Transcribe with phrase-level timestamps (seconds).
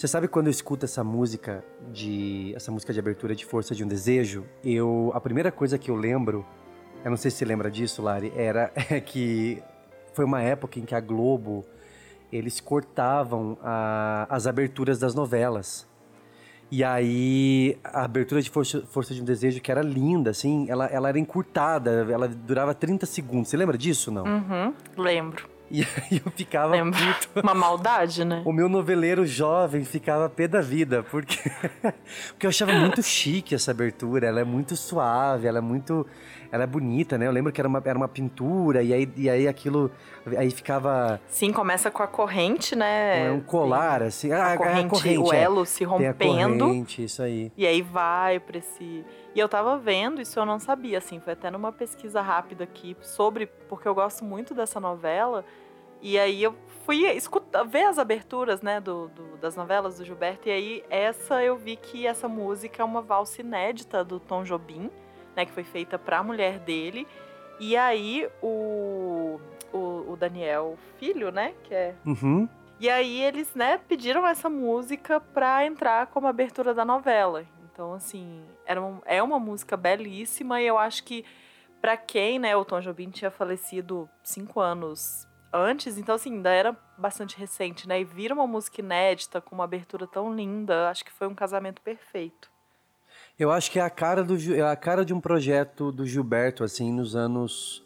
[0.00, 1.62] Você sabe quando eu escuto essa música
[1.92, 5.90] de essa música de abertura de Força de um Desejo, eu a primeira coisa que
[5.90, 6.42] eu lembro,
[7.04, 9.62] eu não sei se você lembra disso, Lari, era é que
[10.14, 11.66] foi uma época em que a Globo
[12.32, 15.86] eles cortavam a, as aberturas das novelas.
[16.70, 20.86] E aí, a abertura de Força, Força, de um Desejo, que era linda, assim, ela,
[20.86, 23.50] ela era encurtada, ela durava 30 segundos.
[23.50, 24.24] Você lembra disso, não?
[24.24, 25.49] Uhum, lembro.
[25.70, 26.98] E aí eu ficava Lembro.
[26.98, 27.28] puto.
[27.40, 28.42] Uma maldade, né?
[28.44, 31.38] O meu noveleiro jovem ficava pé da vida, porque,
[32.30, 34.26] porque eu achava muito chique essa abertura.
[34.26, 36.04] Ela é muito suave, ela é muito.
[36.52, 37.28] Ela é bonita, né?
[37.28, 39.92] Eu lembro que era uma, era uma pintura, e aí, e aí aquilo.
[40.36, 41.20] Aí ficava.
[41.28, 43.28] Sim, começa com a corrente, né?
[43.28, 44.32] É um colar, assim.
[44.32, 45.42] A, a, corrente, a corrente o é.
[45.42, 45.64] elo é.
[45.64, 46.14] se rompendo.
[46.14, 47.52] Tem a corrente, isso aí.
[47.56, 49.04] E aí vai pra esse.
[49.32, 52.96] E eu tava vendo, isso eu não sabia, assim, foi até numa pesquisa rápida aqui
[53.00, 55.44] sobre, porque eu gosto muito dessa novela.
[56.02, 60.48] E aí eu fui escutar, ver as aberturas, né, do, do, das novelas do Gilberto.
[60.48, 64.90] E aí essa eu vi que essa música é uma valsa inédita do Tom Jobim,
[65.36, 67.06] né, que foi feita para a mulher dele.
[67.58, 69.38] E aí o,
[69.72, 71.94] o, o, Daniel Filho, né, que é...
[72.04, 72.48] Uhum.
[72.80, 77.44] E aí eles, né, pediram essa música para entrar como abertura da novela.
[77.70, 81.24] Então, assim, era é uma música belíssima e eu acho que
[81.80, 86.76] para quem, né, o Tom Jobim tinha falecido cinco anos antes, então assim, ainda era
[86.96, 88.00] bastante recente, né?
[88.00, 91.80] E vir uma música inédita com uma abertura tão linda, acho que foi um casamento
[91.82, 92.50] perfeito.
[93.38, 96.62] Eu acho que é a cara do é a cara de um projeto do Gilberto
[96.62, 97.82] assim nos anos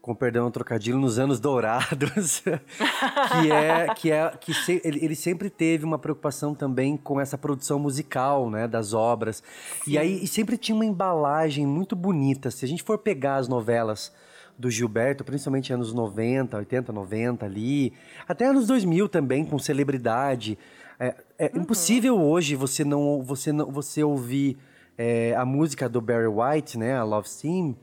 [0.00, 2.42] com perdão trocadilho nos anos dourados
[3.40, 7.38] que é que é que se, ele, ele, sempre teve uma preocupação também com essa
[7.38, 9.42] produção musical né das obras
[9.84, 9.92] Sim.
[9.92, 13.46] e aí e sempre tinha uma embalagem muito bonita se a gente for pegar as
[13.46, 14.12] novelas
[14.58, 17.92] do Gilberto, principalmente anos 90, 80, 90 ali,
[18.28, 20.58] até anos 2000 também, com celebridade.
[20.98, 21.62] É, é uhum.
[21.62, 24.56] impossível hoje você não você não você ouvir
[24.96, 27.76] é, a música do Barry White, né, a Love Theme,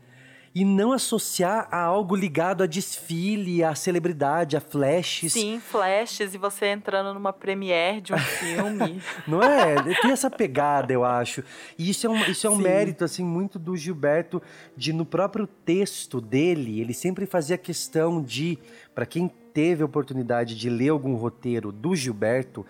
[0.54, 5.34] e não associar a algo ligado a desfile, a celebridade, a flashes.
[5.34, 9.02] Sim, flashes e você entrando numa premiere de um filme.
[9.28, 9.76] não é?
[10.02, 11.44] Tem essa pegada, eu acho.
[11.78, 14.42] E isso é um, isso é um mérito assim muito do Gilberto
[14.76, 18.58] de no próprio texto dele, ele sempre fazia questão de,
[18.94, 22.66] para quem teve a oportunidade de ler algum roteiro do Gilberto,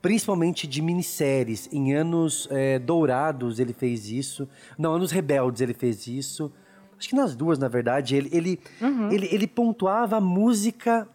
[0.00, 1.68] principalmente de minisséries.
[1.72, 4.48] Em anos é, dourados ele fez isso.
[4.78, 6.52] Não, anos rebeldes ele fez isso
[6.98, 9.10] acho que nas duas, na verdade, ele, ele, uhum.
[9.10, 11.08] ele, ele pontuava a música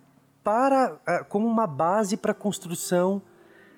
[0.44, 3.22] para uh, como uma base para a construção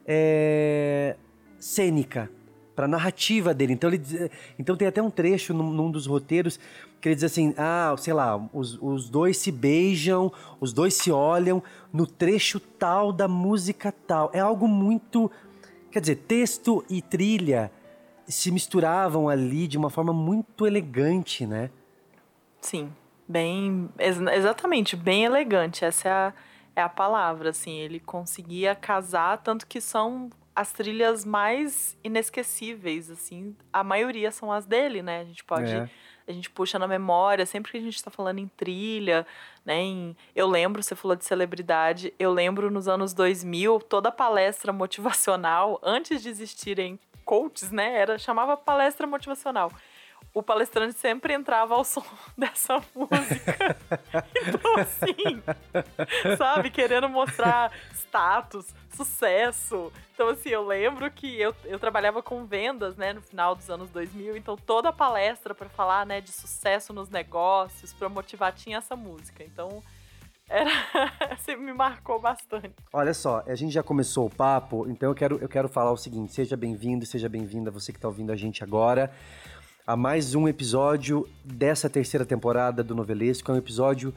[0.06, 1.16] é,
[1.60, 2.30] cênica,
[2.76, 3.74] para a narrativa dele.
[3.74, 4.02] Então, ele,
[4.58, 6.60] então tem até um trecho num, num, dos roteiros
[7.00, 11.12] que ele diz assim, ah, sei lá, os, os dois se beijam, os dois se
[11.12, 14.32] olham no trecho tal da música tal.
[14.34, 15.30] É algo muito,
[15.92, 17.72] quer dizer, texto e trilha
[18.26, 21.70] se misturavam ali de uma forma muito elegante, né?
[22.64, 22.94] Sim,
[23.28, 23.90] bem.
[24.00, 25.84] Ex exatamente, bem elegante.
[25.84, 26.34] Essa é a,
[26.78, 27.78] é a palavra, assim.
[27.78, 33.56] Ele conseguia casar, tanto que são as trilhas mais inesquecíveis, assim.
[33.72, 35.20] A maioria são as dele, né?
[35.20, 35.72] A gente pode.
[35.72, 35.90] É.
[36.26, 39.28] A gente puxa na memória, sempre que a gente está falando em trilha,
[39.66, 39.82] né?
[39.82, 45.82] Em, eu lembro, você falou de celebridade, eu lembro nos anos 2000, toda palestra motivacional,
[45.84, 47.98] antes de existirem coaches, né?
[47.98, 49.70] Era, chamava palestra motivacional
[50.34, 52.04] o palestrante sempre entrava ao som
[52.38, 53.78] dessa música.
[54.36, 55.44] então, assim,
[56.38, 59.92] sabe, querendo mostrar status, sucesso.
[60.14, 63.90] Então, assim, eu lembro que eu, eu trabalhava com vendas, né, no final dos anos
[63.90, 68.78] 2000, então toda a palestra para falar, né, de sucesso nos negócios, para motivar, tinha
[68.78, 69.44] essa música.
[69.44, 69.82] Então,
[70.50, 70.70] era
[71.38, 72.74] você me marcou bastante.
[72.92, 75.98] Olha só, a gente já começou o papo, então eu quero, eu quero falar o
[75.98, 79.12] seguinte: seja bem-vindo, seja bem-vinda você que está ouvindo a gente agora
[79.86, 83.52] a mais um episódio dessa terceira temporada do Novelesco.
[83.52, 84.14] É um episódio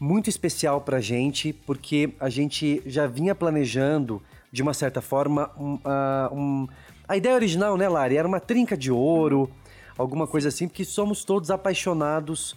[0.00, 5.74] muito especial pra gente, porque a gente já vinha planejando, de uma certa forma, um,
[5.74, 6.68] uh, um...
[7.06, 8.16] a ideia original, né, Lari?
[8.16, 9.50] Era uma trinca de ouro,
[9.98, 12.56] alguma coisa assim, porque somos todos apaixonados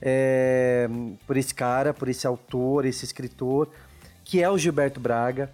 [0.00, 0.88] é,
[1.26, 3.68] por esse cara, por esse autor, esse escritor,
[4.24, 5.52] que é o Gilberto Braga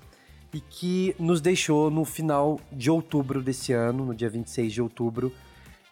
[0.54, 5.32] e que nos deixou no final de outubro desse ano, no dia 26 de outubro,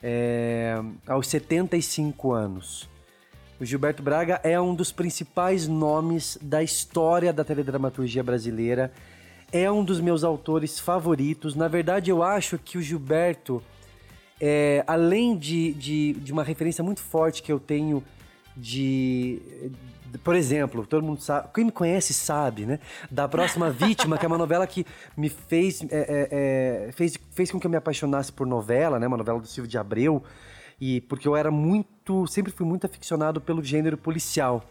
[0.03, 2.89] é, aos 75 anos.
[3.61, 8.93] O Gilberto Braga é um dos principais nomes da história da teledramaturgia brasileira.
[9.51, 11.57] É um dos meus autores favoritos.
[11.57, 13.61] Na verdade, eu acho que o Gilberto,
[14.41, 18.05] é, além de, de, de uma referência muito forte que eu tenho
[18.57, 19.43] de,
[20.23, 22.79] por exemplo, todo mundo sabe, quem me conhece sabe, né?
[23.11, 27.51] Da Próxima Vítima, que é uma novela que me fez, é, é, é, fez, fez
[27.51, 29.07] com que eu me apaixonasse por novela, né?
[29.07, 30.23] Uma novela do Silvio de Abreu.
[30.81, 34.65] E porque eu era muito, sempre fui muito aficionado pelo gênero policial.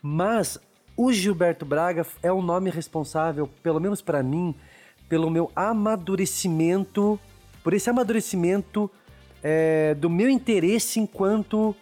[0.00, 0.58] Mas
[0.96, 4.54] o Gilberto Braga é o nome responsável, pelo menos para mim,
[5.08, 7.18] pelo meu amadurecimento,
[7.64, 8.90] por esse amadurecimento
[9.42, 11.74] é, do meu interesse enquanto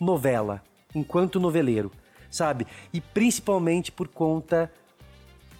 [0.00, 0.62] novela,
[0.94, 1.92] enquanto noveleiro
[2.32, 2.66] sabe?
[2.92, 4.72] E principalmente por conta,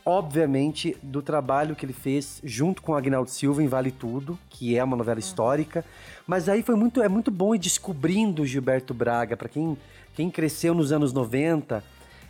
[0.04, 4.82] obviamente, do trabalho que ele fez junto com Agnaldo Silva em Vale Tudo, que é
[4.82, 5.84] uma novela histórica.
[6.26, 9.76] Mas aí foi muito, é muito bom ir descobrindo Gilberto Braga, para quem,
[10.14, 11.84] quem cresceu nos anos 90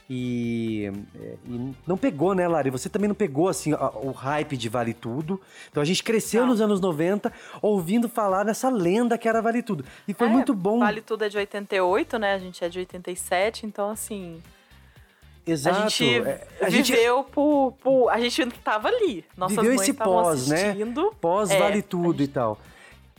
[0.09, 2.71] e, é, e, não pegou, né, Lari?
[2.71, 5.41] Você também não pegou, assim, o, hype de Vale Tudo.
[5.71, 6.49] Então a gente cresceu não.
[6.49, 9.85] nos anos 90 ouvindo falar dessa lenda que era Vale Tudo.
[10.07, 10.81] E foi é, muito bom.
[10.81, 12.35] Vale Tudo é de 88, né?
[12.35, 14.43] A gente é de 87, então assim.
[15.47, 15.77] Exato.
[15.77, 17.33] A gente é, a viveu gente...
[17.33, 19.25] Por, por, A gente tava ali.
[19.37, 20.75] Nossas viveu esse pós, né?
[21.21, 22.25] Pós é, Vale Tudo gente...
[22.25, 22.59] e tal.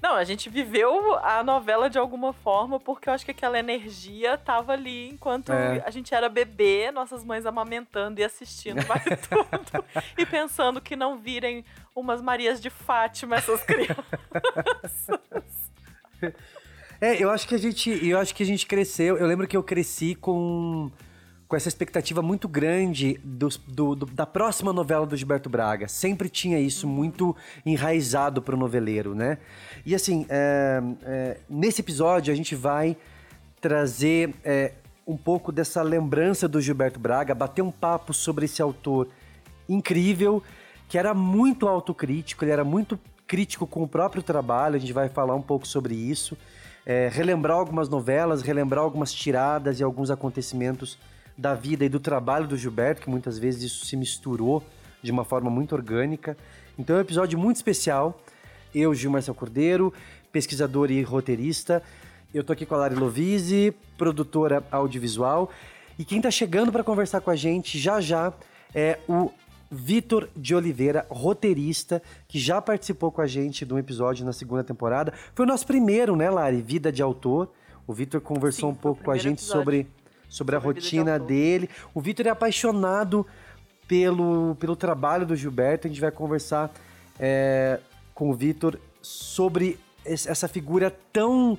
[0.04, 4.38] Não, a gente viveu a novela de alguma forma porque eu acho que aquela energia
[4.38, 5.82] tava ali enquanto é.
[5.86, 9.86] a gente era bebê, nossas mães amamentando e assistindo vale tudo
[10.18, 11.64] e pensando que não virem
[11.96, 14.02] umas Marias de Fátima essas crianças.
[17.00, 19.16] É, eu acho que a gente, eu acho que a gente cresceu.
[19.18, 20.92] Eu lembro que eu cresci com
[21.54, 25.88] com essa expectativa muito grande do, do, do, da próxima novela do Gilberto Braga.
[25.88, 29.38] Sempre tinha isso muito enraizado para o noveleiro, né?
[29.86, 32.98] E assim, é, é, nesse episódio a gente vai
[33.62, 34.72] trazer é,
[35.06, 39.08] um pouco dessa lembrança do Gilberto Braga, bater um papo sobre esse autor
[39.70, 40.42] incrível,
[40.90, 45.08] que era muito autocrítico, ele era muito crítico com o próprio trabalho, a gente vai
[45.08, 46.36] falar um pouco sobre isso.
[46.84, 50.98] É, relembrar algumas novelas, relembrar algumas tiradas e alguns acontecimentos
[51.38, 54.64] da vida e do trabalho do Gilberto, que muitas vezes isso se misturou
[55.02, 56.38] de uma forma muito orgânica.
[56.78, 58.20] Então é um episódio muito especial.
[58.74, 59.94] Eu, Gil Marcel Cordeiro,
[60.32, 61.84] pesquisador e roteirista.
[62.34, 65.52] Eu tô aqui com a Lari Lovise, produtora audiovisual.
[66.00, 68.34] E quem tá chegando para conversar com a gente já já
[68.74, 69.32] é o
[69.70, 74.64] Vitor de Oliveira, roteirista, que já participou com a gente de um episódio na segunda
[74.64, 75.14] temporada.
[75.34, 76.62] Foi o nosso primeiro, né, Lari?
[76.62, 77.52] Vida de autor.
[77.88, 79.64] O Vitor conversou Sim, um pouco com a gente episódio.
[79.64, 79.88] sobre
[80.34, 81.70] sobre a rotina dele.
[81.94, 83.24] O Vitor é apaixonado
[83.88, 85.86] pelo, pelo trabalho do Gilberto.
[85.86, 86.74] A gente vai conversar
[87.20, 87.80] é,
[88.16, 91.56] com o Vitor sobre essa figura tão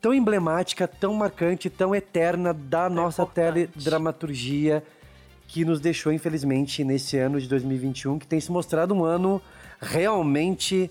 [0.00, 3.68] tão emblemática, tão marcante, tão eterna da é nossa importante.
[3.68, 4.82] teledramaturgia
[5.46, 9.40] que nos deixou, infelizmente, nesse ano de 2021, que tem se mostrado um ano
[9.80, 10.90] realmente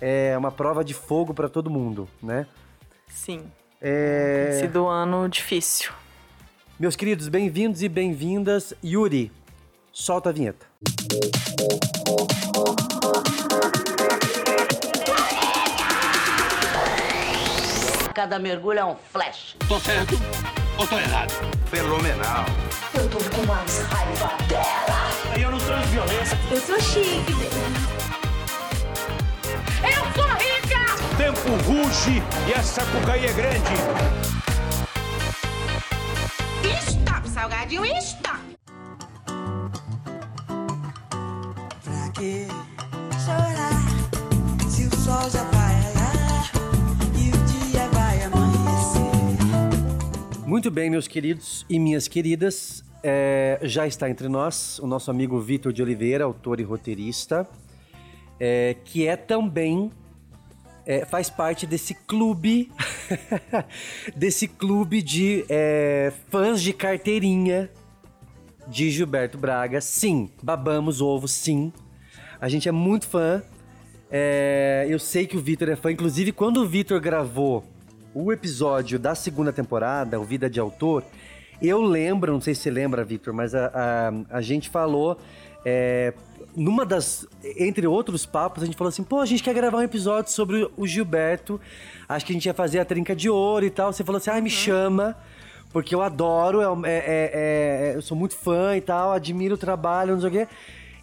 [0.00, 2.46] é, uma prova de fogo para todo mundo, né?
[3.06, 3.44] Sim.
[3.80, 4.48] É...
[4.50, 5.92] Tem sido um ano difícil.
[6.80, 8.72] Meus queridos, bem-vindos e bem-vindas.
[8.82, 9.30] Yuri,
[9.92, 10.64] solta a vinheta.
[18.14, 19.56] Cada mergulho é um flash.
[19.68, 20.14] Tô certo
[20.78, 21.32] ou tô errado?
[21.66, 22.46] Fenomenal.
[22.94, 25.38] Eu tô com mais raiva dela.
[25.38, 26.38] Eu não transo violência.
[26.50, 27.32] Eu sou chique,
[29.84, 30.86] Eu sou rica!
[31.18, 34.39] Tempo ruge e essa cucaí é grande.
[37.40, 38.38] Salgadinho está.
[41.82, 42.46] Pra que
[43.24, 45.80] chorar se o sol já vai
[47.16, 49.00] e o dia vai amanhecer?
[50.46, 52.84] Muito bem, meus queridos e minhas queridas.
[53.02, 57.48] É, já está entre nós o nosso amigo Vitor de Oliveira, autor e roteirista,
[58.38, 59.90] é, que é também
[60.86, 62.70] é, faz parte desse clube,
[64.16, 67.70] desse clube de é, fãs de carteirinha
[68.66, 69.80] de Gilberto Braga.
[69.80, 71.72] Sim, babamos ovo, sim.
[72.40, 73.42] A gente é muito fã.
[74.10, 75.92] É, eu sei que o Vitor é fã.
[75.92, 77.64] Inclusive, quando o Vitor gravou
[78.14, 81.04] o episódio da segunda temporada, o Vida de Autor,
[81.62, 85.18] eu lembro, não sei se você lembra, Vitor, mas a, a, a gente falou
[85.64, 86.14] é,
[86.56, 87.26] numa das.
[87.56, 90.70] Entre outros papos, a gente falou assim: pô, a gente quer gravar um episódio sobre
[90.76, 91.60] o Gilberto.
[92.08, 93.92] Acho que a gente ia fazer a trinca de ouro e tal.
[93.92, 94.48] Você falou assim: ah, me uhum.
[94.48, 95.16] chama.
[95.72, 99.58] Porque eu adoro, é, é, é, é, eu sou muito fã e tal, admiro o
[99.58, 100.48] trabalho, não sei o quê.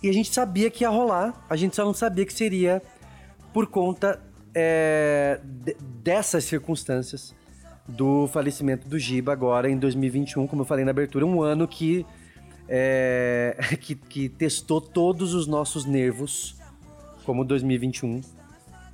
[0.03, 2.81] E a gente sabia que ia rolar, a gente só não sabia que seria
[3.53, 4.21] por conta
[4.53, 5.39] é,
[6.03, 7.33] dessas circunstâncias
[7.87, 12.05] do falecimento do Giba agora em 2021, como eu falei na abertura, um ano que
[12.67, 16.55] é, que, que, testou todos os nossos nervos,
[17.25, 18.21] como 2021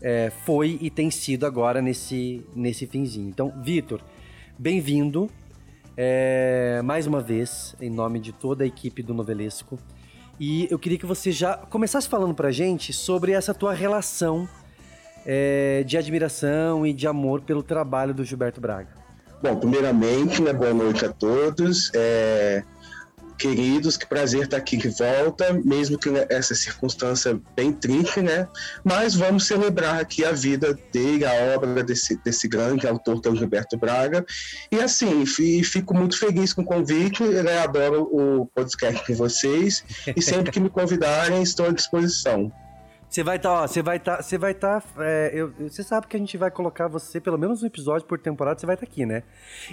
[0.02, 3.30] é, foi e tem sido agora nesse, nesse finzinho.
[3.30, 4.02] Então, Vitor,
[4.58, 5.30] bem-vindo.
[5.96, 9.80] é, mais uma vez, em nome de toda a equipe do Novelesco.
[10.40, 14.50] E eu queria que você já começasse falando pra gente sobre essa tua relação
[15.26, 18.90] é, de admiração e de amor pelo trabalho do Gilberto Braga.
[19.42, 21.92] Bom, primeiramente, né, boa noite a todos.
[21.94, 22.64] É,
[23.38, 28.48] queridos, que prazer estar aqui de volta, mesmo que essa circunstância bem triste, né?
[28.84, 33.32] Mas vamos celebrar aqui a vida dele, a obra desse, desse grande autor que é
[33.32, 34.26] o Gilberto Braga.
[34.72, 37.60] E assim, fi- fico muito feliz com o convite, né?
[37.60, 39.84] adoro o podcast de vocês
[40.16, 42.52] e sempre que me convidarem estou à disposição.
[43.14, 46.18] Você vai estar, ó, você vai estar, você vai estar, é, eu- você sabe que
[46.18, 49.06] a gente vai colocar você pelo menos um episódio por temporada, você vai estar aqui,
[49.06, 49.22] né?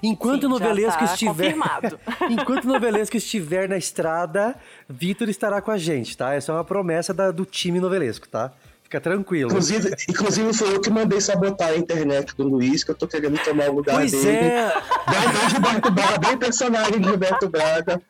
[0.03, 1.55] Enquanto o Sim, já novelesco tá estiver,
[2.29, 4.55] enquanto o novelesco estiver na estrada,
[4.87, 6.35] Vitor estará com a gente, tá?
[6.35, 8.53] Essa é uma promessa da- do time novelesco, tá?
[8.91, 9.51] Fica tranquilo.
[9.51, 13.39] Inclusive, inclusive foi eu que mandei sabotar a internet do Luiz, que eu tô querendo
[13.39, 14.29] tomar o lugar Pois dele.
[14.29, 14.73] é,
[15.09, 18.03] Bem, Gilberto Braga, bem personagem de Gilberto Braga.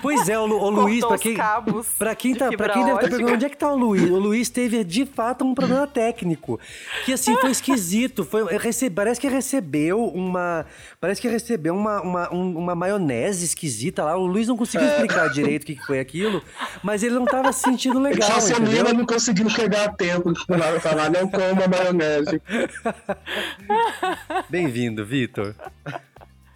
[0.00, 1.36] pois é, o, Lu- o Luiz, pra quem,
[1.98, 3.08] pra quem, tá, pra quem deve estar ótica.
[3.10, 6.60] perguntando onde é que tá o Luiz, o Luiz teve de fato um problema técnico,
[7.04, 10.64] que assim, foi esquisito, foi, rece- parece que recebeu uma,
[11.00, 15.28] parece que recebeu uma, uma, um- uma maionese esquisita lá, o Luiz não conseguiu explicar
[15.28, 16.40] direito o que que foi aquilo,
[16.84, 18.84] mas ele não tava se sentindo legal, Só se a entendeu?
[19.40, 22.42] Não chegar a tempo para falar, não coma maionese.
[24.50, 25.54] Bem-vindo, Vitor.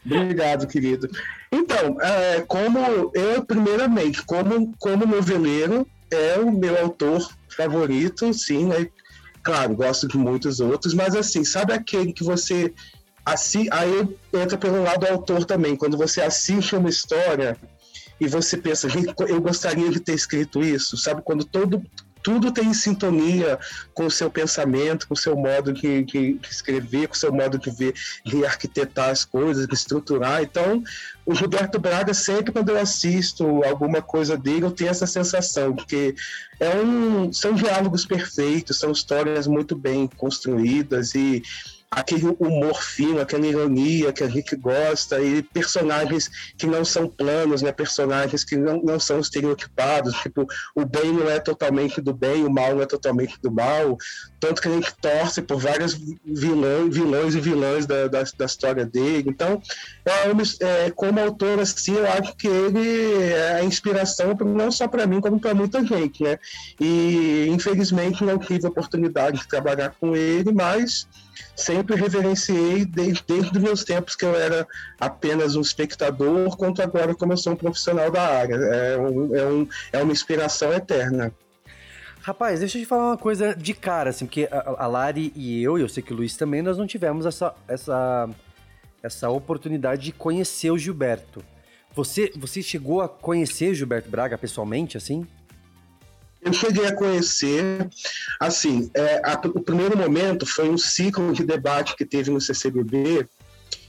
[0.05, 1.09] Obrigado, querido.
[1.50, 8.87] Então, é, como eu, primeiramente, como, como noveleiro, é o meu autor favorito, sim, né?
[9.43, 12.75] Claro, gosto de muitos outros, mas assim, sabe aquele que você.
[13.25, 17.57] Assi aí entra pelo lado do autor também, quando você assiste uma história
[18.21, 21.23] e você pensa, gente, eu gostaria de ter escrito isso, sabe?
[21.23, 21.83] Quando todo,
[22.25, 23.59] tudo tem sintonia
[23.93, 27.31] com o seu pensamento, com o seu modo de, de- de escrever, com o seu
[27.33, 27.93] modo de ver,
[28.25, 30.43] de arquitetar as coisas, de estruturar.
[30.43, 30.83] Então,
[31.26, 36.14] o Gilberto Braga, sempre quando eu assisto alguma coisa dele, eu tenho essa sensação, porque
[36.59, 41.43] é um, são diálogos perfeitos, são histórias muito bem construídas e
[41.94, 47.62] aquele humor fino, aquela ironia que a gente gosta e personagens que não são planos,
[47.62, 47.72] né?
[47.72, 52.50] Personagens que não, não são estereotipados, tipo, o bem não é totalmente do bem, o
[52.50, 53.96] mal não é totalmente do mal,
[54.40, 58.84] tanto que a gente torce por vários vilões, vilões e vilãs da, da, da história
[58.84, 59.30] dele.
[59.30, 59.62] Então,
[60.04, 65.06] é, é, como autor, assim, eu acho que ele é a inspiração não só para
[65.06, 66.38] mim, como para muita gente, né?
[66.80, 71.06] E infelizmente não tive a oportunidade de trabalhar com ele, mas
[71.56, 74.66] sempre reverenciei desde, desde os meus tempos que eu era
[74.99, 78.54] apenas um espectador, quanto agora como eu sou um profissional da área.
[78.54, 81.32] É, um- é, um, é uma inspiração eterna.
[82.23, 85.62] Rapaz, deixa eu te falar uma coisa de cara, assim, porque a, a Lari e
[85.62, 88.28] eu, e eu sei que o Luiz também, nós não tivemos essa, essa,
[89.02, 91.44] essa oportunidade de conhecer o Gilberto.
[91.94, 95.26] Você, você chegou a conhecer Gilberto Braga pessoalmente, assim?
[96.44, 97.88] Eu cheguei a conhecer,
[98.38, 103.26] assim, é, a- o primeiro momento foi um ciclo de debate que teve no CCBB,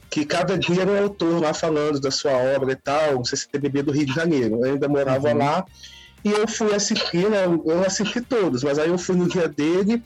[0.09, 3.83] que cada dia era um autor lá falando da sua obra e tal, o CCBB
[3.83, 4.65] do Rio de Janeiro.
[4.65, 5.37] Eu ainda morava Uhum.
[5.37, 5.65] lá
[6.23, 10.01] e eu fui assistir, né, eu assisti todos, mas aí eu fui no dia dele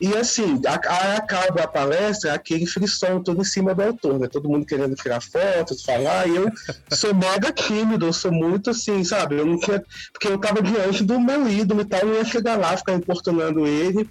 [0.00, 4.28] e assim, a- aí acaba a palestra, aquele frisson todo em cima do autor, né?
[4.30, 6.50] Todo mundo querendo tirar fotos, falar, e eu
[6.92, 9.36] sou mega tímido, eu sou muito assim, sabe?
[9.38, 9.82] Eu não tinha.
[10.12, 13.66] Porque eu tava diante do meu ídolo e tal, eu ia chegar lá, ficar importunando
[13.66, 14.08] ele.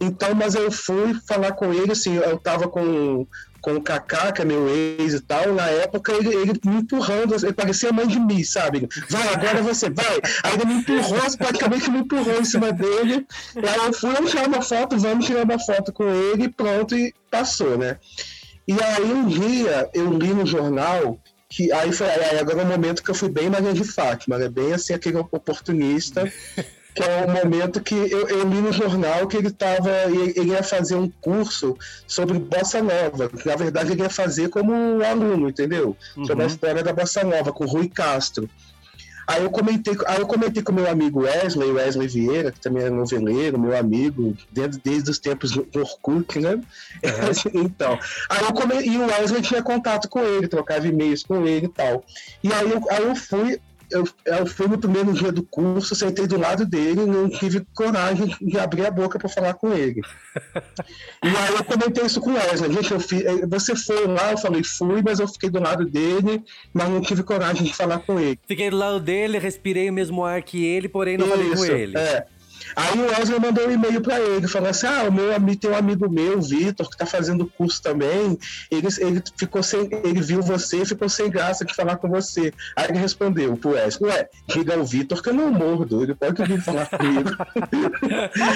[0.00, 3.26] Então, mas eu fui falar com ele, assim, eu tava com,
[3.66, 7.34] com o Kaká, que é meu ex e tal, na época ele, ele me empurrando,
[7.34, 8.88] ele parecia mãe de mim, sabe?
[9.10, 10.20] Vai, agora você, vai!
[10.44, 14.46] Aí ele me empurrou, praticamente me empurrou em cima dele, aí eu fui, vamos tirar
[14.46, 17.98] uma foto, vamos tirar uma foto com ele, pronto, e passou, né?
[18.68, 21.18] E aí um dia eu li no jornal
[21.48, 24.38] que aí foi aí agora é o momento que eu fui bem Maria de Fátima,
[24.38, 24.48] né?
[24.48, 26.32] Bem assim, aquele oportunista,
[26.96, 29.90] que é o momento que eu, eu li no jornal que ele tava.
[30.06, 31.76] Ele, ele ia fazer um curso
[32.06, 33.28] sobre Bossa Nova.
[33.28, 35.94] que, Na verdade, ele ia fazer como um aluno, entendeu?
[36.14, 36.46] Sobre a Uhum.
[36.46, 38.48] história da Bossa Nova, com o Rui Castro.
[39.28, 42.90] Aí eu comentei, aí eu comentei com meu amigo Wesley, Wesley Vieira, que também é
[42.90, 46.60] noveleiro, meu amigo, desde, desde os tempos do Orkut, né?
[47.52, 47.98] então,
[48.30, 52.04] aí eu e o Wesley tinha contato com ele, trocava e-mails com ele e tal.
[52.42, 54.04] E aí eu, aí eu fui, eu,
[54.46, 58.58] fui no primeiro dia do curso, sentei do lado dele e não tive coragem de
[58.58, 60.00] abrir a boca para falar com ele.
[61.22, 64.32] E aí eu comentei isso com o Wesley, gente, eu fi- eh, você foi lá,
[64.32, 68.00] eu falei, fui, mas eu fiquei do lado dele, mas não tive coragem de falar
[68.00, 68.38] com ele.
[68.46, 71.64] Fiquei do lado dele, respirei o mesmo ar que ele, porém não falei com Isso,
[71.66, 71.96] ele.
[71.98, 72.26] É.
[72.74, 75.70] Aí o Wesley mandou um e-mail pra ele, falando assim: Ah, o meu amigo tem
[75.70, 78.38] um amigo meu, Vitor, que tá fazendo curso também.
[78.70, 79.88] Ele, ele ficou sem.
[80.04, 82.52] Ele viu você e ficou sem graça de falar com você.
[82.74, 86.42] Aí ele respondeu pro Wesley, ué, liga o Vitor que eu não mordo, ele pode
[86.44, 87.30] vir falar comigo.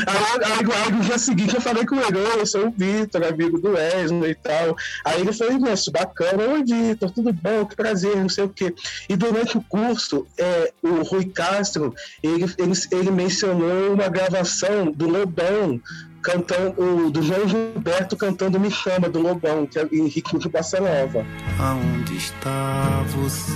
[0.06, 3.60] aí, aí, no dia seguinte eu falei com ele, "Oi, eu sou o Vitor, amigo
[3.60, 4.76] do Wesley e tal.
[5.04, 8.74] Aí ele falou, nossa, bacana, oi Vitor, tudo bom, que prazer, não sei o quê.
[9.08, 15.08] E durante o curso, é, o Rui Castro, ele, ele, ele mencionou uma gravação do
[15.08, 15.80] Lobão,
[16.22, 20.48] cantando, do João Gilberto cantando Me Chama, do Lobão, que é Ritmo de
[20.80, 21.26] Nova.
[21.58, 23.52] Aonde está você?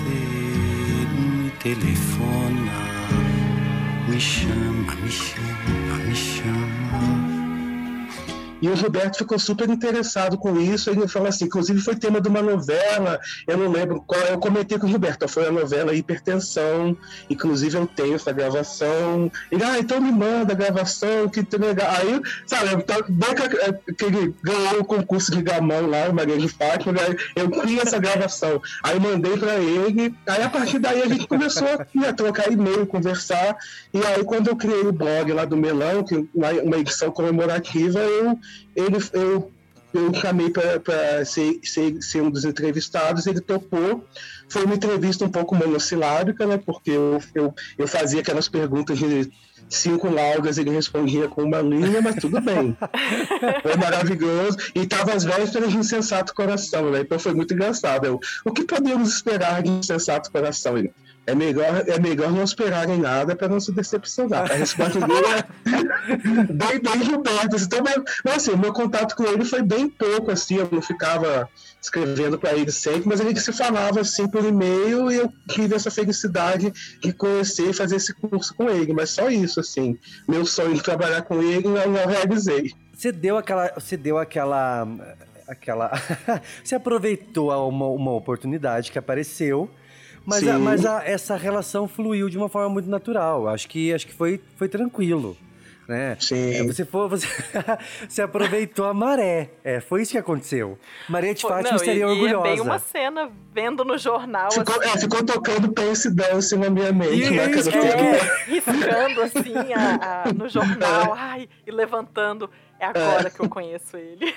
[1.14, 2.84] Me telefona.
[4.06, 6.73] Me chama, me chama, me chama.
[8.64, 10.88] E o Gilberto ficou super interessado com isso.
[10.88, 14.22] Ele falou assim, inclusive foi tema de uma novela, eu não lembro qual.
[14.22, 16.96] Eu comentei com o Gilberto, foi a novela Hipertensão.
[17.28, 19.30] Inclusive eu tenho essa gravação.
[19.52, 21.90] Ele, ah, então me manda a gravação, que legal.
[21.90, 26.48] Aí, sabe, tá- que, que ele ganhou o concurso de gamão lá, o Maria de
[26.48, 28.62] Fátima, aí eu tinha essa gravação.
[28.82, 30.14] Aí mandei pra ele.
[30.26, 33.58] Aí a partir daí a gente começou a trocar e-mail, conversar.
[33.92, 37.98] E aí quando eu criei o blog lá do Melão, que uma, uma edição comemorativa,
[37.98, 38.38] eu
[38.74, 39.50] ele, eu,
[39.92, 44.04] eu chamei para ser, ser, ser um dos entrevistados, ele topou.
[44.48, 46.58] Foi uma entrevista um pouco monossilábica, né?
[46.58, 49.30] Porque eu, eu, eu fazia aquelas perguntas de
[49.68, 52.76] cinco laudas, ele respondia com uma linha, mas tudo bem.
[53.62, 54.58] Foi maravilhoso.
[54.74, 57.00] E estava às vésperas de Insensato Coração, né?
[57.00, 58.04] Então foi muito engraçado.
[58.04, 60.76] Eu, o que podemos esperar de Insensato Coração?
[60.76, 60.92] Ele,
[61.26, 64.50] é melhor, é melhor não esperarem nada para não se decepcionar.
[64.50, 65.42] A resposta dele é
[66.52, 67.56] bem, bem Gilberto.
[67.56, 71.48] Então, mas, mas, assim, meu contato com ele foi bem pouco, assim, eu não ficava
[71.80, 75.90] escrevendo para ele sempre, mas gente se falava assim por e-mail e eu tive essa
[75.90, 79.98] felicidade de conhecer e fazer esse curso com ele, mas só isso, assim.
[80.28, 82.72] Meu sonho de trabalhar com ele eu não realizei.
[82.92, 83.72] Você deu aquela.
[83.74, 84.86] Você deu aquela.
[85.48, 85.90] aquela.
[86.62, 89.68] você aproveitou uma, uma oportunidade que apareceu.
[90.26, 93.48] Mas, a- mas a- essa relação fluiu de uma forma muito natural.
[93.48, 95.36] Acho que, acho que foi, foi tranquilo.
[95.86, 96.16] Né?
[96.18, 96.54] Sim.
[96.54, 97.26] É, Você, for, você,
[98.08, 99.50] você aproveitou a maré.
[99.62, 100.78] É, foi isso que aconteceu.
[101.10, 102.48] Maria de Fátima não, estaria e, orgulhosa.
[102.48, 106.56] E é bem uma cena vendo no jornal, Ficou, assim, é, ficou tocando Pense Dance
[106.56, 107.44] na minha mente, E né?
[107.44, 112.48] é isso que eu- é, riscando assim a- a- no jornal, ai, e levantando.
[112.80, 114.34] É agora que eu conheço ele.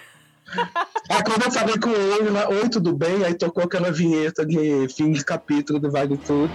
[1.09, 3.23] Aí quando eu falei com ele lá, oi, tudo bem?
[3.23, 6.53] Aí tocou aquela vinheta de fim de capítulo do Vale Tudo.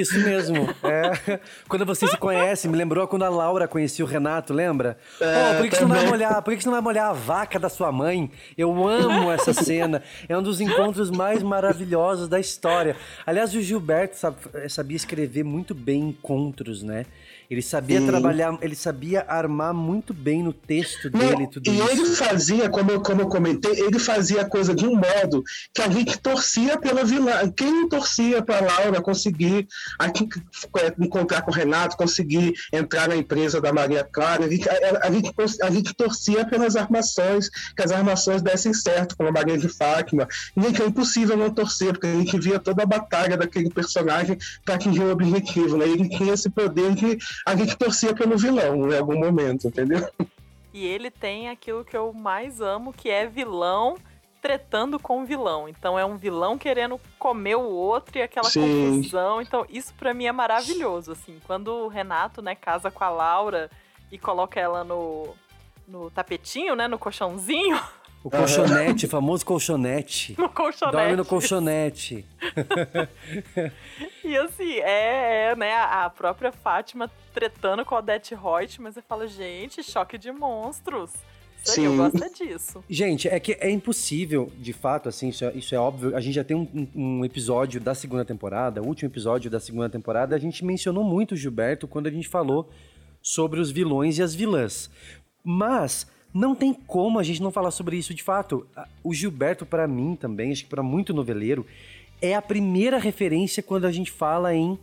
[0.00, 0.66] Isso mesmo.
[0.82, 1.40] É.
[1.68, 4.96] Quando você se conhece, me lembrou quando a Laura conhecia o Renato, lembra?
[5.20, 6.42] É, Pô, por que, que você não vai molhar?
[6.42, 8.30] Por que, que você não vai molhar a vaca da sua mãe?
[8.56, 10.02] Eu amo essa cena.
[10.28, 12.96] É um dos encontros mais maravilhosos da história.
[13.26, 14.36] Aliás, o Gilberto sab-
[14.68, 17.04] sabia escrever muito bem encontros, né?
[17.50, 18.06] Ele sabia Sim.
[18.06, 22.16] trabalhar, ele sabia armar muito bem no texto Não, dele tudo e ele isso.
[22.16, 25.88] fazia, como eu, como eu comentei, ele fazia a coisa de um modo que a
[25.88, 27.32] gente torcia pela vilã.
[27.56, 29.66] Quem não torcia para Laura conseguir
[29.98, 30.28] aqui,
[30.78, 35.06] é, encontrar com o Renato, conseguir entrar na empresa da Maria Clara, a gente, a,
[35.06, 35.32] a gente,
[35.62, 40.26] a gente torcia pelas armações, que as armações dessem certo, como a Maria de Fátima.
[40.56, 44.36] E, gente, é impossível não torcer, porque a gente via toda a batalha daquele personagem
[44.64, 45.76] para atingir o objetivo.
[45.76, 45.86] Né?
[45.86, 50.08] Ele tinha esse poder de a gente torcia pelo vilão em algum momento, entendeu?
[50.72, 53.96] E ele tem aquilo que eu mais amo, que é vilão
[54.46, 55.68] tretando com vilão.
[55.68, 58.60] Então é um vilão querendo comer o outro e aquela Sim.
[58.60, 59.42] confusão.
[59.42, 61.40] Então isso pra mim é maravilhoso, assim.
[61.46, 63.68] Quando o Renato, né, casa com a Laura
[64.12, 65.34] e coloca ela no
[65.88, 67.80] no tapetinho, né, no colchãozinho,
[68.26, 70.34] O colchonete, o famoso colchonete.
[70.38, 70.96] no colchonete.
[70.96, 72.24] Dorme no colchonete.
[74.24, 79.02] E assim, é, é, né, a própria Fátima tretando com a Odete Reut, mas você
[79.02, 81.12] fala, gente, choque de monstros.
[81.64, 81.96] Isso aí, eu Sim.
[81.96, 82.84] gosto é disso.
[82.90, 86.16] Gente, é que é impossível, de fato, assim, isso é, isso é óbvio.
[86.16, 89.60] A gente já tem um, um- um episódio da segunda temporada, o último episódio da
[89.60, 92.68] segunda temporada, a gente mencionou muito o Gilberto quando a gente falou
[93.22, 94.90] sobre os vilões e as vilãs.
[95.44, 98.66] Mas não tem como a gente não falar sobre isso de fato.
[99.02, 101.64] O Gilberto, pra mim também, acho que pra muito noveleiro,
[102.20, 104.78] é a primeira referência quando a gente fala em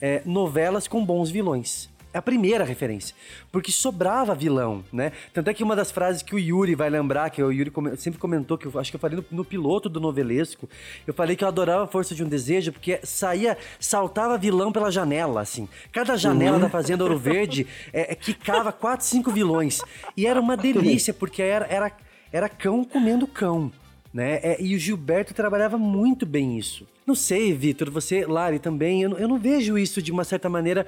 [0.00, 1.88] é, novelas com bons vilões.
[2.16, 3.14] É a primeira referência.
[3.52, 5.12] Porque sobrava vilão, né?
[5.34, 8.18] Tanto é que uma das frases que o Yuri vai lembrar, que o Yuri sempre
[8.18, 10.66] comentou, que eu acho que eu falei no, no piloto do novelesco,
[11.06, 14.90] eu falei que eu adorava a Força de um Desejo, porque saía, saltava vilão pela
[14.90, 15.68] janela, assim.
[15.92, 19.82] Cada janela da Fazenda Ouro Verde é, é, quicava quatro, cinco vilões.
[20.16, 21.92] E era uma delícia, porque era, era
[22.32, 23.70] era cão comendo cão,
[24.10, 24.40] né?
[24.42, 26.86] É, e o Gilberto trabalhava muito bem isso.
[27.06, 30.86] Não sei, Vitor, você, Lari, também, eu, eu não vejo isso de uma certa maneira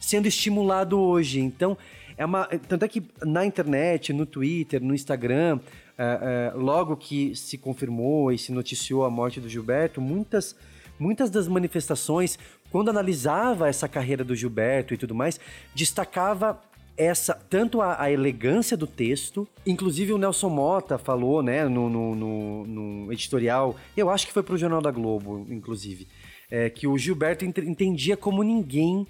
[0.00, 1.38] sendo estimulado hoje.
[1.40, 1.76] Então,
[2.16, 2.44] é uma.
[2.46, 5.60] Tanto é que na internet, no Twitter, no Instagram,
[5.96, 10.56] é, é, logo que se confirmou e se noticiou a morte do Gilberto, muitas,
[10.98, 12.38] muitas das manifestações,
[12.72, 15.38] quando analisava essa carreira do Gilberto e tudo mais,
[15.74, 16.60] destacava
[16.96, 22.14] essa tanto a, a elegância do texto, inclusive o Nelson Mota falou, né, no, no-
[22.14, 26.06] no- no editorial, eu acho que foi pro Jornal da Globo, inclusive,
[26.50, 29.06] é, que o Gilberto ent- entendia como ninguém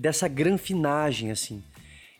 [0.00, 1.62] dessa granfinagem, assim.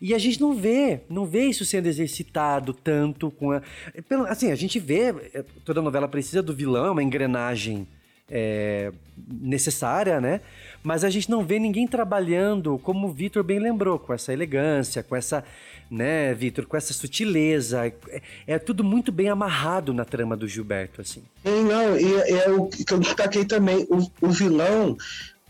[0.00, 3.62] E a gente não vê, não vê isso sendo exercitado tanto com a.
[4.08, 7.86] pelo- Assim, a gente vê, é, toda novela precisa do vilão, é uma engrenagem
[8.30, 8.92] é,
[9.40, 10.40] necessária, né?
[10.82, 15.02] Mas a gente não vê ninguém trabalhando, como o Vitor bem lembrou, com essa elegância,
[15.02, 15.44] com essa,
[15.90, 17.86] né, Vitor, com essa sutileza.
[18.08, 21.22] É, é tudo muito bem amarrado na trama do Gilberto, assim.
[21.44, 24.96] Não, e é o que eu destaquei também, o, o vilão,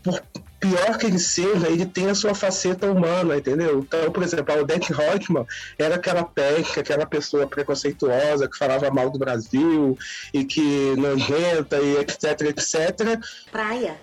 [0.03, 0.21] por
[0.61, 3.79] pior que ele seja, ele tem a sua faceta humana, entendeu?
[3.79, 5.45] Então, por exemplo, a Odette Reutemann
[5.77, 9.97] era aquela pesca, aquela pessoa preconceituosa que falava mal do Brasil
[10.31, 13.19] e que nojenta e etc, etc.
[13.51, 13.99] Praia?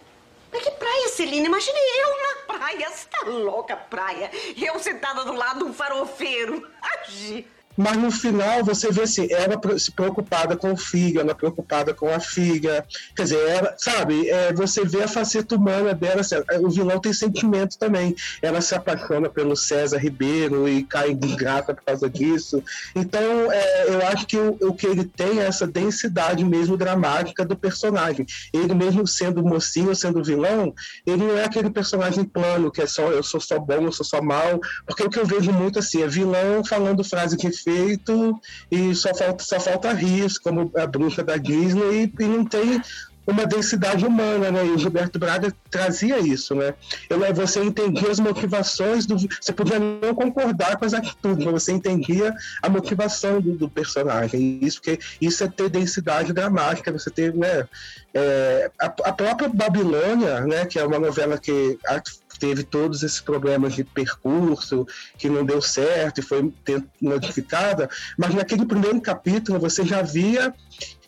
[0.52, 1.46] Mas que praia, Celina?
[1.46, 2.90] Imagine eu na praia.
[2.90, 4.30] Você tá louca, praia?
[4.56, 6.66] Eu sentada do lado de um farofeiro.
[6.82, 7.46] Agi.
[7.78, 12.12] Mas no final você vê assim, ela se preocupada com o filho, ela preocupada com
[12.12, 12.84] a filha.
[13.14, 16.20] Quer dizer, ela, sabe, é, você vê a faceta humana dela.
[16.20, 18.16] assim, o vilão tem sentimento também.
[18.42, 22.62] Ela se apaixona pelo César Ribeiro e cai de graça por causa disso.
[22.96, 27.44] Então, é, eu acho que o, o que ele tem é essa densidade mesmo dramática
[27.44, 28.26] do personagem.
[28.52, 30.74] Ele mesmo sendo mocinho, sendo vilão,
[31.06, 34.04] ele não é aquele personagem plano, que é só eu sou só bom, eu sou
[34.04, 34.60] só mal.
[34.84, 39.14] Porque o que eu vejo muito assim, é vilão falando frase de efeito e só
[39.14, 42.80] falta, só falta rir, como a bruxa da Disney, e, e não tem
[43.26, 44.64] uma densidade humana, né?
[44.64, 46.72] E o Gilberto Braga trazia isso, né?
[47.10, 49.18] Eu, você entendia as motivações do.
[49.18, 54.58] Você podia não concordar com as atitudes, mas você entendia a motivação do, do personagem.
[54.62, 57.68] Isso, que, isso é ter densidade dramática, você ter, né?
[58.14, 60.64] é, a, a própria Babilônia, né?
[60.64, 62.02] Que é uma novela que a-
[62.38, 66.52] teve todos esses problemas de percurso, que não deu certo e foi
[67.00, 70.54] modificada, mas naquele primeiro capítulo você já via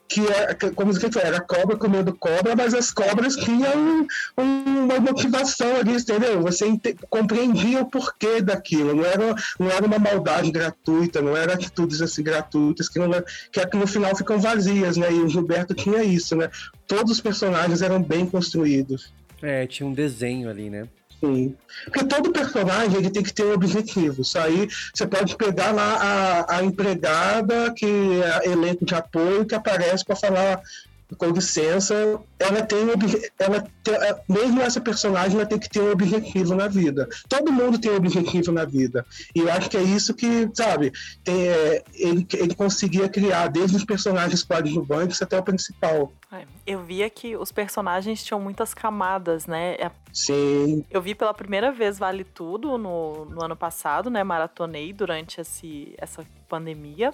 [0.08, 4.98] que é, que- como que era cobra comendo cobra, mas as cobras tinham um- uma
[4.98, 6.42] motivação ali, entendeu?
[6.42, 6.66] Você
[7.08, 12.24] compreendia o porquê daquilo, não era, não era uma maldade gratuita, não eram atitudes assim
[12.24, 13.08] gratuitas que, não,
[13.52, 15.12] que, que no final ficam vazias, né?
[15.12, 16.50] E o Gilberto tinha isso, né?
[16.88, 19.12] Todos os personagens eram bem construídos.
[19.40, 20.88] É, tinha um desenho ali, né?
[21.20, 21.54] Sim.
[21.84, 24.22] Porque todo personagem ele tem que ter um objetivo.
[24.22, 25.98] Isso aí você pode pegar lá
[26.48, 27.86] a, a empregada que
[28.42, 30.62] é elenco de apoio que aparece para falar
[31.16, 31.94] com licença,
[32.38, 32.90] ela tem um
[33.38, 33.94] ela tem-
[34.28, 37.08] mesmo essa personagem ela tem que ter um objetivo na vida.
[37.28, 39.04] Todo mundo tem um objetivo na vida.
[39.34, 40.92] E eu acho que é isso que, sabe,
[41.24, 46.12] tem, é, ele, ele conseguia criar desde os personagens coadjuvantes até o principal.
[46.32, 49.74] É, Eu via que os personagens tinham muitas camadas, né?
[49.78, 54.22] É- Sim, Eu vi pela primeira vez Vale Tudo no, no ano passado, né?
[54.24, 57.12] Maratonei durante esse, essa pandemia.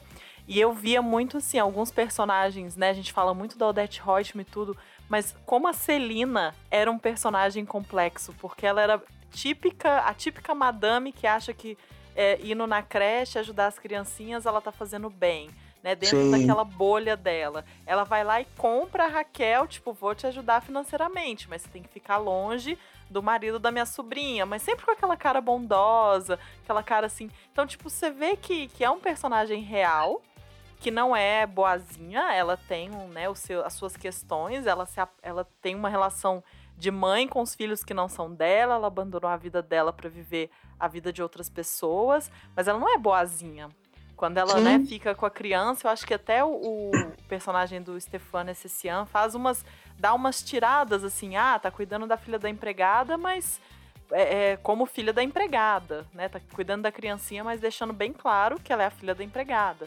[0.49, 2.91] E eu via muito, assim, alguns personagens, né?
[2.91, 4.77] A gente fala muito da Odette Reutemann e tudo,
[5.09, 11.13] mas como a Celina era um personagem complexo, porque ela era típica, a típica madame
[11.13, 11.77] que acha que
[12.15, 15.51] é, indo na creche, ajudar as criancinhas, ela tá fazendo bem.
[15.83, 16.31] Né, dentro Sim.
[16.33, 17.65] daquela bolha dela.
[17.87, 21.81] Ela vai lá e compra a Raquel, tipo, vou te ajudar financeiramente, mas você tem
[21.81, 22.77] que ficar longe
[23.09, 27.31] do marido da minha sobrinha, mas sempre com aquela cara bondosa, aquela cara assim.
[27.53, 30.23] Então, tipo, você vê que, que é um personagem real,
[30.79, 35.47] que não é boazinha, ela tem né, o seu, as suas questões, ela, se, ela
[35.61, 36.43] tem uma relação
[36.77, 40.09] de mãe com os filhos que não são dela, ela abandonou a vida dela pra
[40.09, 43.71] viver a vida de outras pessoas, mas ela não é boazinha.
[44.17, 46.91] Quando ela, né, fica com a criança, eu acho que até o, o
[47.29, 49.65] personagem do Stefano Essessian faz umas.
[49.99, 53.61] dá umas tiradas assim, ah, tá cuidando da filha da empregada, mas
[54.11, 56.31] é, é como filha da empregada, né?
[56.31, 59.87] Tá cuidando da criancinha, mas deixando bem claro que ela é a filha da empregada.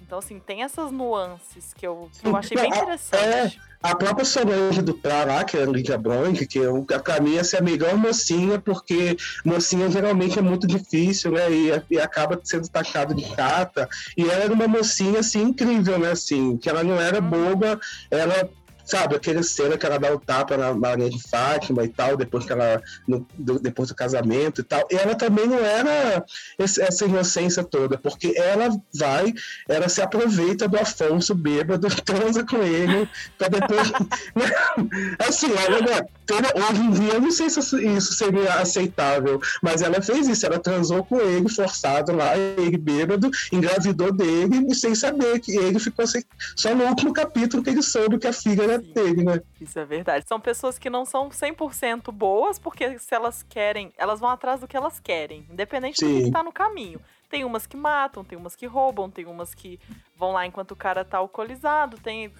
[0.00, 3.60] Então, assim, tem essas nuances que eu, que eu achei bem Não, a- interessante.
[3.82, 7.36] A própria Solange do Prá lá, que é a Lídia Bronk, que eu, pra mim
[7.36, 11.50] essa é a melhor mocinha, porque mocinha geralmente é muito difícil, né?
[11.50, 13.88] E, e acaba sendo taxada de chata.
[14.16, 16.10] E ela era uma mocinha, assim, incrível, né?
[16.12, 17.78] Assim, que ela não era boba,
[18.10, 18.48] ela
[18.86, 22.46] sabe, aquela cena que ela dá o tapa na Maria de Fátima e tal, depois
[22.46, 26.24] que ela, no- do- depois do casamento e tal, e ela também não era
[26.58, 29.34] esse- essa inocência toda, porque ela vai,
[29.68, 33.90] ela se aproveita do Afonso bêbado, transa com ele, pra depois,
[35.28, 40.26] assim, ela, hoje em dia, eu não sei se isso- seria aceitável, mas ela fez
[40.28, 45.56] isso, ela transou com ele, forçado lá, ele bêbado, engravidou dele, e sem saber que
[45.56, 46.22] ele ficou sem,
[46.56, 49.40] só no último capítulo que ele soube que a filha era dele, né?
[49.60, 50.24] Isso é verdade.
[50.28, 54.68] São pessoas que não são 100% boas, porque se elas querem, elas vão atrás do
[54.68, 56.26] que elas querem, independente do que Sim.
[56.26, 57.00] está no caminho.
[57.28, 59.80] Tem umas que matam, tem umas que roubam, tem umas que
[60.16, 62.30] vão lá enquanto o cara tá alcoolizado, tem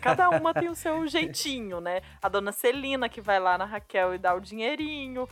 [0.00, 2.02] cada uma tem o seu jeitinho, né?
[2.22, 5.26] A dona Celina que vai lá na Raquel e dá o dinheirinho,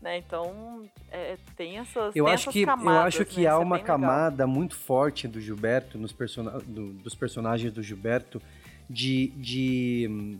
[0.00, 0.16] né?
[0.16, 3.46] Então, é, tem essas Eu tem acho essas que, eu camadas, acho que né?
[3.46, 3.98] há é uma bem legal.
[3.98, 8.40] camada muito forte do Gilberto, nos persona do- dos personagens do Gilberto,
[8.88, 9.28] de.
[9.36, 10.38] de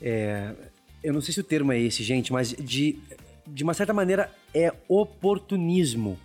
[0.00, 0.54] é,
[1.02, 2.98] eu não sei se o termo é esse, gente, mas de,
[3.46, 6.18] de uma certa maneira é oportunismo.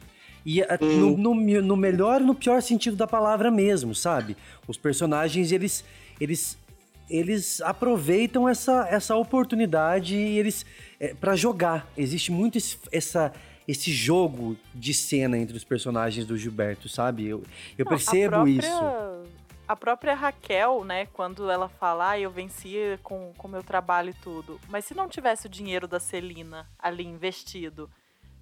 [0.46, 4.36] E a- no, no, no melhor e no pior sentido da palavra mesmo, sabe?
[4.68, 5.84] Os personagens, eles.
[6.20, 6.58] eles
[7.12, 10.64] eles aproveitam essa, essa oportunidade e eles
[11.00, 11.88] é, para jogar.
[11.98, 13.34] Existe muito esse, essa,
[13.68, 17.26] esse jogo de cena entre os personagens do Gilberto, sabe?
[17.26, 17.44] Eu,
[17.76, 19.30] eu Não, a percebo própria- isso.
[19.68, 24.14] A própria Raquel, né, quando ela fala, ah, eu venci com o meu trabalho e
[24.14, 24.60] tudo.
[24.70, 27.90] Mas se não tivesse o dinheiro da Celina ali investido,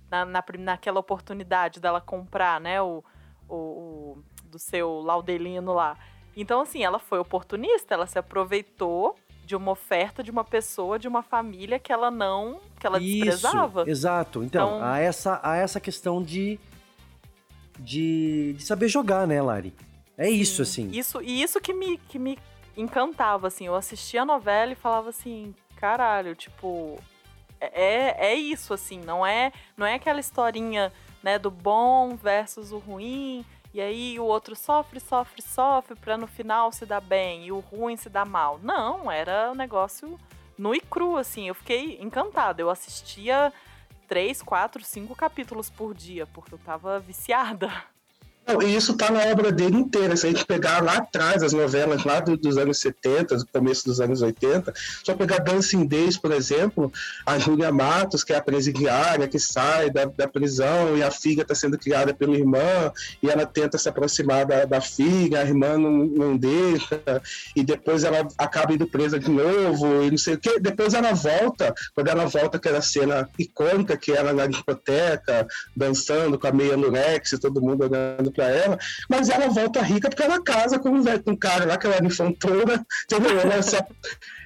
[0.09, 3.03] na, na naquela oportunidade dela comprar, né, o,
[3.49, 5.97] o, o- do seu Laudelino lá.
[6.35, 9.15] Então, assim, ela foi oportunista, ela se aproveitou
[9.45, 13.81] de uma oferta de uma pessoa, de uma família que ela não, que ela desprezava.
[13.83, 14.43] Isso, exato.
[14.43, 16.59] Então, Então- há, essa, há essa questão de,
[17.79, 19.73] de, de saber jogar, né, Lari?
[20.17, 20.89] É isso, assim.
[20.91, 22.37] Isso, e isso que me, que me
[22.75, 23.65] encantava, assim.
[23.67, 26.99] Eu assistia a novela e falava assim, caralho, tipo.
[27.59, 30.91] É, é isso, assim, não é, não é aquela historinha,
[31.23, 33.43] né, do bom versus o ruim,
[33.73, 37.59] e aí o outro sofre, sofre, sofre, pra no final se dar bem, e o
[37.59, 38.59] ruim se dar mal.
[38.63, 40.19] Não, era um negócio
[40.57, 41.47] nu e cru, assim.
[41.47, 42.61] Eu fiquei encantada.
[42.61, 43.53] Eu assistia
[44.07, 47.71] três, quatro, cinco capítulos por dia, porque eu tava viciada.
[48.63, 50.15] E isso tá na obra dele inteira.
[50.15, 53.85] Se a gente pegar lá atrás as novelas lá do- dos anos 70, do começo
[53.85, 56.91] dos anos 80, só pegar Dancing Days, por exemplo,
[57.25, 61.41] a Júlia Matos, que é a presidiária que sai da, da prisão e a filha
[61.41, 65.77] está sendo criada pela irmã e ela tenta se aproximar da, da filha, a irmã
[65.77, 67.01] não, não deixa,
[67.55, 70.59] e depois ela acaba indo presa de novo, e não sei o quê.
[70.59, 76.47] Depois ela volta, quando ela volta aquela cena icônica que ela na discoteca, dançando com
[76.47, 78.77] a meia no Rex, todo mundo olhando pra ela,
[79.09, 81.87] mas ela volta rica porque ela casa com um, velho- com um cara lá que
[81.87, 83.39] ela é infantora, entendeu?
[83.41, 83.83] Ela se-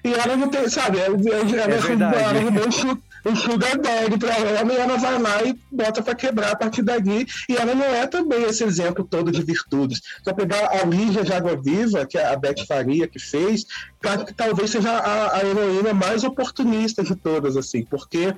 [0.03, 2.17] e ela não tem, sabe, ela, ela, É verdade.
[2.17, 6.15] ela um su- um sugar daddy pra ela e ela vai lá e bota pra
[6.15, 10.01] quebrar a partir dali, e ela não é também esse exemplo todo de virtudes.
[10.23, 13.65] Só pegar a Lígia de Água Viva, que é a Beth Faria que fez,
[14.25, 18.33] que talvez seja a, a heroína mais oportunista de todas, assim, porque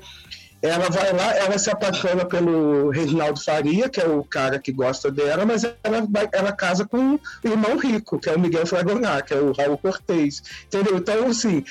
[0.63, 5.11] ela vai lá, ela se apaixona pelo Reginaldo Faria, que é o cara que gosta
[5.11, 9.25] dela, mas ela, vai- ela casa com o irmão rico, que é o Miguel Fragonar,
[9.25, 10.41] que é o Raul Cortez.
[10.65, 10.95] Entendeu?
[10.97, 11.65] Então, assim,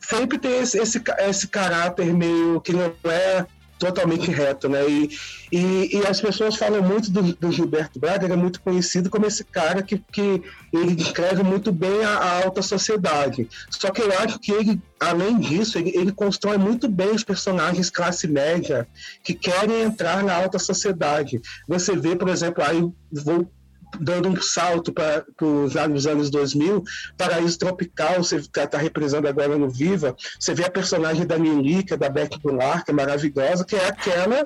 [0.00, 3.46] sempre tem esse, esse, esse caráter meio que não é
[3.82, 4.88] totalmente reto, né?
[4.88, 5.10] E,
[5.50, 9.26] e, e as pessoas falam muito do, do Gilberto Braga, ele é muito conhecido como
[9.26, 10.40] esse cara que, que
[10.72, 13.48] ele descreve muito bem a, a alta sociedade.
[13.68, 17.90] Só que eu acho que ele, além disso, ele, ele constrói muito bem os personagens
[17.90, 18.86] classe média
[19.24, 21.40] que querem entrar na alta sociedade.
[21.66, 23.50] Você vê, por exemplo, aí vou
[24.00, 26.82] dando um salto para os anos, anos 2000,
[27.16, 32.08] Paraíso Tropical, você está reprisando agora no Viva, você vê a personagem da é da
[32.08, 34.44] Beck Goulart, que é maravilhosa, que é aquela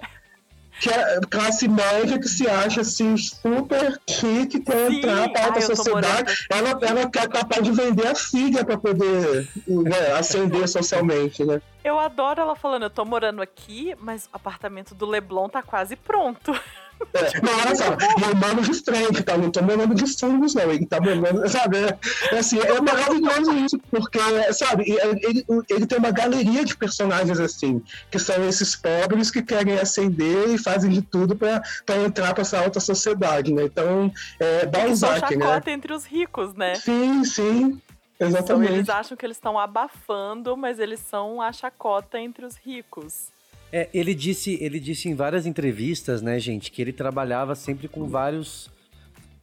[0.79, 4.99] que é classe média que se acha assim super chique quer Sim.
[4.99, 6.47] entrar para a alta sociedade.
[6.51, 11.63] Ela, ela é capaz de vender a filha para poder né, ascender socialmente, né?
[11.83, 15.97] Eu adoro ela falando, eu tô morando aqui, mas o apartamento do Leblon tá quase
[15.97, 16.53] pronto.
[17.15, 17.97] É, não, olha só,
[18.37, 19.37] morando de frente, tá?
[19.37, 20.71] Não tô morando de fundos, não.
[20.71, 21.79] Ele tá morando, sabe?
[21.79, 21.99] É,
[22.35, 24.19] é assim, é maravilhoso isso, porque,
[24.53, 29.79] sabe, ele, ele tem uma galeria de personagens assim, que são esses pobres que querem
[29.79, 33.65] ascender e fazem de tudo pra, pra entrar pra essa alta sociedade, né?
[33.65, 35.45] Então, é Balzac, né?
[35.47, 36.75] chacota entre os ricos, né?
[36.75, 37.81] Sim, sim.
[38.17, 38.73] Então Exatamente.
[38.73, 43.29] eles acham que eles estão abafando, mas eles são a chacota entre os ricos.
[43.73, 48.07] É, ele disse, ele disse em várias entrevistas, né, gente, que ele trabalhava sempre com
[48.07, 48.71] vários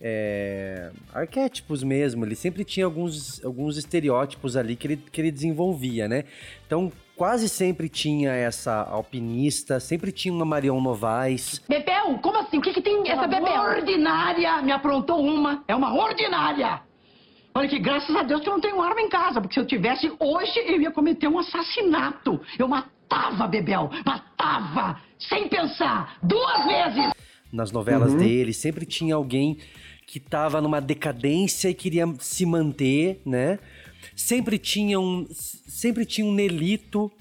[0.03, 2.25] é, arquétipos mesmo.
[2.25, 6.25] Ele sempre tinha alguns, alguns estereótipos ali que ele, que ele desenvolvia, né?
[6.67, 11.59] Então, quase sempre tinha essa alpinista, sempre tinha uma Marion Novaes.
[11.69, 12.57] Bebel, como assim?
[12.57, 13.62] O que, que tem essa Bebel?
[13.62, 15.63] Ordinária, me aprontou uma.
[15.67, 16.81] É uma ordinária.
[17.55, 19.67] Olha que graças a Deus que eu não tenho arma em casa, porque se eu
[19.67, 22.41] tivesse hoje eu ia cometer um assassinato.
[22.57, 22.67] Eu
[23.13, 27.12] matava Bebel, matava, sem pensar, duas vezes.
[27.52, 29.58] nas novelas dele, sempre tinha alguém
[30.08, 33.60] que tava numa decadência e queria se manter, né?
[34.15, 37.12] Sempre tinha um, sempre tinha um Nelito,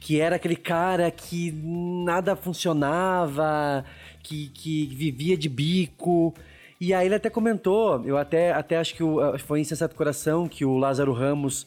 [0.00, 3.84] que era aquele cara que nada funcionava,
[4.22, 6.34] que, que vivia de bico.
[6.80, 10.46] E aí ele até comentou, eu até, até acho que o- foi em Sensato Coração
[10.48, 11.66] que o Lázaro Ramos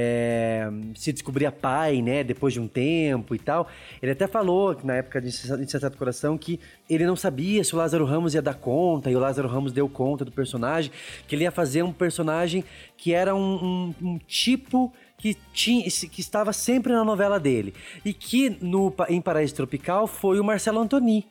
[0.00, 3.66] é, se descobria pai, né, depois de um tempo e tal.
[4.00, 8.04] Ele até falou, na época de Insensato Coração, que ele não sabia se o Lázaro
[8.04, 10.92] Ramos ia dar conta, e o Lázaro Ramos deu conta do personagem,
[11.26, 12.62] que ele ia fazer um personagem
[12.96, 17.74] que era um, um- um tipo que, tinha, que estava sempre na novela dele.
[18.04, 21.26] E que no, em Paraíso Tropical foi o Marcelo Antoni.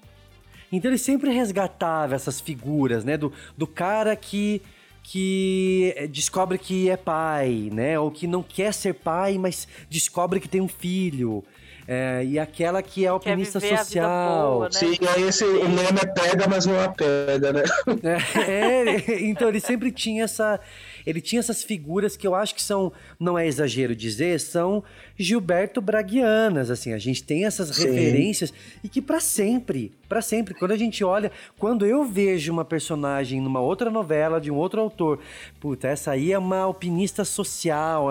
[0.69, 3.15] Então ele sempre resgatava essas figuras, né?
[3.15, 4.61] Do, do cara que,
[5.09, 7.97] que eh, descobre que é pai, né?
[7.97, 11.45] Ou que não quer ser pai, mas descobre que tem um filho.
[11.87, 14.51] É, e aquela que é alpinista viver a vida social.
[14.51, 14.71] boa, né?
[14.73, 17.63] Sim, aí esse, o nome é pega, mas não é pega, né?
[18.45, 20.59] É, é, então ele sempre tinha essa.
[21.07, 24.83] Ele tinha essas figuras que eu acho que são, não é exagero dizer, são
[25.17, 27.85] Gilberto Braguianas, assim, a gente tem essas Sim.
[27.85, 32.65] referências e que pra sempre, pra sempre, quando a gente olha, quando eu vejo uma
[32.65, 35.19] personagem numa outra novela de um outro autor,
[35.61, 38.09] puta, essa aí é uma alpinista social,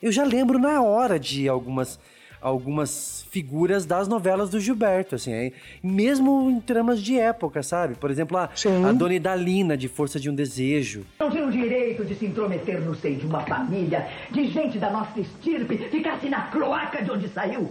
[0.00, 2.00] eu já lembro na hora de algumas
[2.42, 5.52] algumas figuras das novelas do Gilberto, assim, aí,
[5.82, 7.94] mesmo em tramas de época, sabe?
[7.94, 8.84] Por exemplo, a, Sim.
[8.84, 11.04] a Dona Idalina, de Força de um Desejo.
[11.20, 14.90] Não tem o direito de se intrometer no seio de uma família, de gente da
[14.90, 17.70] nossa estirpe, ficasse na cloaca de onde saiu.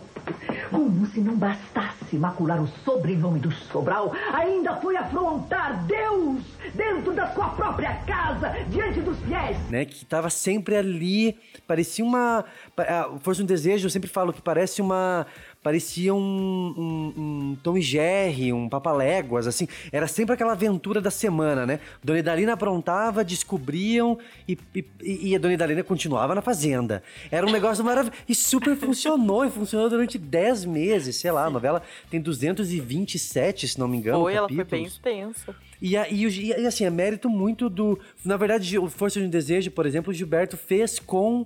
[0.70, 6.42] Como se não bastasse macular o sobrenome do Sobral, ainda foi afrontar Deus
[6.74, 9.58] dentro da sua própria casa, diante dos fiéis.
[9.70, 9.86] né?
[9.86, 12.46] Que tava sempre ali, parecia uma...
[12.76, 15.26] pa- a Força de um Desejo, eu sempre falo que parece uma...
[15.64, 19.68] Parecia um, um, um Tom e Jerry, um Papaléguas, assim.
[19.92, 21.80] Era sempre aquela aventura da semana, né?
[22.04, 27.04] Dona Idalina aprontava, descobriam e, e, e a Dona Idalina continuava na fazenda.
[27.30, 28.20] Era um negócio maravilhoso.
[28.28, 31.46] E super funcionou, e funcionou durante 10 meses, sei lá.
[31.46, 34.94] A novela tem 227, se não me engano, Foi, ela foi bem capítulos.
[34.96, 35.56] extensa.
[35.82, 38.00] E, e, e, e, assim, é mérito muito do.
[38.26, 41.46] Na verdade, o Força de um Desejo, por exemplo, o Gilberto fez com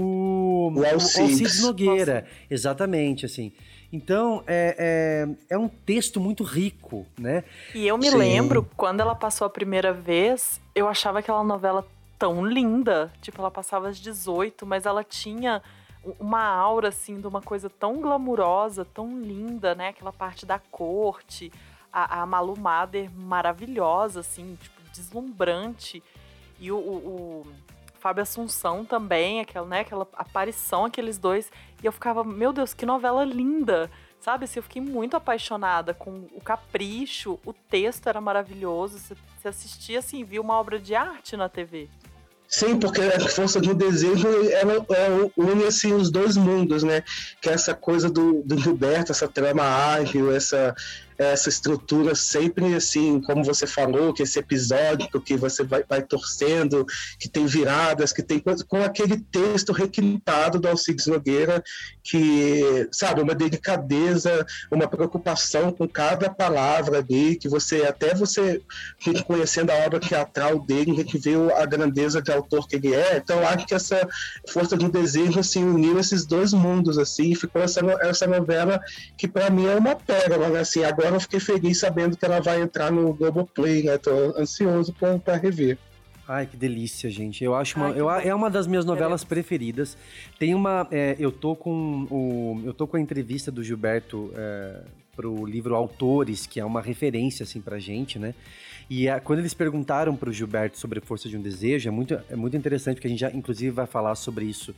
[0.00, 1.60] o, O Alcides.
[1.60, 2.26] Nogueira.
[2.48, 3.52] Exatamente, assim.
[3.92, 7.42] Então, é, é, é um texto muito rico, né?
[7.74, 8.16] E eu me Sim.
[8.16, 11.86] lembro, quando ela passou a primeira vez, eu achava aquela novela
[12.18, 13.10] tão linda.
[13.22, 15.62] Tipo, ela passava às 18, mas ela tinha
[16.20, 19.88] uma aura, assim, de uma coisa tão glamurosa, tão linda, né?
[19.88, 21.50] Aquela parte da corte,
[21.92, 26.02] a, a Malu Mader maravilhosa, assim, tipo, deslumbrante.
[26.60, 27.46] E o, o, o
[27.98, 29.80] Fábio Assunção também, aquela, né?
[29.80, 31.50] Aquela aparição, aqueles dois.
[31.82, 33.90] E eu ficava, meu Deus, que novela linda!
[34.20, 38.98] Sabe, assim, eu fiquei muito apaixonada com o capricho, o texto era maravilhoso.
[38.98, 41.88] Você, assistia, assim, via uma obra de arte na TV.
[42.48, 47.04] Sim, porque a força um desejo ela, ela une assim, os dois mundos, né?
[47.42, 50.74] Que é essa coisa do, do Gilberto, essa trama ágil, essa,
[51.18, 56.86] essa estrutura sempre assim, como você falou, que esse episódio que você vai, vai torcendo,
[57.18, 61.62] que tem viradas, que tem coisa, com aquele texto requintado do Alcides Nogueira,
[62.04, 68.62] que, sabe, uma delicadeza, uma preocupação com cada palavra ali, que você, até você
[69.00, 72.76] a gente conhecendo a obra teatral dele, a gente vê a grandeza de autor que
[72.76, 73.16] ele é.
[73.16, 74.08] Então, acho que essa
[74.48, 78.80] força do desejo assim, uniu esses dois mundos, assim, e ficou essa, essa novela
[79.16, 80.60] que para mim é uma pérola, né?
[80.60, 83.98] Assim, agora eu fiquei feliz sabendo que ela vai entrar no Globoplay, né?
[83.98, 85.78] Tô ansioso para rever.
[86.26, 87.42] Ai, que delícia, gente.
[87.42, 89.96] Eu acho uma, Ai, que eu, é uma das minhas novelas preferidas.
[90.38, 94.82] Tem uma, é, eu tô com o, eu tô com a entrevista do Gilberto é,
[95.16, 98.34] pro livro Autores, que é uma referência assim pra gente, né?
[98.90, 102.36] E a- quando eles perguntaram pro Gilberto sobre Força de um Desejo, é muito, é
[102.36, 104.74] muito interessante porque a gente já inclusive vai falar sobre isso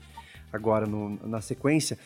[0.53, 1.99] agora no- na sequência.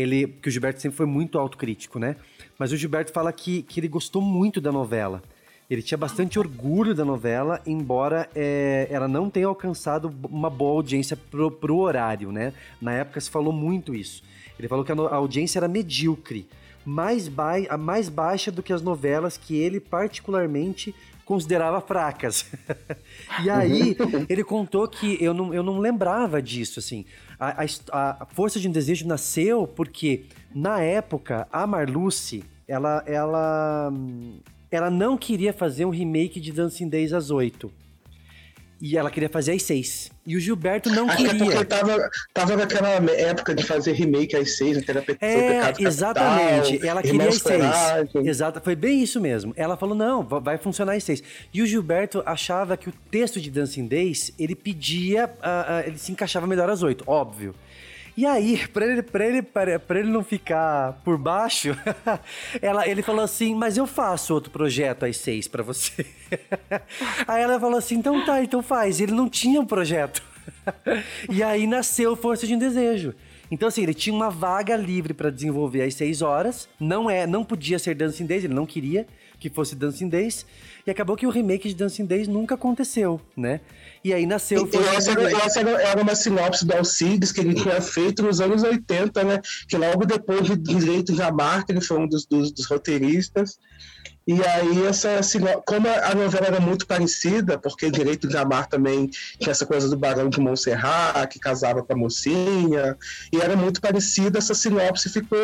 [0.00, 2.16] Ele, que o Gilberto sempre foi muito autocrítico, né?
[2.58, 5.22] Mas o Gilberto fala que, que ele gostou muito da novela.
[5.68, 11.16] Ele tinha bastante orgulho da novela, embora é, ela não tenha alcançado uma boa audiência
[11.16, 12.52] pro, pro horário, né?
[12.80, 14.22] Na época se falou muito isso.
[14.58, 16.46] Ele falou que a, a audiência era medíocre,
[16.84, 20.94] mais, bai- a mais baixa do que as novelas que ele particularmente
[21.24, 22.46] considerava fracas.
[23.44, 23.96] e aí,
[24.28, 27.04] ele contou que eu não, eu não lembrava disso, assim.
[27.40, 33.90] A, a, a Força de um Desejo nasceu porque, na época, a Marluce, ela, ela,
[34.70, 37.72] ela não queria fazer um remake de Dancing Days às oito.
[38.82, 40.10] E ela queria fazer às seis.
[40.26, 41.44] E o Gilberto não Até queria.
[41.44, 44.82] porque tava, tava naquela época de fazer remake às seis, né?
[44.82, 46.72] que era Pe- É, exatamente.
[46.78, 48.26] Capital, ela queria as seis.
[48.26, 49.52] Exato, foi bem isso mesmo.
[49.54, 51.22] Ela falou: não, va- vai funcionar às seis.
[51.52, 55.98] E o Gilberto achava que o texto de Dancing Days ele pedia, ah, ah, ele
[55.98, 57.54] se encaixava melhor às oito, óbvio.
[58.20, 61.74] E aí, pra ele, pra ele, pra ele não ficar por baixo,
[62.60, 66.04] ela, ele falou assim: Mas eu faço outro projeto às seis pra você.
[67.26, 69.00] aí ela falou assim: Então tá, então faz.
[69.00, 70.22] Ele não tinha um projeto.
[71.32, 73.14] e aí nasceu Força de um Desejo.
[73.50, 76.68] Então, assim, ele tinha uma vaga livre pra desenvolver às seis horas.
[76.78, 79.06] Não é, não podia ser Dancing Days, ele não queria
[79.40, 80.44] que fosse Dancing Days.
[80.86, 83.60] E acabou que o remake de Dancing Days nunca aconteceu, né?
[84.02, 87.80] E aí nasceu essa, era, essa era- era uma sinopse do Alcides que ele tinha
[87.82, 89.40] feito nos anos 80, né?
[89.68, 93.58] Que logo depois de Direito de Amar, que ele foi um dos, dos, dos roteiristas.
[94.26, 99.08] E aí, essa sinopse, como a novela era muito parecida, porque Direito de Amar também
[99.38, 102.96] tinha essa coisa do Barão de Montserrat, que casava com a mocinha,
[103.32, 105.38] e era muito parecida, essa sinopse ficou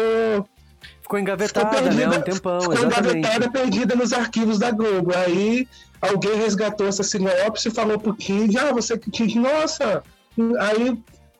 [1.03, 2.05] Ficou engavetada, né?
[2.05, 3.19] Há um tempão, ficou exatamente.
[3.19, 5.13] engavetada, perdida nos arquivos da Globo.
[5.15, 5.69] Aí
[6.01, 10.03] alguém resgatou essa sinopse e falou pro Kid, ah, você que Kid, nossa,
[10.61, 10.97] aí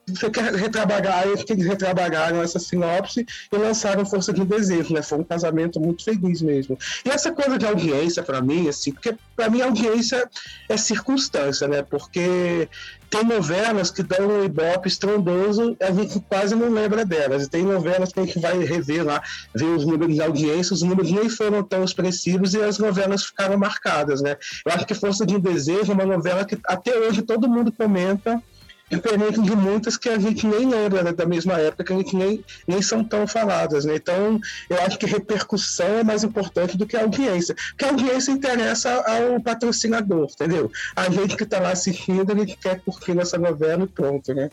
[0.07, 5.01] você quer retrabalhar, aí eles retrabalharam essa sinopse e lançaram Força de Desejo, né?
[5.01, 6.77] Foi um casamento muito feliz mesmo.
[7.05, 10.29] E essa coisa de audiência, pra mim, assim, porque pra mim audiência
[10.69, 11.81] é circunstância, né?
[11.81, 12.69] Porque
[13.09, 17.43] tem novelas que dão um ibope estrondoso, a gente quase não lembra delas.
[17.43, 19.21] E tem novelas que a gente vai rever lá,
[19.55, 23.57] ver os números de audiência, os números nem foram tão expressivos e as novelas ficaram
[23.57, 24.37] marcadas, né?
[24.65, 27.71] Eu acho que Força de um Desejo é uma novela que até hoje todo mundo
[27.71, 28.41] comenta,
[28.89, 32.15] diferente de muitas que a gente nem lembra né, da mesma época, que a gente
[32.15, 33.95] nem, nem são tão faladas, né?
[33.95, 37.55] Então, eu acho que repercussão é mais importante do que a audiência.
[37.69, 40.71] Porque a audiência interessa ao patrocinador, entendeu?
[40.95, 44.49] A gente que está lá assistindo, a gente quer curtir nossa novela e pronto, né?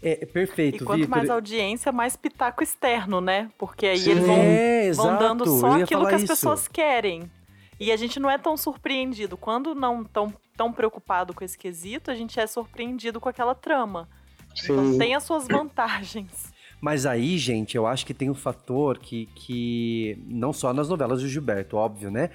[0.00, 1.10] É, perfeito, E quanto Vitor.
[1.16, 3.48] mais audiência, mais pitaco externo, né?
[3.58, 4.10] Porque aí Sim.
[4.12, 6.32] eles vão, É, vão dando só aquilo que as isso.
[6.32, 7.28] pessoas querem.
[7.80, 9.36] E a gente não é tão surpreendido.
[9.36, 14.08] Quando não tão, tão preocupado com esse quesito, a gente é surpreendido com aquela trama.
[14.62, 14.98] Então Sim.
[14.98, 16.52] tem as suas vantagens.
[16.80, 21.22] Mas aí, gente, eu acho que tem um fator que, que não só nas novelas
[21.22, 22.30] do Gilberto, óbvio, né?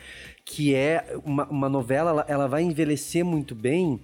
[0.46, 4.02] Que é uma, uma novela, ela, ela vai envelhecer muito bem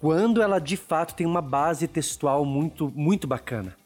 [0.00, 3.76] quando ela de fato tem uma base textual muito, muito bacana.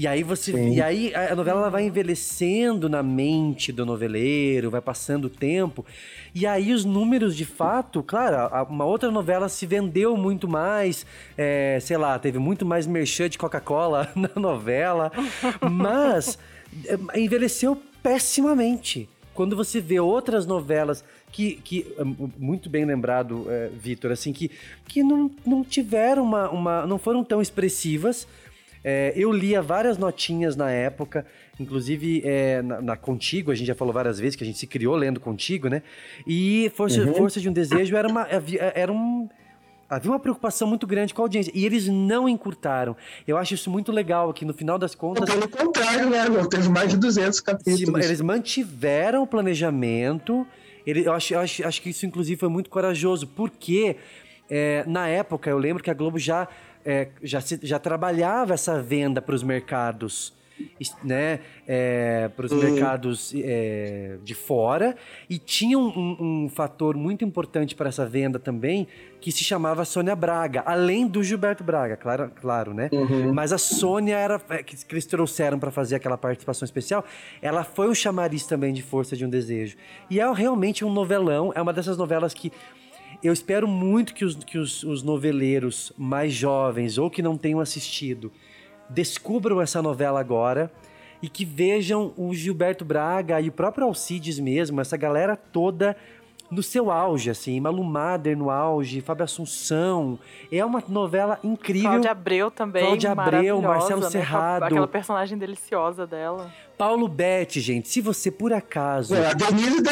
[0.00, 0.76] E aí você, Sim.
[0.76, 5.84] e aí a novela ela vai envelhecendo na mente do noveleiro, vai passando o tempo.
[6.34, 11.04] E aí os números de fato, claro, uma outra novela se vendeu muito mais,
[11.36, 15.12] é, sei lá, teve muito mais merchan de Coca-Cola na novela,
[15.70, 16.38] mas
[16.86, 19.06] é, envelheceu pessimamente.
[19.34, 22.04] Quando você vê outras novelas que, que é,
[22.38, 24.50] muito bem lembrado, é, Vitor, assim, que,
[24.88, 26.86] que não, não tiveram uma, uma.
[26.86, 28.26] não foram tão expressivas.
[28.82, 31.26] É, eu lia várias notinhas na época,
[31.58, 34.66] inclusive é, na, na Contigo, a gente já falou várias vezes que a gente se
[34.66, 35.82] criou lendo Contigo, né?
[36.26, 38.22] E Força, Força de um Desejo era uma.
[38.22, 39.28] havia- Era um.
[39.88, 41.50] Havia uma preocupação muito grande com a audiência.
[41.52, 42.96] E eles não encurtaram.
[43.26, 45.28] Eu acho isso muito legal, que no final das contas.
[45.28, 46.28] Pelo contrário, né?
[46.28, 46.48] meu?
[46.48, 48.04] Teve mais de 200 Se- capítulos.
[48.06, 50.46] eles mantiveram o planejamento.
[50.86, 53.96] Ele, eu acho, eu acho, acho que isso, inclusive, foi muito corajoso, porque
[54.48, 56.46] é, na época eu lembro que a Globo já,
[56.84, 60.38] é, já, se- já trabalhava essa venda para os mercados.
[61.02, 61.40] Né,
[62.36, 62.58] para os Sim.
[62.58, 64.94] mercados é, de fora
[65.26, 68.86] e tinha um, um- um fator muito importante para essa venda também
[69.22, 72.90] que se chamava Sônia Braga, além do Gilberto Braga, claro, claro né?
[72.92, 73.32] Uhum.
[73.32, 77.06] Mas a Sônia era é, que, que eles trouxeram para fazer aquela participação especial.
[77.40, 79.78] Ela foi um chamariz também de Força de um Desejo.
[80.10, 81.52] E é realmente um novelão.
[81.54, 82.52] É uma dessas novelas que
[83.22, 87.60] eu espero muito que os, que os, os noveleiros mais jovens ou que não tenham
[87.60, 88.32] assistido
[88.88, 90.72] descubram essa novela agora
[91.22, 95.96] e que vejam o Gilberto Braga e o próprio Alcides mesmo, essa galera toda
[96.50, 100.18] no seu auge, assim, Malu Mader no auge, Fábio Assunção.
[100.50, 101.90] É uma novela incrível.
[101.90, 102.84] Cláudia Abreu também.
[102.84, 104.10] Cláudia Abreu, Marcelo né?
[104.10, 104.64] Serrado.
[104.64, 106.50] Aquela personagem deliciosa dela.
[106.80, 109.14] Paulo Betti, gente, se você por acaso.
[109.14, 109.82] É, a Denise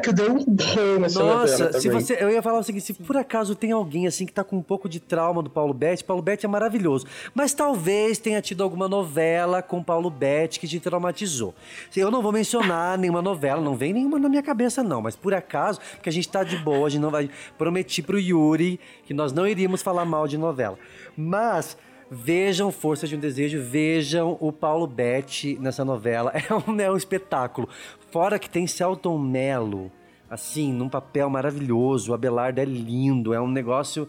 [0.00, 2.00] que deu um bom nessa Nossa, se também.
[2.00, 4.56] você, eu ia falar o seguinte, se por acaso tem alguém assim que tá com
[4.56, 8.62] um pouco de trauma do Paulo Betti, Paulo Betti é maravilhoso, mas talvez tenha tido
[8.62, 11.52] alguma novela com Paulo Betti que te traumatizou.
[11.96, 15.34] Eu não vou mencionar nenhuma novela, não vem nenhuma na minha cabeça não, mas por
[15.34, 17.28] acaso, que a gente tá de boa, a gente não vai
[17.58, 20.78] prometi pro Yuri que nós não iríamos falar mal de novela.
[21.16, 21.76] Mas
[22.10, 26.32] Vejam Força de um Desejo, vejam o Paulo Betti nessa novela.
[26.48, 27.68] É um, é um espetáculo.
[28.10, 29.90] Fora que tem Celton Mello,
[30.30, 32.12] assim, num papel maravilhoso.
[32.12, 34.08] O Abelardo é lindo, é um negócio.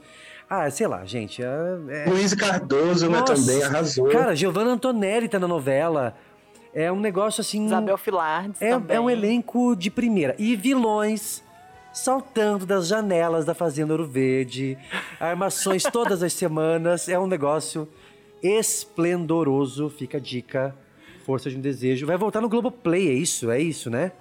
[0.49, 1.43] Ah, sei lá, gente.
[1.43, 1.45] É,
[1.89, 4.07] é- Luiz Cardoso, né, também arrasou.
[4.09, 6.15] Cara, Giovanna Antonelli tá na novela.
[6.73, 7.65] É um negócio assim.
[7.65, 8.95] Isabel Filardes É, também.
[8.95, 10.35] é um elenco de primeira.
[10.37, 11.43] E vilões
[11.97, 14.77] saltando das janelas da Fazenda Ouro Verde.
[15.19, 17.09] Armações todas as semanas.
[17.09, 17.87] É um negócio
[18.41, 19.89] esplendoroso.
[19.89, 20.75] Fica a dica.
[21.25, 22.05] Força de um Desejo.
[22.07, 23.51] Vai voltar no Globoplay, é isso?
[23.51, 24.11] É isso, né?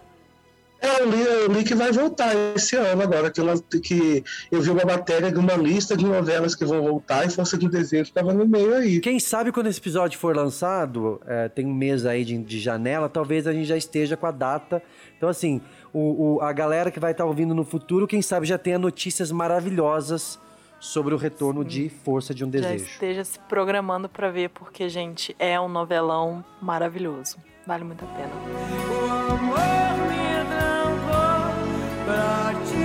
[0.78, 4.22] É, eu li, eu li que vai voltar esse ano agora, que, ela- que
[4.52, 7.66] eu vi uma matéria de uma lista de novelas que vão voltar e Força de
[7.66, 9.00] Desejo estava no meio aí.
[9.00, 13.08] Quem sabe quando esse episódio for lançado, é, tem um mês aí de, de janela,
[13.08, 14.82] talvez a gente já esteja com a data.
[15.16, 15.62] Então, assim,
[15.98, 19.30] o, o- a galera que vai estar ouvindo no futuro, quem sabe já tenha notícias
[19.32, 20.38] maravilhosas
[20.78, 22.84] sobre o retorno de Força de um Já Desejo.
[22.84, 27.38] esteja se programando pra ver, porque, gente, é um novelão maravilhoso.
[27.66, 28.28] Vale muito a pena.
[28.28, 29.58] O amor
[30.06, 31.54] me trancou
[32.04, 32.76] pra te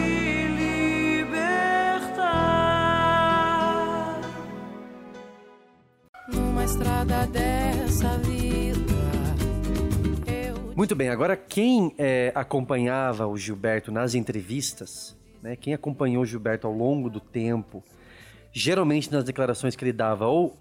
[3.32, 4.22] libertar.
[6.34, 8.41] Numa estrada dessa vida,
[10.74, 16.66] Muito bem, agora quem é, acompanhava o Gilberto nas entrevistas, né, quem acompanhou o Gilberto
[16.66, 17.84] ao longo do tempo,
[18.54, 20.58] geralmente nas declarações que ele dava, ou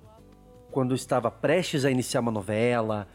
[0.73, 3.07] quando estava prestes a iniciar uma novela,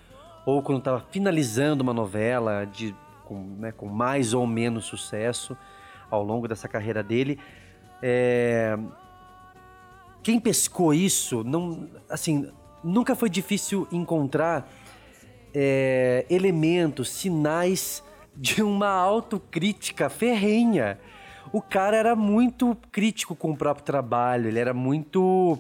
[0.46, 5.56] ou quando estava finalizando uma novela de, com, né, com mais ou menos sucesso
[6.10, 7.38] ao longo dessa carreira dele,
[8.02, 8.80] é,
[10.24, 12.50] quem pescou isso, não, assim,
[12.82, 14.66] nunca foi difícil encontrar
[15.56, 18.04] é, elementos, sinais
[18.36, 21.00] de uma autocrítica ferrenha.
[21.54, 25.58] O cara era muito crítico com o próprio trabalho, ele era muito.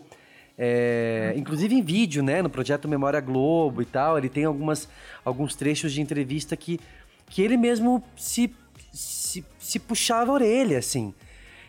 [0.57, 2.41] é, inclusive em vídeo, né?
[2.41, 4.89] No projeto Memória Globo e tal, ele tem algumas,
[5.23, 6.77] alguns trechos de entrevista que,
[7.29, 8.53] que ele mesmo se,
[8.91, 11.13] se, se puxava a orelha, assim.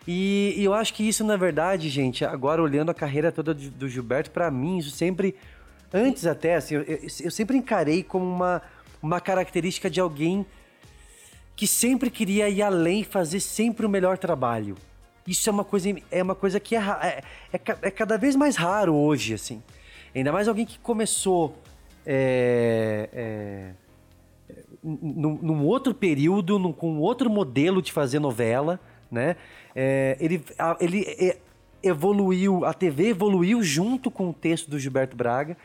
[0.09, 3.89] E, e eu acho que isso, na verdade, gente, agora olhando a carreira toda do,
[3.89, 5.35] Gilberto, pra mim, isso sempre.
[5.93, 8.63] Antes até, assim, eu, eu- eu sempre encarei como uma,
[9.03, 10.45] uma característica de alguém
[11.55, 14.77] que sempre queria ir além, fazer sempre o melhor trabalho.
[15.27, 17.23] Isso é uma coisa, é uma coisa que é, é,
[17.53, 19.63] é é cada vez mais raro hoje, assim.
[20.15, 21.57] Ainda mais alguém que começou
[22.05, 23.71] é, é,
[24.83, 28.79] num, num outro período, num- com outro modelo de fazer novela,
[29.11, 29.37] né?
[29.75, 30.43] É, ele
[30.81, 31.37] ele é,
[31.87, 35.57] evoluiu, a TV evoluiu junto com o texto do Gilberto Braga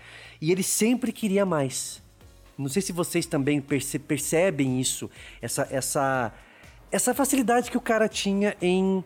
[0.42, 2.02] e ele sempre queria mais.
[2.58, 5.10] Não sei se vocês também perce- percebem isso,
[5.42, 6.32] essa, essa,
[6.92, 9.04] essa facilidade que o cara tinha em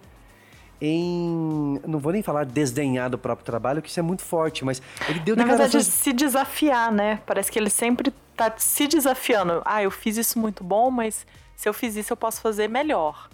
[0.81, 1.79] em.
[1.87, 5.19] Não vou nem falar desdenhar do próprio trabalho, que isso é muito forte, mas ele
[5.19, 7.21] deu Na verdade, se desafiar, né?
[7.25, 9.61] Parece que ele sempre tá se desafiando.
[9.65, 13.29] Ah, eu fiz isso muito bom, mas se eu fiz isso, eu posso fazer melhor.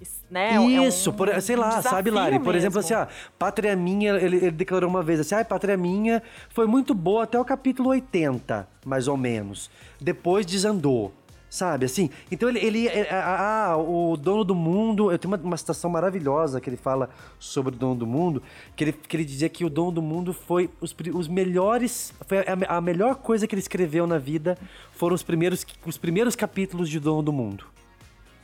[0.00, 0.54] Isso, né?
[0.54, 2.38] É um Isso, por- sei lá, sabe, Lari?
[2.40, 3.08] Por exemplo, assim, mesmo.
[3.08, 7.24] ah, Pátria Minha, ele, ele declarou uma vez assim, ah, Pátria Minha foi muito boa
[7.24, 9.70] até o capítulo 80, mais ou menos.
[10.00, 11.12] Depois desandou,
[11.48, 12.10] sabe, assim?
[12.32, 16.60] Então ele, ele é, ah, o Dono do Mundo, eu tenho uma, uma citação maravilhosa
[16.60, 18.42] que ele fala sobre o Dono do Mundo,
[18.74, 22.38] que ele, que ele dizia que o Dono do Mundo foi os, os melhores, foi
[22.38, 24.58] a, a melhor coisa que ele escreveu na vida
[24.92, 27.66] foram os primeiros, os primeiros capítulos de Dono do Mundo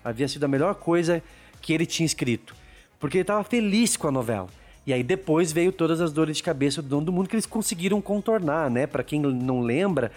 [0.09, 1.23] havia sido a melhor coisa
[1.61, 2.55] que ele tinha escrito.
[2.99, 4.49] Porque ele estava feliz com a novela.
[4.87, 7.47] E aí depois veio todas as dores de cabeça do dono do mundo que eles
[7.47, 8.87] conseguiram contornar, né?
[8.87, 10.11] Pra quem não lembra,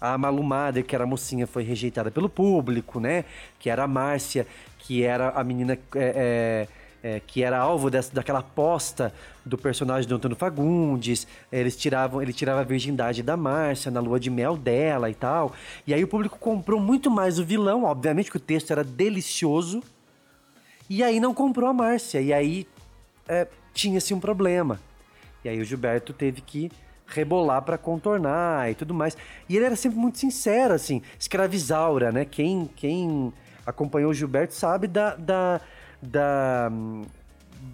[0.00, 3.24] a Malu Mader, que era a mocinha, foi rejeitada pelo público, né?
[3.58, 4.46] Que era a Márcia,
[4.78, 6.68] que era a menina é, é,
[7.04, 9.12] é, que era alvo dessa, daquela aposta
[9.44, 11.26] do personagem do Antônio Fagundes.
[11.52, 15.52] Eles tiravam, ele tirava a virgindade da Márcia na lua de mel dela e tal.
[15.86, 19.82] E aí o público comprou muito mais o vilão, obviamente que o texto era delicioso.
[20.88, 22.22] E aí não comprou a Márcia.
[22.22, 22.66] E aí
[23.28, 24.80] é, tinha-se um problema.
[25.44, 26.72] E aí o Gilberto teve que
[27.06, 29.14] rebolar pra contornar e tudo mais.
[29.46, 31.02] E ele era sempre muito sincero, assim.
[31.18, 32.24] Escravizaura, né?
[32.24, 33.30] Quem, quem
[33.66, 35.14] acompanhou o Gilberto sabe da...
[35.16, 35.60] da,
[36.04, 36.70] da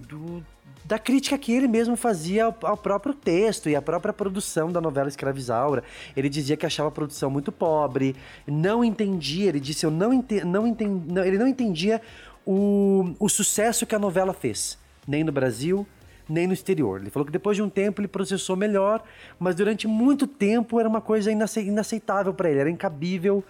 [0.08, 0.44] do,
[0.84, 4.80] da crítica que ele mesmo fazia ao, ao, próprio texto e à própria produção da
[4.80, 5.84] novela Escravizaura.
[6.16, 8.16] Ele dizia que achava a produção muito pobre,
[8.46, 12.00] não entendia, ele disse, eu não, ente, não, entendi, não ele não entendia
[12.46, 15.86] o, o sucesso que a novela fez, nem no Brasil,
[16.28, 17.00] nem no exterior.
[17.00, 19.02] Ele falou que depois de um tempo ele processou melhor,
[19.38, 23.44] mas durante muito tempo era uma coisa inaceitável para ele, era incabível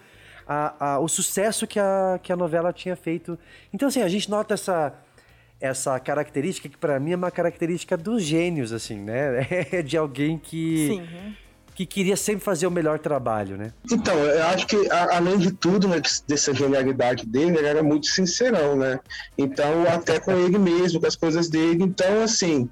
[0.51, 3.39] a, a, o sucesso que a, que a novela tinha feito.
[3.73, 4.93] Então, assim, a gente nota essa
[5.59, 9.47] essa característica que para mim é uma característica dos gênios, assim, né?
[9.71, 11.35] É de alguém que Sim.
[11.75, 13.71] que queria sempre fazer o melhor trabalho, né?
[13.91, 18.07] Então, eu acho que a, além de tudo, né, dessa genialidade dele, ele era muito
[18.07, 18.99] sincerão, né?
[19.37, 21.83] Então, até com ele mesmo, com as coisas dele.
[21.83, 22.67] Então, assim,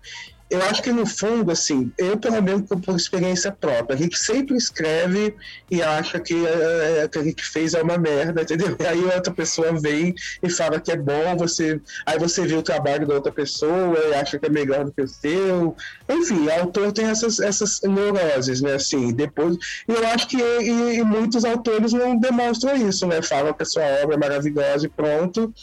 [0.49, 4.57] eu acho que no fundo, assim, eu pelo menos por, experiência própria, a gente sempre
[4.57, 5.35] escreve
[5.69, 8.75] e acha que é, que a gente fez é uma merda, entendeu?
[8.79, 12.63] E aí outra pessoa vem e fala que é bom, você, aí você vê o
[12.63, 15.75] trabalho da outra pessoa e acha que é melhor do que o seu.
[16.07, 18.73] Enfim, o autor tem essas, essas neuroses, né?
[18.73, 19.57] Assim, depois.
[19.87, 23.21] E eu acho que e, e muitos autores não demonstram isso, né?
[23.21, 25.53] Falam que a sua obra é maravilhosa e pronto.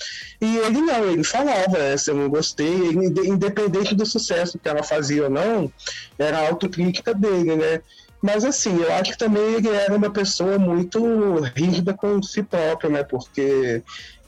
[0.40, 2.92] E ele não, ele falava, essa eu não gostei,
[3.24, 5.72] independente do sucesso que ela fazia ou não,
[6.18, 7.80] era a autocrítica dele, né?
[8.22, 12.90] Mas assim, eu acho que também ele era uma pessoa muito rígida com si próprio,
[12.90, 13.04] né?
[13.04, 13.82] Porque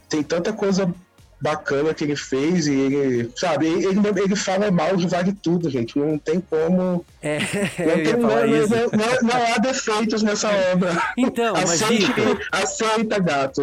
[0.08, 0.92] tem tanta coisa
[1.40, 5.98] bacana que ele fez e ele, sabe, ele, ele fala mal de vale tudo, gente.
[5.98, 7.04] Não tem como.
[7.22, 10.90] É, não, tem, não, não, não, há defeitos nessa obra.
[11.16, 12.48] Então, mas aceita, Vitor...
[12.52, 13.62] aceita gato?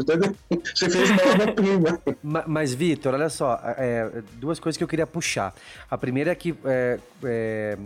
[0.73, 2.01] Você fez uma obra-prima.
[2.23, 5.53] Mas, mas Vitor, olha só, é, duas coisas que eu queria puxar.
[5.89, 7.78] A primeira é que é, é,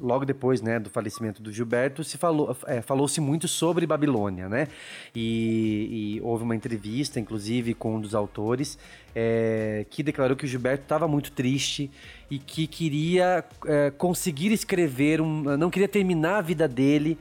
[0.00, 4.68] logo depois né, do falecimento do Gilberto, se falou, é, falou-se muito sobre Babilônia, né?
[5.14, 8.78] E, e, houve uma entrevista, inclusive, com um dos autores,
[9.14, 11.90] é, que declarou que o Gilberto estava muito triste
[12.30, 17.18] e que queria é, conseguir escrever, um, não queria terminar a vida dele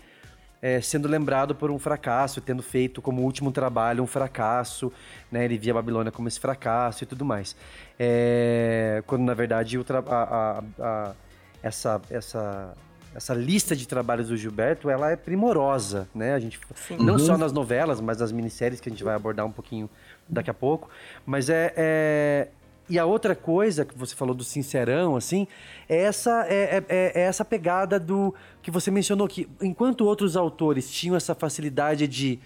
[0.62, 4.92] é, sendo lembrado por um fracasso, tendo feito como último trabalho um fracasso,
[5.32, 5.46] né?
[5.46, 7.56] Ele via Babilônia como esse fracasso e tudo mais.
[8.00, 11.16] É, quando na verdade a, a, a
[11.68, 12.74] essa, essa,
[13.16, 16.34] essa lista de trabalhos do Gilberto, ela é primorosa, né?
[16.34, 16.98] A gente Sim.
[16.98, 17.20] não uhum.
[17.20, 19.90] só nas novelas, mas nas minisséries que a gente vai abordar um pouquinho
[20.28, 20.90] daqui a pouco.
[21.26, 22.48] Mas é, é...
[22.90, 25.48] e a outra coisa que você falou do sincerão, assim,
[25.88, 30.92] é essa é, é, é essa pegada do que você mencionou que enquanto outros autores
[30.92, 32.40] tinham essa facilidade de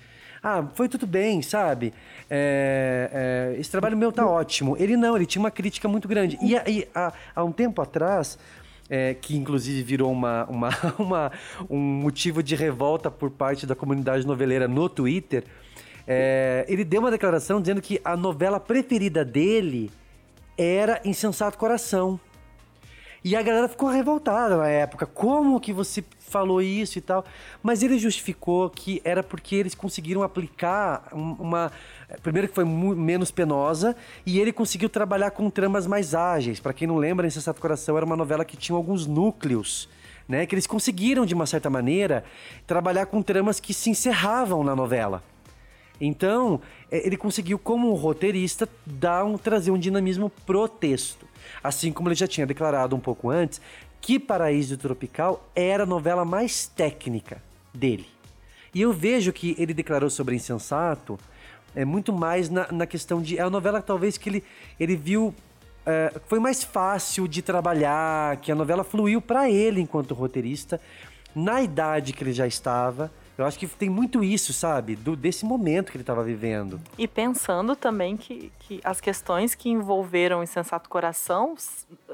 [0.44, 1.94] ah, foi tudo bem, sabe?
[2.28, 4.76] É, é, esse trabalho meu tá ótimo.
[4.80, 6.38] Ele não, ele tinha uma crítica muito grande.
[6.42, 8.40] E, e há, há um tempo atrás,
[8.92, 10.70] é, que inclusive virou uma, uma,
[11.00, 11.32] uma,
[11.70, 15.46] um motivo de revolta por parte da comunidade noveleira no Twitter.
[16.06, 19.90] É, ele deu uma declaração dizendo que a novela preferida dele
[20.58, 22.20] era Insensato Coração.
[23.24, 25.06] E a galera ficou revoltada na época.
[25.06, 27.24] Como que você falou isso e tal?
[27.62, 31.72] Mas ele justificou que era porque eles conseguiram aplicar uma.
[32.24, 33.96] Primeiro, que foi menos penosa,
[34.26, 36.60] e ele conseguiu trabalhar com tramas mais ágeis.
[36.60, 39.88] Para quem não lembra, Insensato Coração era uma novela que tinha alguns núcleos.
[40.30, 42.24] Né, que eles conseguiram, de uma certa maneira,
[42.66, 45.22] trabalhar com tramas que se encerravam na novela.
[46.00, 51.28] Então, ele conseguiu, como roteirista, dar um, trazer um dinamismo pro texto.
[51.64, 53.62] Assim como ele já tinha declarado um pouco antes
[54.00, 57.42] que Paraíso Tropical era a novela mais técnica
[57.74, 58.08] dele.
[58.74, 61.20] E eu vejo que ele declarou sobre Insensato
[61.76, 63.38] é muito mais na, na questão de.
[63.38, 64.44] É a novela talvez que ele,
[64.80, 65.34] ele viu.
[65.86, 70.80] É, foi mais fácil de trabalhar, que a novela fluiu para ele enquanto roteirista,
[71.36, 73.12] na idade que ele já estava.
[73.42, 74.96] Eu acho que tem muito isso, sabe?
[74.96, 76.80] Do, desse momento que ele estava vivendo.
[76.98, 81.56] E pensando também que, que as questões que envolveram o Insensato Coração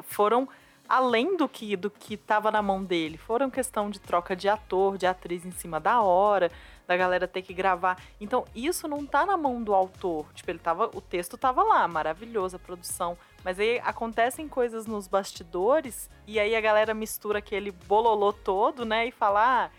[0.03, 0.47] foram
[0.87, 3.17] além do que do que estava na mão dele.
[3.17, 6.49] Foram questão de troca de ator, de atriz em cima da hora,
[6.87, 8.01] da galera ter que gravar.
[8.21, 10.25] Então, isso não tá na mão do autor.
[10.33, 15.07] Tipo, ele tava, o texto tava lá, maravilhoso a produção, mas aí acontecem coisas nos
[15.07, 19.69] bastidores e aí a galera mistura aquele bololô todo, né, e fala: ah,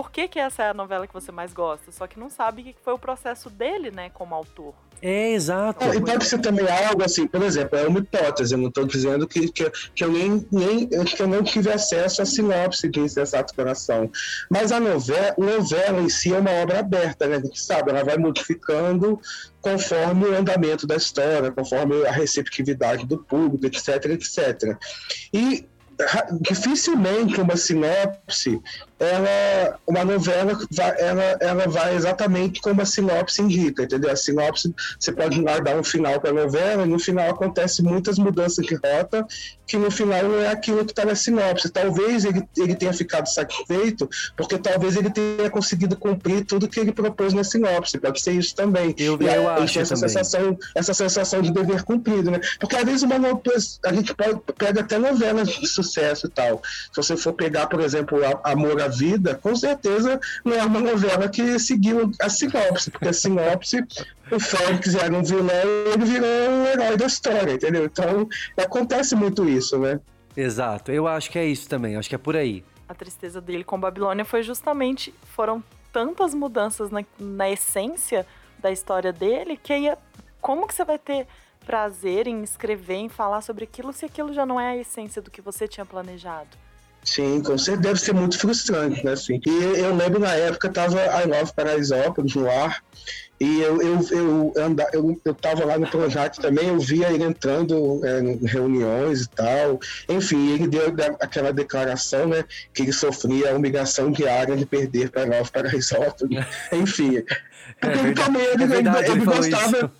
[0.00, 1.92] por que, que essa é a novela que você mais gosta?
[1.92, 4.72] Só que não sabe que foi o processo dele, né, como autor.
[5.02, 5.84] É, exato.
[5.84, 8.86] É, e pode ser também algo assim, por exemplo, é uma hipótese, eu não estou
[8.86, 12.98] dizendo que, que, que, eu nem, nem que eu não tive acesso à sinopse de
[12.98, 14.10] Insensato Coração.
[14.50, 17.36] Mas a novela, novela em si é uma obra aberta, né?
[17.36, 19.20] A gente sabe, ela vai modificando
[19.60, 24.78] conforme o andamento da história, conforme a receptividade do público, etc, etc.
[25.30, 25.68] E
[26.40, 28.60] dificilmente uma sinopse
[29.00, 30.58] ela, uma novela,
[30.98, 34.10] ela, ela vai exatamente como a sinopse indica, entendeu?
[34.12, 38.18] A sinopse, você pode dar um final para a novela, e no final acontece muitas
[38.18, 39.26] mudanças de rota,
[39.66, 41.70] que no final não é aquilo que está na sinopse.
[41.70, 46.92] Talvez ele, ele tenha ficado satisfeito, porque talvez ele tenha conseguido cumprir tudo que ele
[46.92, 47.96] propôs na sinopse.
[47.98, 48.94] Pode ser isso também.
[48.98, 50.08] Eu, e eu aí acho tem essa também.
[50.10, 52.40] sensação, essa sensação de dever cumprido, né?
[52.58, 53.40] Porque às vezes uma novela,
[53.86, 56.60] a gente pode, pega até novelas de sucesso e tal.
[56.92, 60.80] Se você for pegar, por exemplo, a- Amor à Vida, com certeza não é uma
[60.80, 63.82] novela que seguiu a sinopse, porque a sinopse,
[64.30, 65.46] o Félix era um vilão
[65.86, 67.86] e ele virou um herói da história, entendeu?
[67.86, 68.28] Então
[68.62, 69.98] acontece muito isso, né?
[70.36, 72.62] Exato, eu acho que é isso também, acho que é por aí.
[72.88, 75.14] A tristeza dele com Babilônia foi justamente.
[75.34, 75.62] Foram
[75.92, 78.26] tantas mudanças na, na essência
[78.58, 79.88] da história dele que aí.
[79.88, 79.98] é-
[80.40, 81.26] Como que você vai ter
[81.64, 85.30] prazer em escrever, em falar sobre aquilo, se aquilo já não é a essência do
[85.30, 86.48] que você tinha planejado?
[87.02, 89.12] Sim, com certeza deve ser muito frustrante, né?
[89.12, 89.40] Assim.
[89.46, 92.82] E eu lembro na época tava I Love Paraisópolis no ar,
[93.40, 97.24] e eu, eu, eu, anda, eu, eu tava lá no Projac também, eu via ele
[97.24, 99.80] entrando é, em reuniões e tal.
[100.06, 102.44] Enfim, ele deu aquela declaração, né?
[102.74, 106.44] Que ele sofria a humilhação diária de perder para Love Paraisópolis.
[106.70, 107.22] Enfim.
[107.80, 109.76] Porque ele verdade- também ele, é verdade, ele, ele gostava.
[109.78, 109.90] isso.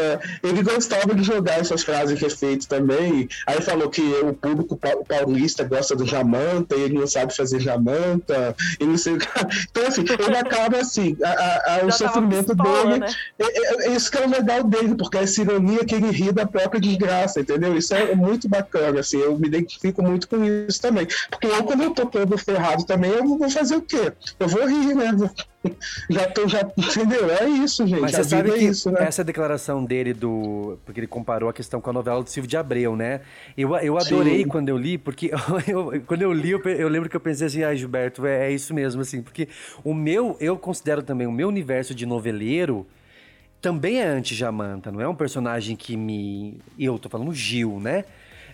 [0.00, 3.28] É, ele gostava de jogar essas frases de efeito também.
[3.46, 7.60] Aí falou que o público pa- paulista gosta do Jamanta e ele não sabe fazer
[7.60, 8.56] Jamanta.
[8.80, 9.26] E não sei o que.
[9.70, 12.98] Então, assim, ele acaba assim, a- a- o sofrimento pistola, dele.
[13.00, 13.06] né?
[13.38, 16.10] É, é- é isso que é o legal dele, porque é essa ironia que ele
[16.10, 17.76] ri da própria desgraça, entendeu?
[17.76, 21.06] Isso é muito bacana, assim, eu me identifico muito com isso também.
[21.30, 24.12] Porque eu, quando eu tô todo ferrado também, eu vou fazer o quê?
[24.38, 25.12] Eu vou rir, né?
[26.08, 27.30] Já tô, já, entendeu?
[27.30, 28.00] É isso, gente.
[28.00, 29.02] Mas você sabe vida que é isso, né?
[29.02, 30.78] essa declaração dele do.
[30.86, 33.20] Porque ele comparou a questão com a novela do Silvio de Abreu, né?
[33.56, 34.48] Eu, eu adorei Sim.
[34.48, 35.30] quando eu li, porque
[35.68, 38.52] eu- quando eu li, eu, eu lembro que eu pensei assim, ah, Gilberto, é, é
[38.52, 39.48] isso mesmo, assim, porque
[39.84, 42.86] o meu, eu considero também o meu universo de noveleiro
[43.60, 46.58] também é anti-Jamanta, não é um personagem que me.
[46.78, 48.04] Eu tô falando Gil, né?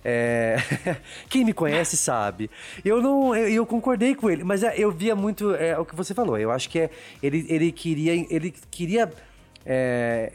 [0.08, 0.56] É,
[1.28, 2.48] Quem me conhece sabe.
[2.84, 5.96] Eu não, eu, eu concordei com ele, mas é, eu via muito é, o que
[5.96, 6.38] você falou.
[6.38, 6.90] Eu acho que é,
[7.20, 9.12] ele, ele queria, ele queria
[9.64, 10.34] é,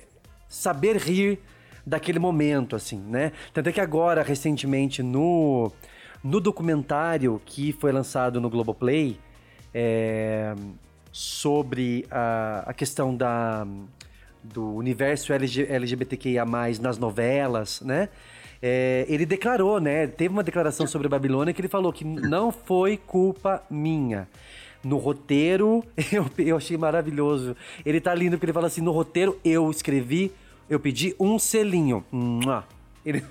[0.49, 1.39] saber rir
[1.87, 3.31] daquele momento, assim, né?
[3.53, 5.71] Tanto é que agora, recentemente, no,
[6.21, 9.17] no documentário que foi lançado no Globoplay
[9.73, 10.53] é,
[11.13, 13.65] sobre a, a questão da,
[14.43, 16.43] do universo LG, LGBTQIA+,
[16.81, 18.09] nas novelas, né?
[18.61, 20.05] É, ele declarou, né?
[20.05, 24.27] Teve uma declaração sobre a Babilônia que ele falou que não foi culpa minha.
[24.83, 27.55] No roteiro, eu, eu achei maravilhoso.
[27.85, 30.31] Ele tá lindo porque ele fala assim: no roteiro eu escrevi,
[30.69, 32.05] eu pedi um selinho.
[33.05, 33.23] Ele...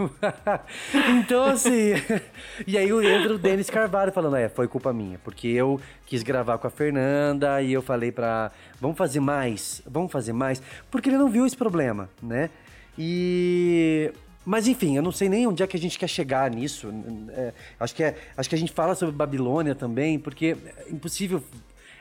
[1.20, 1.92] então, assim.
[2.66, 6.58] e aí entra o Denis Carvalho falando: é, foi culpa minha, porque eu quis gravar
[6.58, 8.50] com a Fernanda e eu falei pra.
[8.80, 9.80] Vamos fazer mais?
[9.86, 10.60] Vamos fazer mais?
[10.90, 12.50] Porque ele não viu esse problema, né?
[12.98, 14.12] E.
[14.44, 16.92] Mas enfim, eu não sei nem onde é que a gente quer chegar nisso.
[17.30, 21.42] É, acho, que é, acho que a gente fala sobre Babilônia também, porque é impossível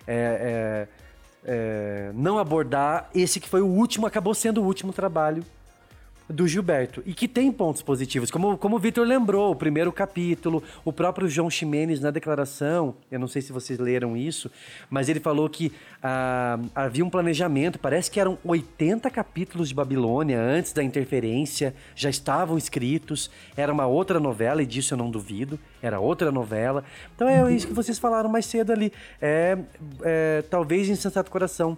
[0.08, 0.88] é, é,
[1.46, 5.44] é, não abordar esse que foi o último, acabou sendo o último trabalho
[6.30, 7.02] do Gilberto.
[7.06, 8.30] E que tem pontos positivos.
[8.30, 13.20] Como, como o Vitor lembrou, o primeiro capítulo, o próprio João Ximenes na declaração, eu
[13.20, 14.50] não sei se vocês leram isso,
[14.90, 15.72] mas ele falou que
[16.04, 22.10] ah, havia um planejamento, parece que eram 80 capítulos de Babilônia antes da interferência, já
[22.10, 26.84] estavam escritos, era uma outra novela, e disso eu não duvido, era outra novela.
[27.16, 28.94] Então é isso que vocês falaram mais cedo ali.
[29.20, 29.58] É,
[30.04, 31.76] é, talvez Insensato Coração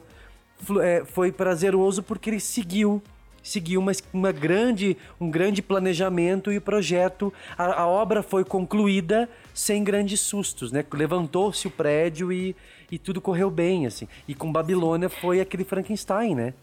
[0.81, 3.01] é, foi prazeroso porque ele seguiu
[3.41, 9.83] seguiu uma, uma grande, um grande planejamento e projeto, a, a obra foi concluída sem
[9.83, 10.85] grandes sustos, né?
[10.93, 12.55] Levantou-se o prédio e,
[12.91, 14.07] e tudo correu bem, assim.
[14.27, 16.53] E com Babilônia foi aquele Frankenstein, né?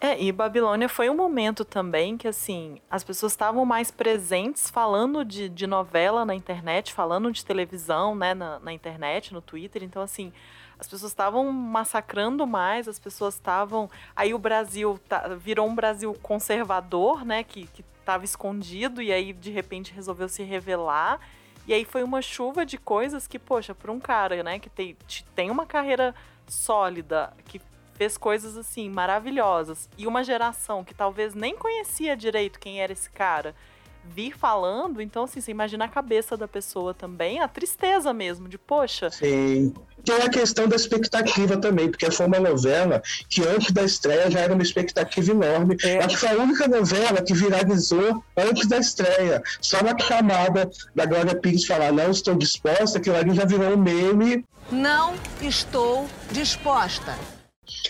[0.00, 5.24] É, e Babilônia foi um momento também que, assim, as pessoas estavam mais presentes falando
[5.24, 9.82] de, de novela na internet, falando de televisão, né, na, na internet, no Twitter.
[9.82, 10.30] Então, assim,
[10.78, 13.90] as pessoas estavam massacrando mais, as pessoas estavam.
[14.14, 19.32] Aí o Brasil tá- virou um Brasil conservador, né, que, que tava escondido e aí
[19.32, 21.20] de repente resolveu se revelar.
[21.66, 24.96] E aí foi uma chuva de coisas que, poxa, para um cara, né, que tem,
[25.34, 26.14] tem uma carreira
[26.46, 27.60] sólida, que
[27.94, 33.08] fez coisas assim maravilhosas e uma geração que talvez nem conhecia direito quem era esse
[33.08, 33.54] cara
[34.04, 38.58] vir falando, então assim, você imagina a cabeça da pessoa também, a tristeza mesmo, de
[38.58, 39.72] poxa, Sim.
[40.04, 44.40] Tem a questão da expectativa também, porque foi uma novela que antes da estreia já
[44.40, 45.76] era uma expectativa enorme.
[45.82, 45.98] É.
[45.98, 49.42] Acho que foi a única novela que viralizou antes da estreia.
[49.60, 53.76] Só na chamada da Glória Pires falar, não estou disposta, aquilo ali já virou um
[53.76, 57.14] meme Não estou disposta.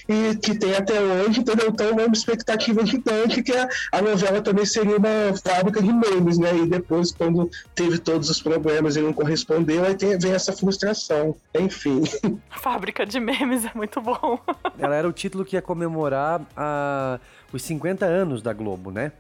[0.09, 1.69] E que tem até hoje, entendeu?
[1.69, 6.39] Então é uma expectativa gigante que a, a novela também seria uma fábrica de memes,
[6.39, 6.57] né?
[6.57, 11.35] E depois, quando teve todos os problemas e não correspondeu, aí tem, vem essa frustração.
[11.59, 12.03] Enfim.
[12.51, 14.39] Fábrica de memes é muito bom.
[14.79, 17.19] Ela era o título que ia comemorar a-
[17.53, 19.13] os 50 anos da Globo, né?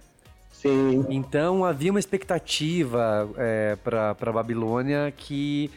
[0.53, 1.05] Sim.
[1.11, 5.71] Então havia uma expectativa é, para para Babilônia que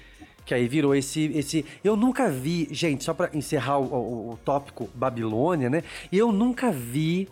[0.48, 1.66] que aí virou esse esse.
[1.84, 5.84] Eu nunca vi, gente, só para encerrar o, o- o tópico Babilônia, né?
[6.12, 7.28] Eu nunca vi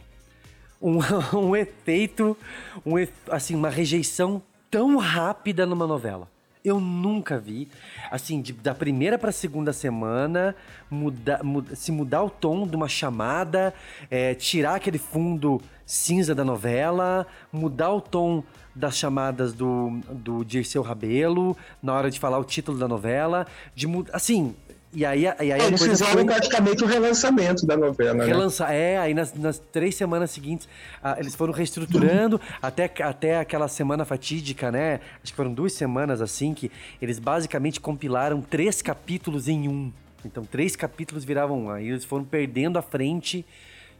[0.81, 0.99] um,
[1.33, 2.37] um efeito,
[2.85, 2.95] um,
[3.31, 6.27] assim, uma rejeição tão rápida numa novela.
[6.63, 7.69] Eu nunca vi,
[8.11, 10.53] assim, de- da primeira para segunda semana,
[10.91, 13.73] muda, muda- se mudar o tom de uma chamada,
[14.11, 18.43] é, tirar aquele fundo cinza da novela, mudar o tom
[18.75, 23.87] das chamadas do, do Dirceu Rabelo, na hora de falar o título da novela, de
[24.11, 24.53] assim,
[24.95, 28.25] e aí, e aí a Eles fizeram foi- praticamente o relançamento da novela, né?
[28.25, 30.69] Relançar, é, aí nas, nas três semanas seguintes,
[31.03, 35.01] ah, eles foram reestruturando até, até aquela semana fatídica, né?
[35.21, 36.71] Acho que foram duas semanas assim, que
[37.01, 39.91] eles basicamente compilaram três capítulos em um.
[40.23, 41.69] Então, três capítulos viravam um.
[41.69, 43.45] Aí eles foram perdendo a frente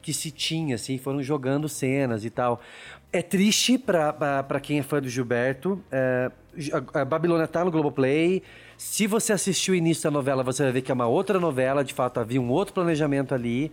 [0.01, 2.61] que se tinha, assim, foram jogando cenas e tal.
[3.15, 5.81] É triste pra quem é fã do Gilberto.
[5.89, 6.29] É,
[6.93, 8.43] a, a Babilônia tá no Globoplay.
[8.77, 11.81] Se você assistiu o início da novela, você vai ver que é uma outra novela.
[11.81, 13.71] De fato, havia um outro planejamento ali.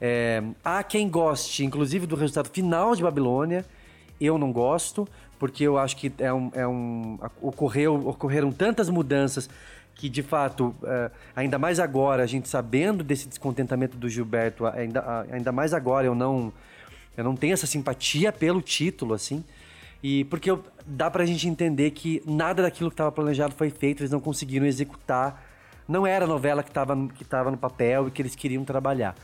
[0.00, 3.66] É, há quem goste, inclusive, do resultado final de Babilônia.
[4.20, 5.08] Eu não gosto,
[5.40, 9.50] porque eu acho que é um, é um ocorreu, ocorreram tantas mudanças
[9.96, 15.26] que, de fato, é, ainda mais agora, a gente sabendo desse descontentamento do Gilberto, ainda,
[15.32, 16.52] ainda mais agora eu não,
[17.16, 19.44] eu não tenho essa simpatia pelo título, assim.
[20.02, 24.02] E porque eu- dá pra gente entender que nada daquilo que estava planejado foi feito,
[24.02, 25.42] eles não conseguiram executar.
[25.88, 29.14] Não era a novela que estava que tava no papel e que eles queriam trabalhar.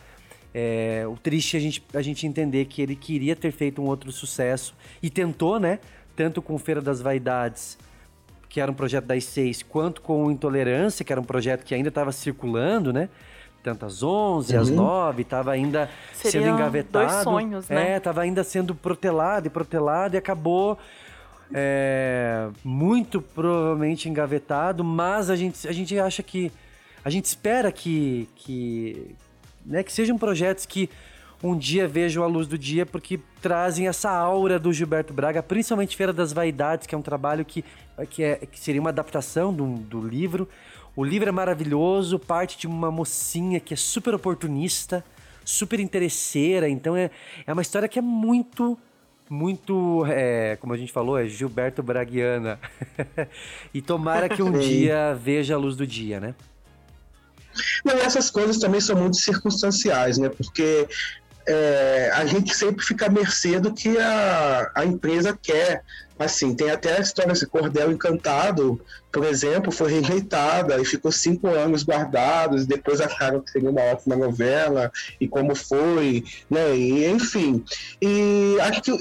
[0.52, 3.86] É, o triste é a gente, a gente entender que ele queria ter feito um
[3.86, 5.78] outro sucesso e tentou, né?
[6.16, 7.78] Tanto com Feira das Vaidades,
[8.48, 11.88] que era um projeto das seis, quanto com Intolerância, que era um projeto que ainda
[11.88, 13.08] estava circulando, né?
[13.62, 14.76] Tanto às 11, às Uhum.
[14.76, 17.06] 9, estava ainda sendo engavetado.
[17.06, 17.92] dois sonhos, né?
[17.92, 20.78] É, estava ainda sendo protelado e protelado e acabou
[21.52, 26.50] é, muito provavelmente engavetado, mas a gente, a gente acha que.
[27.04, 29.14] A gente espera que, que,
[29.64, 30.88] né, que sejam projetos que
[31.42, 35.96] um dia vejam a luz do dia, porque trazem essa aura do Gilberto Braga, principalmente
[35.96, 37.64] Feira das Vaidades, que é um trabalho que,
[38.10, 40.46] que, é, que seria uma adaptação do, do livro.
[40.96, 45.04] O livro é maravilhoso, parte de uma mocinha que é super oportunista,
[45.44, 47.10] super interesseira, então é,
[47.46, 48.78] é uma história que é muito
[49.30, 52.58] muito, é, como a gente falou, é Gilberto Braguiana.
[53.72, 56.34] e tomara que um dia veja a luz do dia, né?
[57.84, 60.28] Não, essas coisas também são muito circunstanciais, né?
[60.28, 60.88] Porque
[61.50, 65.82] é, a gente sempre fica à mercê do que a, a empresa quer.
[66.16, 68.78] Assim, tem até a história desse Cordel Encantado,
[69.10, 74.14] por exemplo, foi rejeitada e ficou cinco anos guardados, depois acharam que seria uma ótima
[74.14, 76.76] novela, e como foi, né?
[76.76, 77.64] E, enfim.
[78.00, 78.92] E acho que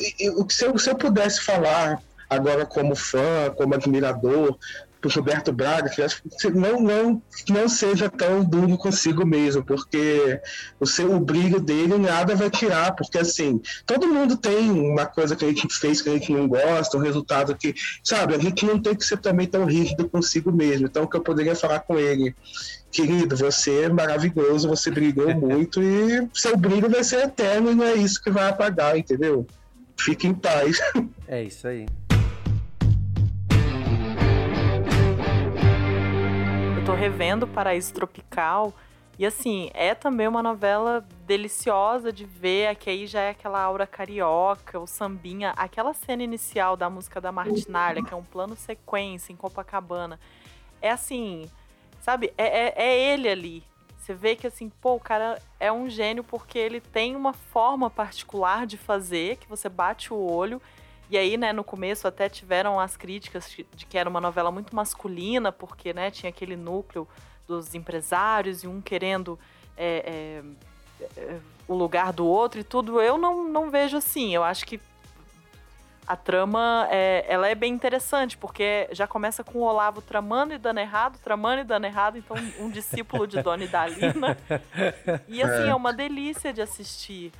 [0.53, 4.57] se eu, se eu pudesse falar agora como fã, como admirador,
[4.99, 10.39] pro Roberto Braga, que acho que não, não, não seja tão duro consigo mesmo, porque
[10.79, 15.35] o seu o brilho dele nada vai tirar, porque assim, todo mundo tem uma coisa
[15.35, 17.73] que a gente fez que a gente não gosta, um resultado que,
[18.03, 20.87] sabe, a gente não tem que ser também tão rígido consigo mesmo.
[20.87, 22.35] Então, o que eu poderia falar com ele,
[22.91, 27.85] querido, você é maravilhoso, você brilhou muito e seu brilho vai ser eterno e não
[27.85, 29.47] é isso que vai apagar, entendeu?
[29.97, 30.79] Fique em paz.
[31.27, 31.85] É isso aí.
[36.89, 38.73] Tô revendo Paraíso Tropical.
[39.19, 43.85] E assim, é também uma novela deliciosa de ver, que aí já é aquela aura
[43.85, 49.31] carioca, o sambinha, aquela cena inicial da música da Martinalha, que é um plano sequência
[49.31, 50.19] em Copacabana.
[50.81, 51.47] É assim,
[52.01, 52.33] sabe?
[52.35, 53.63] É, é, é ele ali.
[53.95, 57.87] Você vê que assim, pô, o cara é um gênio porque ele tem uma forma
[57.87, 60.59] particular de fazer, que você bate o olho.
[61.09, 64.75] E aí, né, no começo até tiveram as críticas de que era uma novela muito
[64.75, 67.07] masculina, porque, né, tinha aquele núcleo
[67.47, 69.39] dos empresários e um querendo
[69.75, 70.41] é,
[71.01, 73.01] é, é, o lugar do outro e tudo.
[73.01, 74.35] Eu não, não vejo assim.
[74.35, 74.79] Eu acho que
[76.07, 80.57] A trama, é, ela é bem interessante, porque já começa com o Olavo tramando e
[80.57, 84.35] dando errado, tramando e dando errado, então um discípulo de Dona Idalina.
[85.27, 85.75] E assim, é, É.
[85.75, 87.31] uma delícia de assistir.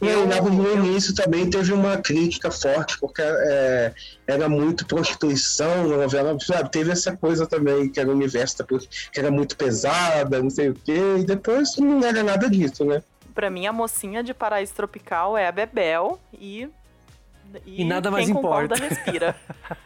[0.00, 3.92] E aí, logo no início também teve uma crítica forte, porque é,
[4.26, 6.70] era muito prostituição na novela, sabe?
[6.70, 10.70] Teve essa coisa também, que era o universo da que era muito pesada, não sei
[10.70, 13.02] o quê, e depois não era nada disso, né?
[13.34, 16.68] Pra mim, a mocinha de Paraíso Tropical é a Bebel e.
[17.66, 18.94] E nada mais quem concorda, importa.
[18.94, 19.36] respira.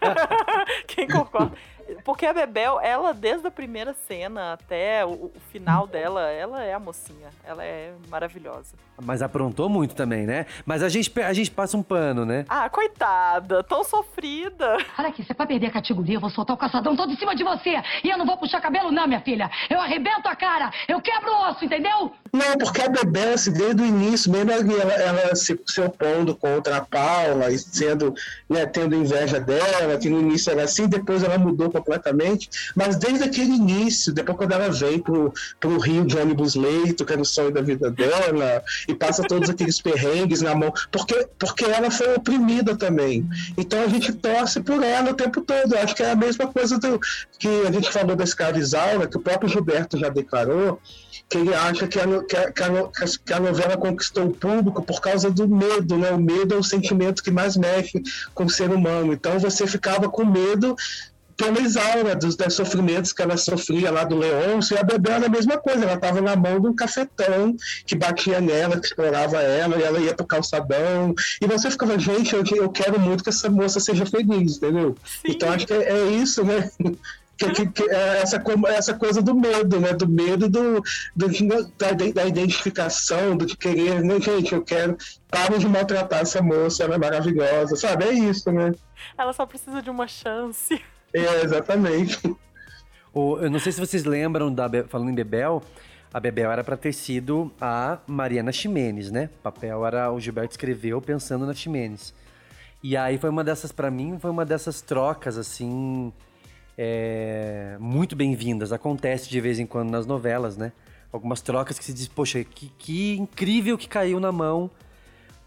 [0.86, 1.56] quem concorda.
[2.04, 6.74] Porque a Bebel, ela, desde a primeira cena até o, o final dela, ela é
[6.74, 7.30] a mocinha.
[7.44, 8.74] Ela é maravilhosa.
[9.02, 10.46] Mas aprontou muito também, né?
[10.64, 12.44] Mas a gente, a gente passa um pano, né?
[12.48, 14.78] Ah, coitada, tão sofrida.
[14.98, 17.34] Olha aqui, você vai perder a categoria, eu vou soltar o caçadão todo em cima
[17.34, 17.74] de você.
[18.04, 19.50] E eu não vou puxar cabelo, não, minha filha.
[19.68, 22.12] Eu arrebento a cara, eu quebro o osso, entendeu?
[22.32, 26.78] Não, porque a Bebel, assim, desde o início, mesmo ela, ela se, se opondo contra
[26.78, 28.14] a Paula, e sendo,
[28.48, 33.24] né, tendo inveja dela, que no início era assim, depois ela mudou completamente, mas desde
[33.24, 37.24] aquele início, depois quando ela vem pro, pro Rio de ônibus leito, que era o
[37.24, 42.14] sonho da vida dela, e passa todos aqueles perrengues na mão, porque, porque ela foi
[42.14, 43.28] oprimida também.
[43.56, 45.74] Então a gente torce por ela o tempo todo.
[45.74, 46.98] Eu acho que é a mesma coisa do,
[47.38, 50.80] que a gente falou da escravizaura, que o próprio Gilberto já declarou,
[51.28, 52.88] que ele acha que a, que, a, que, a,
[53.24, 56.10] que a novela conquistou o público por causa do medo, né?
[56.10, 58.02] O medo é o sentimento que mais mexe
[58.34, 59.12] com o ser humano.
[59.12, 60.76] Então você ficava com medo
[61.36, 65.26] pela Isaura, dos, dos sofrimentos que ela sofria lá do Leôncio, e a Bebel era
[65.26, 67.56] a mesma coisa, ela estava na mão de um cafetão
[67.86, 72.34] que batia nela, que explorava ela, e ela ia pro calçadão, e você ficava, gente,
[72.34, 74.96] eu, eu quero muito que essa moça seja feliz, entendeu?
[75.24, 76.70] Então acho que é, é isso, né?
[77.36, 79.92] Que, que- que é essa, essa coisa do medo, né?
[79.92, 80.80] Do medo do,
[81.16, 84.96] do- da, da identificação, do de querer, né, gente, eu quero,
[85.28, 88.04] parem de maltratar essa moça, ela é maravilhosa, sabe?
[88.04, 88.72] É isso, né?
[89.18, 90.80] Ela só precisa de uma chance.
[91.14, 92.18] É, exatamente.
[93.12, 95.62] O- eu não sei se vocês lembram da falando em Bebel,
[96.12, 99.30] a Bebel era pra ter sido a Mariana Ximenes, né?
[99.38, 102.12] O papel era o Gilberto escreveu pensando na Ximenes.
[102.82, 106.12] E aí foi uma dessas pra mim, foi uma dessas trocas assim
[106.76, 108.72] é, muito bem-vindas.
[108.72, 110.72] Acontece de vez em quando nas novelas, né?
[111.12, 114.68] Algumas trocas que se diz, poxa, que, que incrível que caiu na mão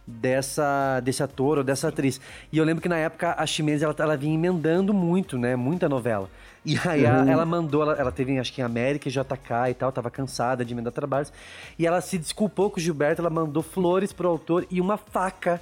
[0.07, 2.19] dessa desse ator ou dessa atriz.
[2.51, 5.55] E eu lembro que na época a Ximenes ela, ela vinha emendando muito, né?
[5.55, 6.29] Muita novela.
[6.65, 7.29] E aí a- Uhum.
[7.29, 10.63] ela mandou, ela, ela teve acho que em América e JK e tal, tava cansada
[10.65, 11.31] de emendar trabalhos.
[11.77, 15.61] E ela se desculpou com o Gilberto, ela mandou flores pro autor e uma faca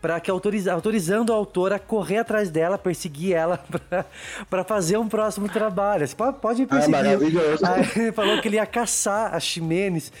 [0.00, 3.56] para que autoriza, autorizando o autor a correr atrás dela, perseguir ela
[3.88, 4.04] pra-
[4.50, 6.04] pra fazer um próximo trabalho.
[6.08, 6.96] Você pode, pode me perseguir.
[6.96, 7.64] Ah, maravilhoso.
[7.64, 10.12] Aí falou que ele ia caçar a Ximenes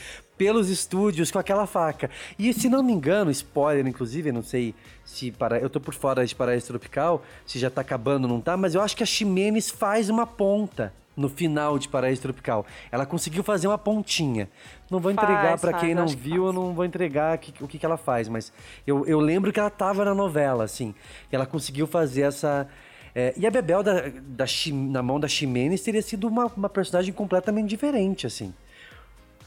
[0.42, 2.10] pelos estúdios com aquela faca.
[2.36, 4.74] E se não me engano, spoiler, inclusive, eu não sei
[5.04, 8.40] se para, eu tô por fora de Paraíso Tropical, se já tá acabando ou não
[8.40, 12.66] tá, mas eu acho que a Ximenes faz uma ponta no final de Paraíso Tropical.
[12.90, 14.48] Ela conseguiu fazer uma pontinha.
[14.90, 17.86] Não vou entregar faz, quem não viu, eu não vou entregar que- o que, que
[17.86, 18.52] ela faz, mas
[18.84, 20.92] eu, eu lembro que ela tava na novela, assim.
[21.30, 22.66] E ela conseguiu fazer essa.
[23.14, 24.44] é, e a Bebel da, da
[24.90, 28.52] na mão da Ximenes teria sido uma, uma personagem completamente diferente, assim.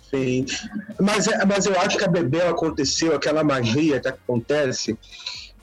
[0.10, 0.45] Sim.
[0.99, 4.97] Mas, é- mas eu acho que a Bebel aconteceu aquela magia que acontece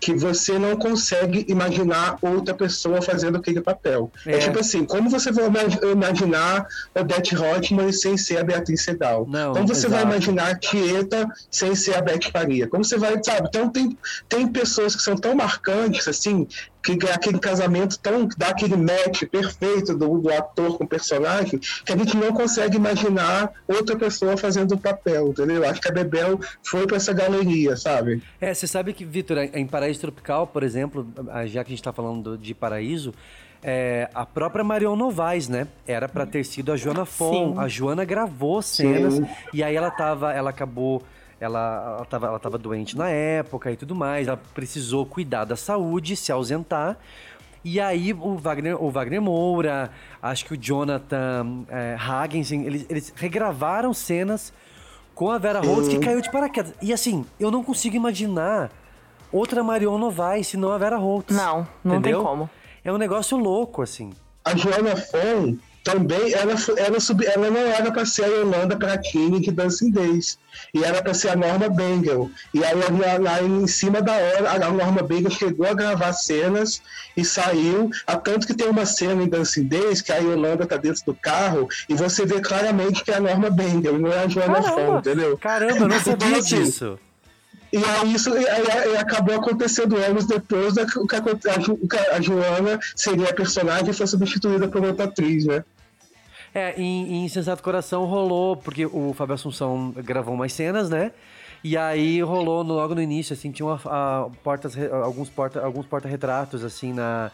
[0.01, 4.11] que você não consegue imaginar outra pessoa fazendo aquele papel.
[4.27, 4.39] É, É.
[4.39, 9.25] tipo assim, como você vai imag- imaginar Odete Roitman sem ser a Beatriz Sedal?
[9.31, 10.13] Não, como você vai exato.
[10.13, 12.67] imaginar a Tieta sem ser a Beth Faria?
[12.67, 13.47] Como você vai, sabe?
[13.49, 13.97] Então tem,
[14.29, 16.49] tem pessoas que são tão marcantes, assim,
[16.83, 21.59] que é aquele casamento tão, dá aquele match perfeito do, do ator com o personagem,
[21.59, 25.65] que a gente não consegue imaginar outra pessoa fazendo o papel, entendeu?
[25.69, 28.23] Acho que a Bebel foi pra essa galeria, sabe?
[28.41, 31.07] É, você sabe que, Vitor, em Paraíso Tropical, por exemplo,
[31.47, 33.15] já que a gente tá falando de Paraíso,
[33.63, 35.69] é, a própria Marion Novaes, né?
[35.87, 37.55] Era pra ter sido a Joana Fon.
[37.55, 37.61] Sim.
[37.61, 39.27] A Joana gravou cenas Sim.
[39.55, 41.03] e aí ela tava, ela acabou,
[41.43, 44.29] ela, ela, tava, ela tava doente na época e tudo mais.
[44.29, 46.97] Ela precisou cuidar da saúde, se ausentar.
[47.65, 49.91] E aí o Wagner, o Wagner Moura,
[50.21, 54.53] acho que o Jonathan é, Hagensen, eles, eles regravaram cenas
[55.15, 56.75] com a Vera Holtz que caiu de paraquedas.
[56.81, 58.71] E assim, eu não consigo imaginar
[59.31, 61.35] outra Marion Novaes senão a Vera Holtz.
[61.37, 62.23] Não, não tem Entendeu?
[62.23, 62.51] como.
[62.85, 64.11] É um negócio louco, assim.
[64.45, 69.41] A Joana Fon também, ela, ela, sub, ela não era para ser a Yolanda Pratini
[69.41, 70.39] de Dancing Days.
[70.73, 72.31] E era para ser a Norma Bengel.
[72.55, 76.83] E aí, lá, lá em cima da hora, a Norma Bengel chegou a gravar cenas
[77.17, 77.91] e saiu.
[78.07, 81.15] A tanto que tem uma cena em Dancing Days que a Yolanda tá dentro do
[81.15, 84.99] carro e você vê claramente que é a Norma Bengel, não é a Joana Fon,
[84.99, 85.37] entendeu?
[85.39, 86.99] caramba, não sabia disso.
[87.73, 90.99] E aí isso e, aí, acabou acontecendo anos depois da que
[91.49, 91.79] a, Ju-
[92.13, 95.65] a Joana seria a personagem e foi substituída por outra atriz, né?
[96.55, 101.13] É, em, em Sensato Coração rolou, porque o Fábio Assunção gravou umas cenas, né?
[101.65, 105.87] E aí rolou no- logo no início, assim, tinha uma, a- portas, alguns porta, alguns
[105.87, 107.31] porta-retratos, assim, na,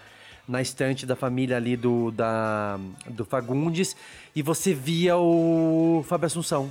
[0.47, 2.79] na estante da família ali do, da,
[3.09, 3.97] do Fagundes,
[4.37, 6.71] e você via o Fábio Assunção.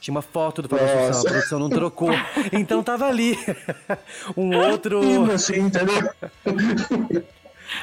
[0.00, 2.10] Tinha uma foto do Fábio Assunção, a produção não trocou.
[2.52, 3.36] Então tava ali.
[4.36, 5.00] um outro.
[5.32, 6.10] Assim, entendeu?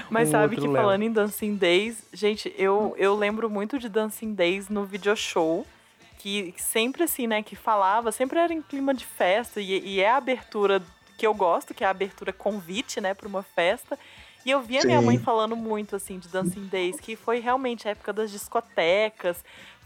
[0.09, 0.73] Mas Um sabe que Léo.
[0.73, 5.65] falando em Dancing Days, gente, eu, eu lembro muito de Dancing Days no video show.
[6.19, 9.59] Que sempre assim, né, que falava, sempre era em clima de festa.
[9.59, 10.81] E, e é a abertura
[11.17, 13.99] que eu gosto, que é a abertura convite, né, pra uma festa.
[14.45, 15.05] E eu via minha Sim.
[15.05, 19.43] mãe falando muito, assim, de Dancing Days, que foi realmente a época das discotecas.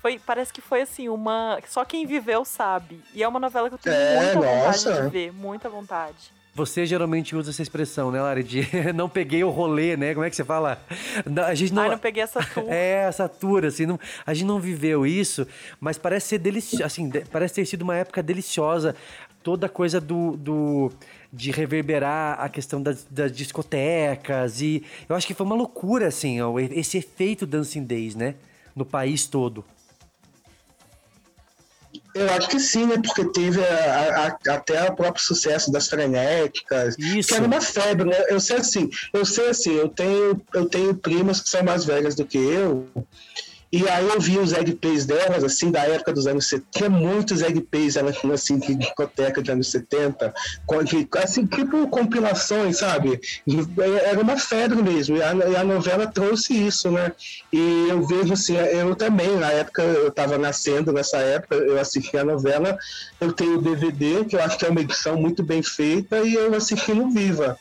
[0.07, 1.59] Foi, parece que foi, assim, uma...
[1.67, 3.01] Só quem viveu sabe.
[3.13, 5.01] E é uma novela que eu tenho É, muita vontade nossa.
[5.03, 6.31] de ver, muita vontade.
[6.55, 8.41] Você geralmente usa essa expressão, né, Lari?
[8.41, 8.61] De
[8.95, 10.13] não peguei o rolê, né?
[10.13, 10.81] Como é que você fala?
[11.25, 11.83] Não, A gente não.
[11.83, 12.63] Ai, não peguei essa tour.
[12.71, 15.45] É, essa tour, assim, não, a gente não viveu isso,
[15.77, 18.95] mas parece ser delicioso, assim, de- parece ter sido uma época deliciosa.
[19.43, 20.91] Toda a coisa do, do
[21.33, 26.39] de reverberar a questão das, das discotecas e eu acho que foi uma loucura, assim,
[26.41, 28.35] ó, esse efeito Dancing Days, né?
[28.75, 29.63] No país todo.
[32.19, 32.95] Eu acho que sim, né?
[33.03, 36.95] Porque teve a- a- até o próprio sucesso das frenéticas.
[36.97, 37.29] Isso.
[37.29, 38.25] Que era uma febre, né?
[38.29, 42.15] Eu sei assim, eu sei assim, eu tenho, eu tenho primas que são mais velhas
[42.15, 42.87] do que eu.
[43.71, 46.67] E aí eu vi os LPs delas, assim, da época dos anos 70.
[46.71, 50.33] Tinha muitos LPs, elas tinham, assim, de discoteca de anos 70.
[50.65, 53.19] com- que- Assim, tipo compilações, sabe?
[54.05, 55.17] Era uma febre mesmo.
[55.17, 57.11] E a, e a novela trouxe isso, né?
[57.51, 62.17] E eu vejo, assim, eu também, na época, eu estava nascendo nessa época, eu assisti
[62.17, 62.77] a novela.
[63.19, 66.33] Eu tenho o DVD, que eu acho que é uma edição muito bem feita, e
[66.35, 67.57] eu assisti no Viva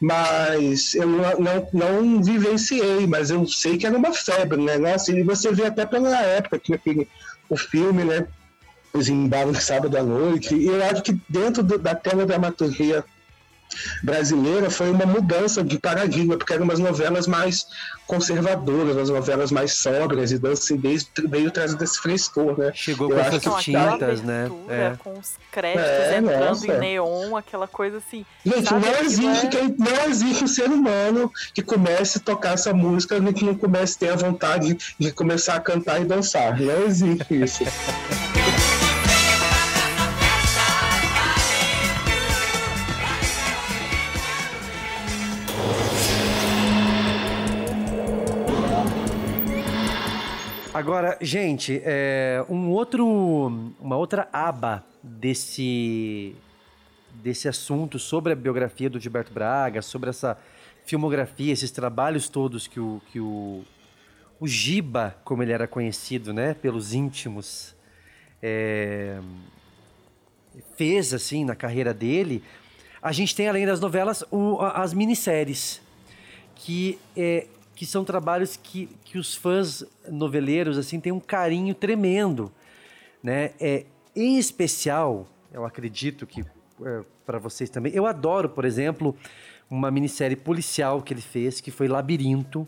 [0.00, 4.76] mas eu não, não, não vivenciei, mas eu sei que era uma febre, né?
[4.78, 7.08] Nossa, e você vê até pela época que aquele,
[7.48, 8.26] o filme, né?
[8.92, 13.04] Os embalos de sábado à noite, e eu acho que dentro do- da teledramaturgia
[14.02, 17.66] brasileira foi uma mudança de paradigma, porque eram umas novelas mais
[18.06, 22.70] conservadoras, umas novelas mais sóbrias, e Dancing Days veio trazendo esse frescor, né?
[22.74, 24.50] Chegou Eu com essas que tintas, né?
[24.68, 24.92] É.
[24.98, 26.66] com os créditos É, entrando nossa.
[26.66, 28.24] em neon, aquela coisa assim.
[28.44, 28.86] Gente, sabe?
[28.86, 33.16] não existe, é- quem, não existe um ser humano que comece a tocar essa música
[33.16, 36.58] e que não comece a ter a vontade de começar a cantar e dançar.
[36.60, 37.64] Não existe isso.
[50.76, 53.02] Agora, gente, é, um outro,
[53.80, 56.36] uma outra aba desse,
[57.14, 60.36] desse assunto sobre a biografia do Gilberto Braga, sobre essa
[60.84, 63.64] filmografia, esses trabalhos todos que o, que o,
[64.38, 67.74] o Giba, como ele era conhecido, né, pelos íntimos,
[68.42, 69.18] é,
[70.76, 72.44] fez assim na carreira dele.
[73.00, 75.80] A gente tem além das novelas o- as minisséries
[76.54, 77.46] que é,
[77.76, 82.50] que são trabalhos que, que os fãs noveleiros assim têm um carinho tremendo,
[83.22, 83.52] né?
[83.60, 83.84] É,
[84.16, 86.44] em especial, eu acredito que
[87.24, 87.92] para vocês também.
[87.92, 89.16] Eu adoro, por exemplo,
[89.68, 92.66] uma minissérie policial que ele fez, que foi Labirinto.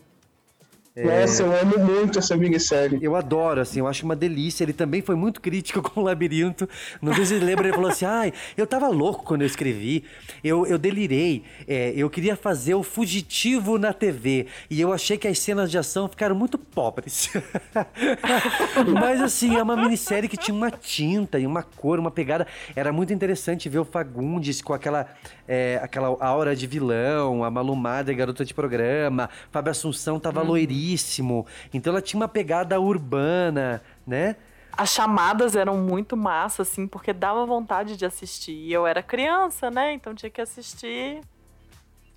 [1.05, 2.99] Nossa, eu amo muito essa minissérie.
[3.01, 4.65] Eu adoro, assim, eu acho uma delícia.
[4.65, 6.69] Ele também foi muito crítico com o Labirinto.
[7.01, 10.05] Não sei se você lembra, ele falou assim: ai, eu tava louco quando eu escrevi,
[10.43, 14.47] eu, eu delirei, é, eu queria fazer o fugitivo na TV.
[14.71, 17.31] E eu achei que as cenas de ação ficaram muito pobres.
[19.01, 22.47] Mas, assim, é uma minissérie que tinha uma tinta e uma cor, uma pegada.
[22.75, 25.07] Era muito interessante ver o Fagundes com aquela,
[25.47, 30.43] é, aquela aura de vilão, a Malumada, garota de programa, Fábio Assunção tava
[30.89, 31.47] loiríssimo.
[31.73, 34.37] Então ela tinha uma pegada urbana, né?
[34.73, 38.53] As chamadas eram muito massa, assim, porque dava vontade de assistir.
[38.53, 39.93] E eu era criança, né?
[39.93, 41.21] Então tinha que assistir.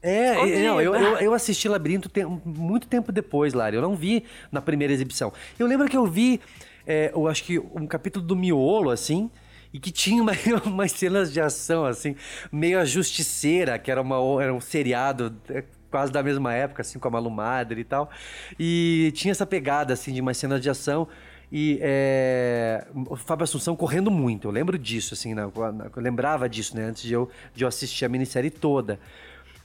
[0.03, 2.09] É, não, eu, eu, eu assisti Labirinto
[2.45, 3.75] muito tempo depois, Lari.
[3.75, 5.33] Eu não vi na primeira exibição.
[5.57, 6.39] Eu lembro que eu vi,
[6.85, 9.29] é, eu acho que um capítulo do Miolo, assim,
[9.73, 10.33] e que tinha uma,
[10.65, 12.15] umas cenas de ação, assim,
[12.51, 16.97] meio a Justiceira, que era, uma, era um seriado é, quase da mesma época, assim,
[16.97, 18.09] com a Malu Madre e tal.
[18.57, 21.07] E tinha essa pegada, assim, de umas cenas de ação.
[21.51, 25.43] E é, o Fábio Assunção correndo muito, eu lembro disso, assim, né?
[25.43, 26.85] eu lembrava disso, né?
[26.85, 28.97] Antes de eu, de eu assistir a minissérie toda.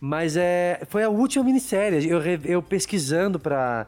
[0.01, 2.09] Mas é, foi a última minissérie.
[2.09, 3.86] Eu, eu pesquisando pra,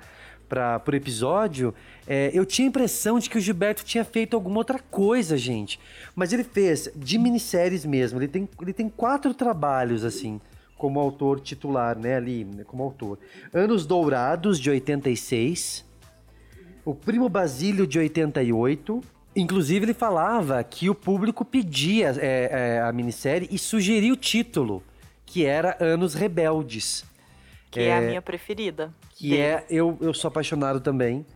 [0.49, 1.75] para o episódio,
[2.07, 5.79] é, eu tinha a impressão de que o Gilberto tinha feito alguma outra coisa, gente.
[6.15, 8.19] Mas ele fez de minisséries mesmo.
[8.21, 10.41] Ele tem, ele tem quatro trabalhos, assim,
[10.79, 12.15] como autor titular, né?
[12.15, 13.19] Ali, como autor.
[13.53, 15.85] Anos Dourados, de 86.
[16.85, 19.03] O Primo Basílio, de 88.
[19.37, 24.83] Inclusive, ele falava que o público pedia é, é, a minissérie e sugeria o título,
[25.27, 27.05] que era Anos Rebeldes.
[27.71, 28.95] Que é, a minha preferida.
[29.11, 31.27] Que é, eu, eu sou apaixonado também.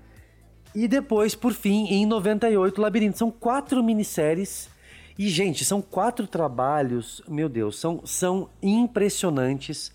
[0.75, 3.19] E depois, por fim, em 98, Labirinto.
[3.19, 4.71] São quatro minisséries.
[5.19, 9.93] E, gente, são quatro trabalhos, meu Deus, são, são impressionantes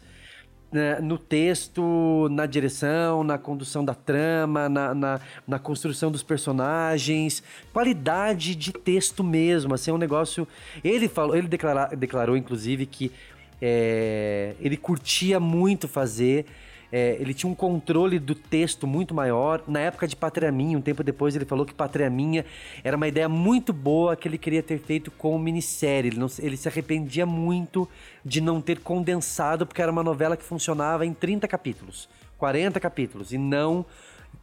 [0.72, 7.42] né, no texto, na direção, na condução da trama, na, na, na, construção dos personagens,
[7.72, 10.48] qualidade de texto mesmo, assim, é um negócio...
[10.84, 13.12] Ele falou, ele declara, declarou, inclusive, que
[13.62, 16.46] é, ele curtia muito fazer
[16.92, 19.62] é, ele tinha um controle do texto muito maior.
[19.68, 22.46] Na época de Pátria Minha, um tempo depois, ele falou que Pátria Minha
[22.84, 26.10] era uma ideia muito boa que ele queria ter feito com minissérie.
[26.10, 27.88] Ele, não, ele se arrependia muito
[28.24, 32.08] de não ter condensado, porque era uma novela que funcionava em 30 capítulos,
[32.38, 33.86] 40 capítulos, e não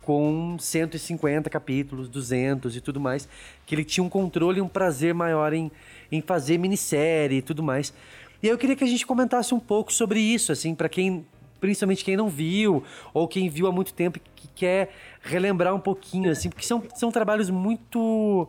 [0.03, 3.27] com 150 capítulos, 200 e tudo mais,
[3.65, 5.73] que ele tinha um controle e um prazer maior em,
[6.13, 7.95] em fazer minissérie e tudo mais.
[8.43, 11.25] E eu queria que a gente comentasse um pouco sobre isso, assim, para quem
[11.65, 12.85] principalmente quem não viu,
[13.15, 16.83] ou quem viu há muito tempo e que quer relembrar um pouquinho, assim, porque são,
[16.95, 18.47] são trabalhos muito,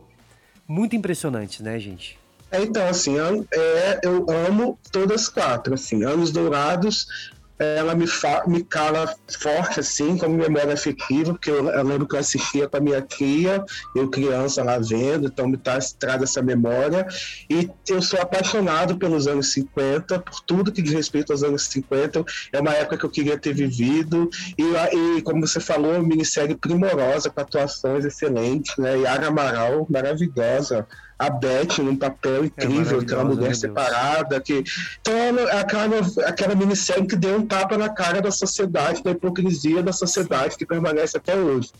[0.68, 2.18] muito impressionantes, né, gente?
[2.50, 8.06] É, então, assim, é, eu amo todas quatro, assim, Anos Dourados, ela me,
[8.46, 12.76] me cala forte, assim, como memória afetiva, porque eu, eu, lembro que eu assistia com
[12.76, 13.64] a minha tia,
[13.94, 17.06] eu criança lá vendo, então me traz, traz essa memória.
[17.48, 22.24] E eu sou apaixonado pelos anos 50, por tudo que diz respeito aos anos 50.
[22.52, 24.28] É uma época que eu queria ter vivido.
[24.58, 28.98] E, e como você falou, uma minissérie primorosa, com atuações excelentes, né?
[28.98, 30.86] Yara Amaral, maravilhosa
[31.18, 34.40] a Beth num papel é incrível, é aquela mulher separada.
[34.40, 34.62] Que...
[35.00, 35.14] Então,
[35.58, 40.56] aquela, aquela minissérie que deu um tapa na cara da sociedade, da hipocrisia da sociedade
[40.56, 41.70] que permanece até hoje.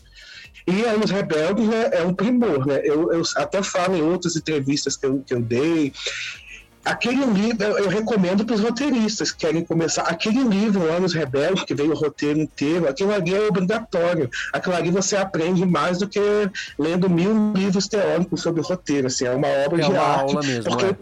[0.65, 2.81] E aí, Os Rebeldes né, é um primor, né?
[2.83, 5.93] Eu, eu até falo em outras entrevistas que eu, que eu dei
[6.87, 10.03] aquele livro eu recomendo para os roteiristas que querem começar.
[10.03, 14.29] Aquele livro, Anos Rebeldes, que veio o roteiro inteiro, aquilo ali é obrigatório.
[14.53, 16.19] Aquilo ali você aprende mais do que
[16.79, 19.07] lendo mil livros teóricos sobre roteiro.
[19.07, 20.35] Assim, é uma obra é de uma arte.
[20.35, 20.95] Aula mesmo, porque é.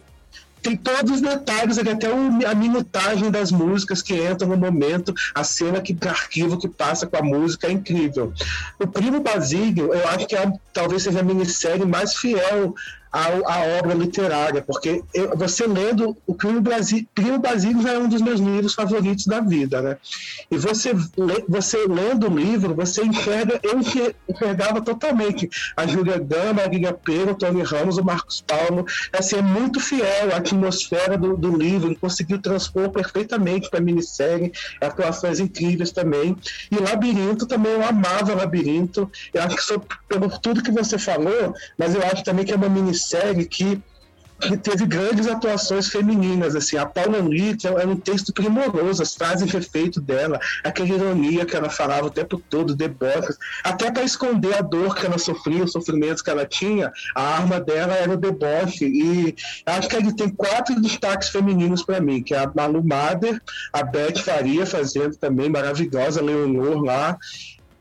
[0.66, 5.80] Tem todos os detalhes, até a minutagem das músicas que entram no momento, a cena
[5.80, 8.34] que arquivo que passa com a música é incrível.
[8.80, 12.74] O Primo Basílio, eu acho que é, talvez seja a minissérie mais fiel
[13.16, 17.98] a, a obra literária, porque eu, você lendo o Primo, Brasil, Primo Basílio já é
[17.98, 19.98] um dos meus livros favoritos da vida, né?
[20.52, 20.92] E você,
[21.48, 27.32] você lendo o livro, você enxerga, eu enxergava totalmente a Júlia Gama, a Guilherme Pedro,
[27.32, 31.88] o Tony Ramos, o Marcos Paulo, assim, é muito fiel à atmosfera do, do livro,
[31.88, 34.52] ele conseguiu transpor perfeitamente para a minissérie,
[34.82, 36.36] atuações incríveis também,
[36.70, 41.54] e Labirinto também, eu amava Labirinto, eu acho que só pelo tudo que você falou,
[41.78, 43.82] mas eu acho também que é uma minissérie série que,
[44.41, 49.49] que teve grandes atuações femininas, assim, a Paula Lita era um texto primoroso, as frases
[49.49, 54.56] de efeito dela, aquela ironia que ela falava o tempo todo, deboches, até para esconder
[54.56, 58.18] a dor que ela sofria, os sofrimentos que ela tinha, a arma dela era o
[58.18, 62.84] deboche, e acho que ele tem quatro destaques femininos para mim, que é a Malu
[62.84, 63.41] Mader,
[63.72, 67.18] a Beth Faria fazendo também, maravilhosa, Leonor lá,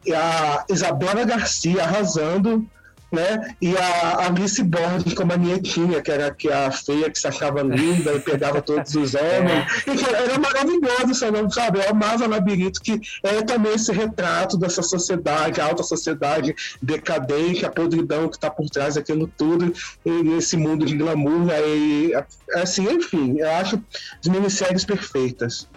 [0.07, 2.69] e a Isabela Garcia arrasando,
[3.15, 3.55] né?
[3.61, 7.63] E a Alice Borges como a Nietinha, que era que a feia que se achava
[7.63, 9.87] linda e pegava todos os homens.
[9.87, 9.91] É.
[9.93, 11.79] E que era maravilhoso, sabe?
[11.79, 17.71] Eu amava Labirinto, que é também esse retrato dessa sociedade, a alta sociedade decadente, a
[17.71, 19.73] podridão que está por trás daquilo tudo,
[20.05, 21.47] nesse mundo de glamour.
[21.47, 21.61] Né?
[21.67, 22.13] E,
[22.55, 23.81] assim, enfim, eu acho
[24.21, 25.69] as minisséries perfeitas.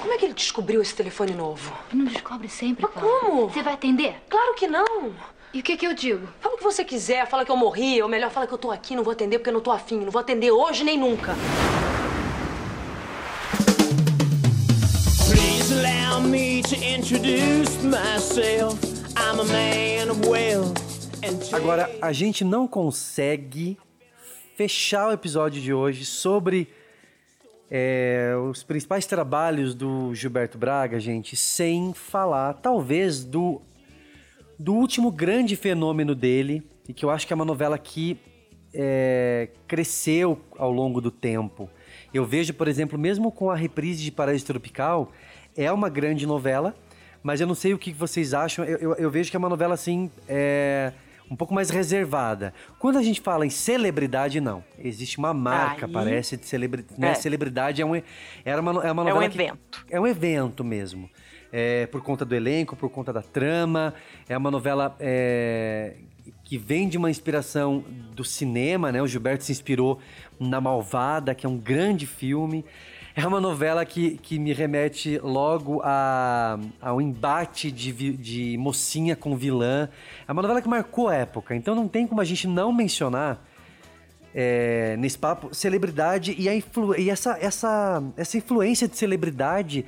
[0.00, 1.72] Como é que ele descobriu esse telefone novo?
[1.92, 3.48] Não descobre sempre, Mas como?
[3.48, 4.16] Você vai atender?
[4.28, 5.12] Claro que não.
[5.56, 6.28] E o que que eu digo?
[6.38, 8.70] Fala o que você quiser, fala que eu morri, ou melhor, fala que eu tô
[8.70, 11.34] aqui, não vou atender porque eu não tô afim, não vou atender hoje nem nunca.
[15.26, 18.78] Please allow me to introduce myself.
[19.16, 20.74] I'm a man of wealth.
[21.50, 23.78] Agora, a gente não consegue
[24.56, 26.68] fechar o episódio de hoje sobre
[27.70, 33.62] é, os principais trabalhos do Gilberto Braga, gente, sem falar, talvez, do,
[34.58, 38.18] do último grande fenômeno dele, e que eu acho que é uma novela que
[38.72, 41.68] é, cresceu ao longo do tempo.
[42.12, 45.10] Eu vejo, por exemplo, mesmo com a reprise de Paraíso Tropical,
[45.56, 46.74] é uma grande novela,
[47.22, 48.64] mas eu não sei o que vocês acham.
[48.64, 50.10] Eu, eu, eu vejo que é uma novela assim.
[50.28, 50.92] É,
[51.28, 52.54] um pouco mais reservada.
[52.78, 54.62] Quando a gente fala em celebridade, não.
[54.78, 57.00] Existe uma marca, Aí- parece, de celebridade.
[57.00, 57.10] Né?
[57.10, 57.14] É.
[57.14, 58.00] Celebridade é, um,
[58.44, 59.84] era uma, é uma É um novela evento.
[59.90, 61.10] é um evento mesmo.
[61.52, 63.94] É, por conta do elenco, por conta da trama.
[64.28, 65.94] É uma novela é,
[66.44, 69.00] que vem de uma inspiração do cinema, né?
[69.02, 69.98] O Gilberto se inspirou
[70.38, 72.64] na Malvada, que é um grande filme.
[73.14, 79.34] É uma novela que, que me remete logo a, ao embate de, de mocinha com
[79.34, 79.88] vilã.
[80.28, 83.42] É uma novela que marcou a época, então não tem como a gente não mencionar
[84.34, 89.86] é, nesse papo celebridade e, a influ, e essa, essa, essa influência de celebridade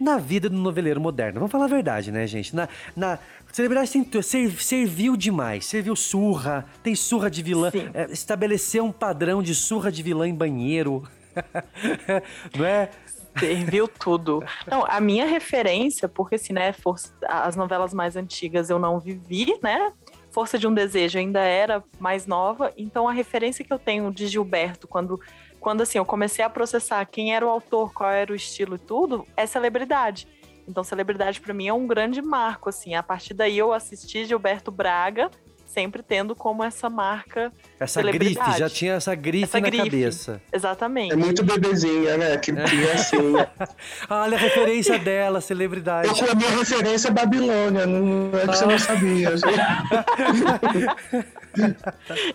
[0.00, 1.40] na vida do noveleiro moderno.
[1.40, 2.54] Vamos falar a verdade, né, gente?
[2.54, 3.18] Na, na
[3.52, 9.42] celebridade tem, ser- serviu demais, serviu surra, tem surra de vilã, é, estabeleceu um padrão
[9.42, 11.02] de surra de vilã em banheiro.
[12.56, 12.90] Não é?
[13.38, 14.42] Serviu tudo.
[14.66, 19.54] Não, a minha referência, porque assim, né, Força- as novelas mais antigas eu não vivi,
[19.62, 19.92] né?
[20.32, 24.26] Força de um Desejo ainda era mais nova, então a referência que eu tenho de
[24.26, 25.20] Gilberto, quando,
[25.60, 28.78] quando assim, eu comecei a processar quem era o autor, qual era o estilo e
[28.78, 30.26] tudo, é celebridade.
[30.68, 32.94] Então, celebridade pra mim é um grande marco, assim.
[32.94, 35.30] A partir daí eu assisti Gilberto Braga,
[35.64, 38.38] sempre tendo como essa marca Essa celebridade.
[38.46, 39.84] grife, já tinha essa grife Essa na grife.
[39.84, 40.42] cabeça.
[40.52, 41.12] Exatamente.
[41.12, 42.36] É muito bebezinha, né?
[42.36, 43.16] Que tinha assim.
[44.10, 46.08] Olha a referência dela, celebridade.
[46.08, 49.30] Eu a minha referência é Babilônia, não é que você não sabia.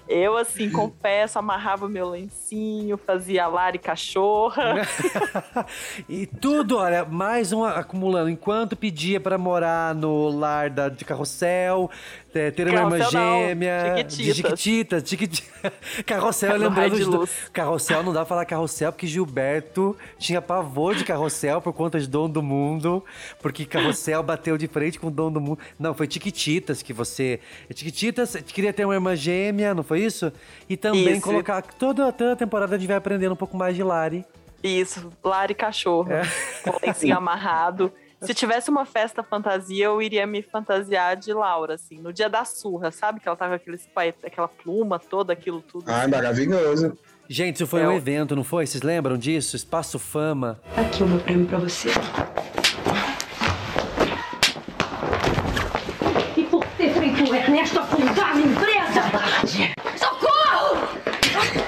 [0.07, 4.75] Eu, assim, confesso, amarrava meu lencinho, fazia Lari cachorra.
[6.09, 8.29] E tudo, olha, mais um acumulando.
[8.29, 11.89] Enquanto pedia pra morar no lar da, de carrossel,
[12.33, 14.03] é, ter uma irmã gêmea.
[14.03, 14.59] de Chiquititas.
[14.59, 15.53] Chiquititas, chiquititas.
[16.05, 17.31] Carrossel, lembrando de luz.
[17.51, 22.07] Carrossel, não dá pra falar carrossel, porque Gilberto tinha pavor de carrossel por conta de
[22.07, 23.03] Dom do Mundo,
[23.41, 25.59] porque carrossel bateu de frente com o Dom do Mundo.
[25.79, 27.39] Não, foi Chiquititas que você.
[27.73, 30.31] Chiquititas queria ter uma irmã gêmea, não foi isso?
[30.69, 31.21] E também Isso.
[31.21, 31.61] colocar.
[31.61, 34.25] Toda, toda temporada a gente vai aprendendo um pouco mais de Lari.
[34.63, 36.11] Isso, Lari cachorro.
[36.11, 36.23] É.
[36.63, 37.91] Com o amarrado.
[38.25, 42.45] Se tivesse uma festa fantasia, eu iria me fantasiar de Laura, assim, no dia da
[42.45, 43.19] surra, sabe?
[43.19, 43.87] Que ela tava com aqueles,
[44.23, 45.85] aquela pluma toda, aquilo tudo.
[45.87, 46.97] Ai, maravilhoso.
[47.29, 48.65] Gente, isso foi É um o- evento, não foi?
[48.67, 49.55] Vocês lembram disso?
[49.55, 50.59] Espaço Fama.
[50.77, 51.89] Aqui o meu prêmio pra você.
[56.35, 59.03] E por ter feito o Ernesto afundar minha empresa!
[59.97, 60.87] Socorro!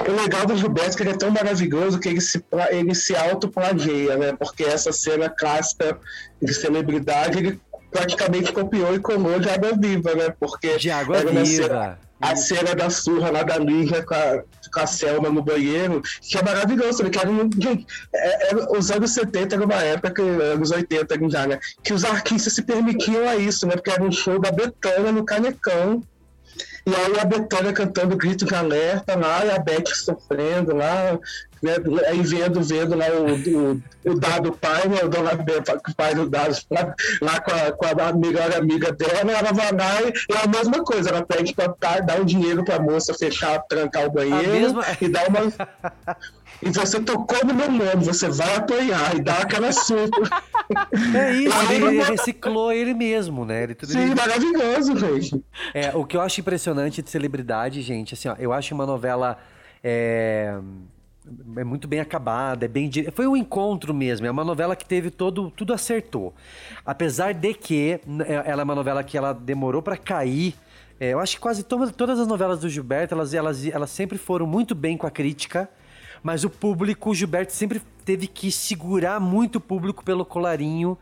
[0.08, 3.16] O legal do Gilberto é que ele é tão maravilhoso que ele se, ele se
[3.16, 4.34] autoplageia, né?
[4.38, 5.98] Porque essa cena clássica
[6.42, 7.60] de celebridade, ele
[7.92, 10.34] praticamente copiou e colou de Água Viva, né?
[10.40, 11.46] Porque De Água Viva.
[11.46, 14.42] cena- a cena da surra lá da Lígia com a,
[14.74, 17.10] com a Selma no banheiro, que é maravilhoso, né?
[17.10, 21.46] que era, gente, é- é- os anos 70 era uma época, que- anos 80 já,
[21.46, 21.60] né?
[21.84, 23.74] Que os artistas se permitiam a isso, né?
[23.76, 26.02] Porque era um show da Betânia no Canecão.
[26.86, 31.18] E aí a Betânia cantando grito de alerta lá, e a Beth sofrendo lá,
[31.62, 31.74] né,
[32.08, 36.14] aí vendo, vendo lá o, o, o dado pai, né, o dona Beth, o pai
[36.14, 36.56] do dado,
[37.22, 40.84] lá, com, a, com a melhor amiga dela, ela vai lá e é a mesma
[40.84, 45.08] coisa, ela pede pra dar o dinheiro pra moça fechar, trancar o banheiro mesma- e
[45.08, 45.40] dar uma.
[46.62, 50.10] E você tocou no meu nome, você vai apanhar e dá aquela surra.
[51.16, 53.64] É isso, ele, ele reciclou ele mesmo, né?
[53.64, 55.44] Ele, tudo Sim, ele- maravilhoso, gente.
[55.74, 59.38] É, o que eu acho impressionante de celebridade, gente, assim, ó, eu acho uma novela
[59.84, 60.58] é,
[61.58, 65.12] é muito bem acabada, é bem foi um encontro mesmo, é uma novela que teve
[65.12, 66.34] todo tudo acertou.
[66.86, 70.56] Apesar de que é- ela é uma novela que ela demorou pra cair.
[71.00, 74.18] é, eu acho que quase to- todas as novelas do Gilberto, elas, elas, elas sempre
[74.18, 75.70] foram muito bem com a crítica.
[76.26, 80.98] Mas o público, o Gilberto sempre teve que segurar muito o público pelo colarinho.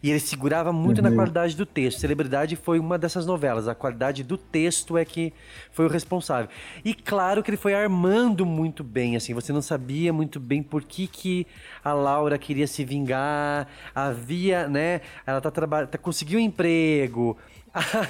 [0.00, 1.16] E ele segurava muito na Uhum.
[1.16, 1.98] qualidade do texto.
[1.98, 3.66] Celebridade foi uma dessas novelas.
[3.66, 5.32] A qualidade do texto é que
[5.72, 6.48] foi o responsável.
[6.84, 9.34] E claro que ele foi armando muito bem, assim.
[9.34, 11.44] Você não sabia muito bem por que, que
[11.82, 13.66] a Laura queria se vingar.
[13.92, 15.00] Havia, né?
[15.26, 17.36] Ela tá trabalhando, tá, conseguiu um emprego.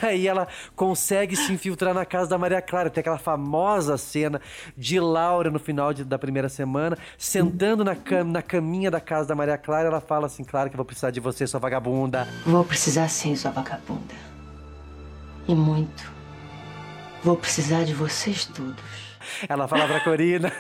[0.03, 2.91] Aí ela consegue se infiltrar na casa da Maria Clara.
[2.91, 4.41] Tem aquela famosa cena
[4.77, 9.29] de Laura no final de- da primeira semana, sentando na, cam- na caminha da casa
[9.29, 9.89] da Maria Clara.
[9.89, 12.27] Ela fala assim: Claro que vou precisar de você, sua vagabunda.
[12.47, 14.15] Vou precisar sim, sua vagabunda.
[15.47, 16.11] E muito.
[17.25, 19.08] Vou precisar de vocês todos.
[19.49, 20.53] Ela fala pra Corina.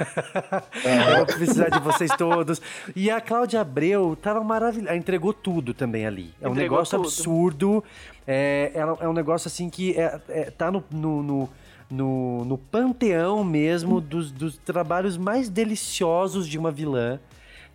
[0.84, 2.60] eu vou precisar de vocês todos.
[2.94, 4.96] E a Cláudia Abreu tava maravilhosa.
[4.96, 6.34] Entregou tudo também ali.
[6.40, 7.06] É um Entregou negócio tudo.
[7.08, 7.84] absurdo.
[8.26, 11.48] É, ela- é um negócio assim que é, é- tá no, no, no,
[11.90, 17.18] no- no panteão mesmo dos, dos trabalhos mais deliciosos de uma vilã.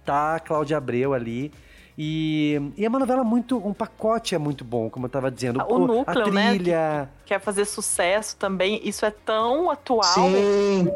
[0.05, 1.51] Tá a Cláudia Abreu ali.
[1.97, 3.57] E, e é uma novela muito.
[3.57, 5.63] Um pacote é muito bom, como eu tava dizendo.
[5.67, 6.99] O núcleo, a trilha.
[7.01, 7.09] né?
[7.25, 8.81] Quer fazer sucesso também.
[8.83, 10.03] Isso é tão atual.
[10.03, 10.89] Sim.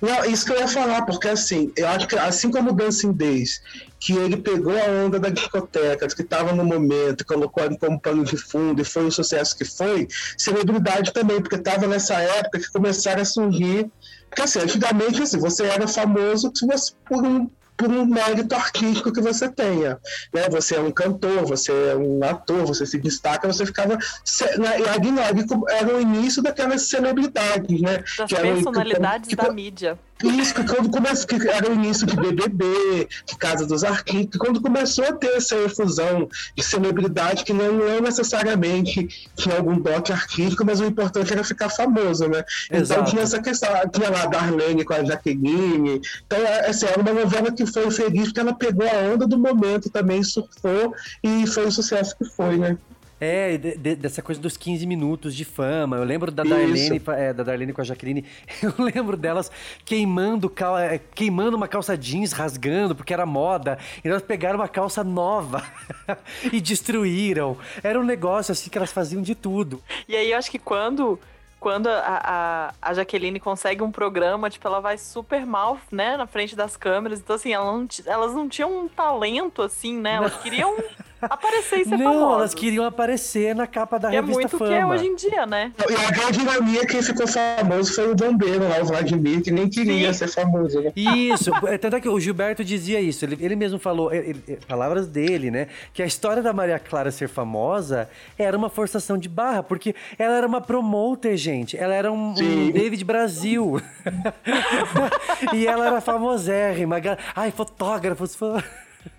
[0.00, 3.12] Não, isso que eu ia falar, porque assim, eu acho que assim como o Dancing
[3.12, 3.60] Days,
[3.98, 8.24] que ele pegou a onda da discoteca, que estava no momento, colocou ele como pano
[8.24, 10.08] de fundo e foi o sucesso que foi,
[10.38, 13.90] celebridade também, porque estava nessa época que começaram a surgir.
[14.28, 17.50] Porque assim, antigamente assim, você era famoso se você, por um
[17.80, 19.98] por um mérito artístico que você tenha.
[20.32, 20.48] Né?
[20.50, 23.94] Você é um cantor, você é um ator, você se destaca, você ficava.
[23.94, 24.80] Né?
[24.80, 28.04] E Aguinaldo era o início daquelas celebridades, né?
[28.18, 29.98] Das que personalidades que- da mídia.
[30.22, 34.60] isso, que quando começou, que era o início de BBB, de Casa dos Artistas, quando
[34.60, 40.62] começou a ter essa efusão de celebridade que não, não necessariamente tinha algum dote artístico,
[40.64, 42.44] mas o importante era ficar famoso, né?
[42.66, 43.10] Então Exato.
[43.10, 47.12] tinha essa questão, tinha lá a Darlene com a Jaqueline, então é, assim, era uma
[47.12, 51.66] novela que foi feliz porque ela pegou a onda do momento também, surfou e foi
[51.66, 52.76] o sucesso que foi, né?
[53.22, 55.98] É, de- de- dessa coisa dos 15 minutos de fama.
[55.98, 56.42] Eu lembro da.
[56.42, 58.24] Darlene, é, da Darlene com a Jaqueline.
[58.62, 59.50] Eu lembro delas
[59.84, 63.78] queimando, cal- é, queimando uma calça jeans, rasgando, porque era moda.
[64.02, 65.62] E elas pegaram uma calça nova
[66.50, 67.58] e destruíram.
[67.82, 69.82] Era um negócio assim que elas faziam de tudo.
[70.08, 71.20] E aí eu acho que quando,
[71.60, 76.26] quando a, a, a Jaqueline consegue um programa, tipo, ela vai super mal, né, na
[76.26, 77.20] frente das câmeras.
[77.20, 80.14] Então, assim, ela não elas não tinham um talento, assim, né?
[80.14, 80.74] Elas queriam
[81.22, 84.58] aparecer e ser Não, elas queriam aparecer na capa da Que é revista muito o
[84.58, 84.70] Fama.
[84.70, 85.72] que é hoje em dia, né?
[85.88, 89.68] E a grande ironia, quem ficou famoso foi o bombeiro lá, o Vladimir, que nem
[89.68, 90.92] queria ser famoso, né?
[90.96, 94.58] Isso, é, tanto é que o Gilberto dizia isso, ele, ele mesmo falou, ele- ele-
[94.68, 95.68] palavras dele, né?
[95.92, 100.36] Que a história da Maria Clara ser famosa era uma forçação de barra, porque ela
[100.36, 101.76] era uma promoter, gente.
[101.76, 102.70] Ela era um, um Sim.
[102.72, 103.80] David Brasil.
[105.52, 106.96] e ela era famosérrima.
[107.34, 108.34] Ai, fotógrafos.
[108.34, 108.62] fo-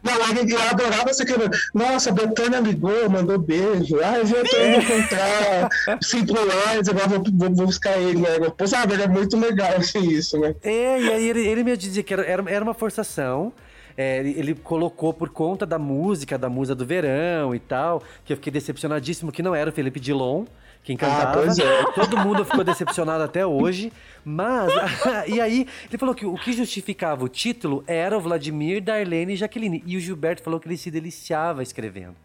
[0.04, 1.34] Não, eu, adorava essa que
[1.74, 4.00] Nossa, a Betânia ligou, mandou beijo.
[4.04, 5.70] Ah, eu já tô indo encontrar
[6.02, 8.68] cinco anos, agora vou, vou, vou buscar ele no aeroporto.
[8.68, 10.56] Sabe, era muito legal assim, isso, né?
[10.64, 13.54] É, e aí ele, ele me dizia que era, era, era uma forçação.
[13.98, 18.38] É, ele colocou por conta da música, da musa do verão e tal, que eu
[18.38, 20.46] fiquei decepcionadíssimo que não era o Felipe Dilon
[20.84, 21.34] quem cantava.
[21.44, 21.84] pois é.
[21.94, 23.92] Todo mundo ficou decepcionado até hoje.
[24.26, 24.72] Mas,
[25.28, 29.36] e aí, ele falou que o que justificava o título era o Vladimir, Darlene e
[29.38, 29.84] Jaqueline.
[29.86, 32.16] E o Gilberto falou que ele se deliciava escrevendo.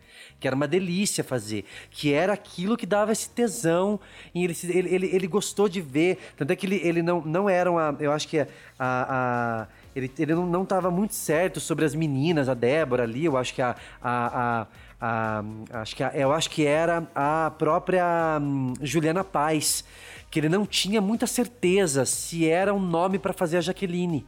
[0.41, 1.65] Que era uma delícia fazer.
[1.91, 3.99] Que era aquilo que dava esse tesão.
[4.35, 6.19] E ele, ele, ele, ele gostou de ver.
[6.37, 7.97] Tanto é que ele, ele não, não era uma.
[8.01, 8.47] Eu acho que a.
[8.79, 13.25] a- ele, ele não, não tava muito certo sobre as meninas, a Débora ali.
[13.25, 13.75] Eu acho que a.
[14.03, 14.67] a, a-
[15.01, 15.43] a-
[15.73, 19.85] acho que a- eu acho que era a própria hum, Juliana Paz,
[20.31, 24.27] que ele não tinha muita certeza se era um nome para fazer a Jaqueline.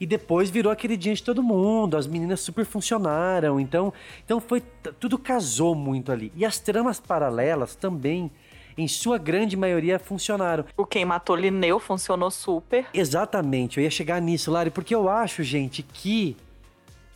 [0.00, 3.92] E depois virou a queridinha de todo mundo, as meninas super funcionaram, então,
[4.24, 4.60] então foi
[4.98, 6.32] tudo casou muito ali.
[6.34, 8.30] E as tramas paralelas também,
[8.76, 10.64] em sua grande maioria, funcionaram.
[10.76, 12.86] O Quem Matou Linneu funcionou super.
[12.92, 16.36] Exatamente, eu ia chegar nisso, Lari, porque eu acho, gente, que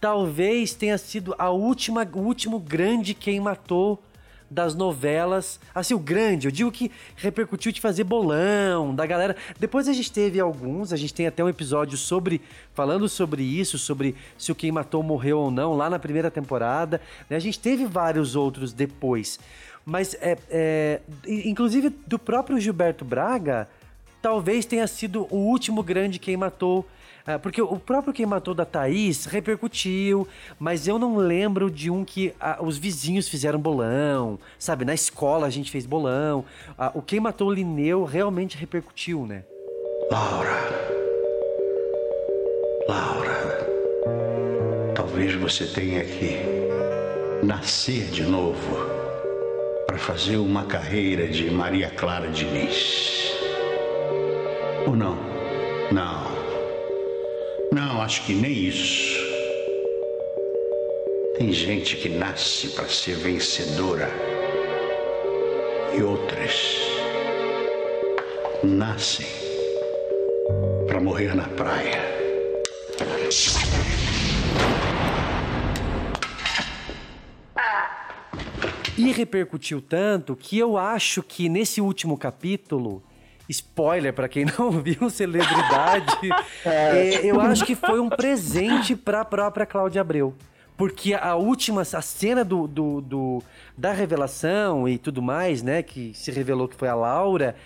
[0.01, 4.03] talvez tenha sido a última, o último grande quem matou
[4.51, 5.61] das novelas.
[5.75, 9.37] Assim, o grande, eu digo que repercutiu de fazer bolão, da galera.
[9.59, 12.41] Depois a gente teve alguns, a gente tem até um episódio sobre
[12.73, 17.01] falando sobre isso, sobre se o quem matou morreu ou não, lá na primeira temporada.
[17.29, 17.37] né?
[17.37, 19.39] A gente teve vários outros depois.
[19.85, 23.69] Mas, é, é, inclusive, do próprio Gilberto Braga,
[24.21, 26.87] talvez tenha sido o último grande quem matou.
[27.29, 30.27] Ah, Porque o próprio quem matou da Thaís repercutiu,
[30.59, 34.83] mas eu não lembro de um que ah, os vizinhos fizeram bolão, sabe?
[34.87, 36.43] Na escola a gente fez bolão.
[36.79, 39.45] Ah, o quem matou o Lineu realmente repercutiu, né?
[40.11, 40.59] Laura.
[42.89, 43.67] Laura.
[44.95, 46.39] Talvez você tenha que
[47.45, 48.59] nascer de novo
[49.87, 53.35] para fazer uma carreira de Maria Clara Diniz.
[54.87, 55.19] Ou não?
[55.93, 56.18] Não.
[57.99, 59.19] Não, acho que nem isso.
[61.37, 64.09] Tem gente que nasce para ser vencedora
[65.93, 66.79] e outras
[68.63, 69.27] nascem
[70.87, 72.01] para morrer na praia.
[78.97, 83.03] E repercutiu tanto que eu acho que nesse último capítulo,
[83.49, 86.29] spoiler pra quem não viu Celebridade,
[86.65, 90.35] é, eu acho que foi um presente pra própria Cláudia Abreu.
[90.77, 93.43] Porque a última, a cena do, do, do-
[93.77, 97.57] da revelação e tudo mais, né, que se revelou que foi a Laura,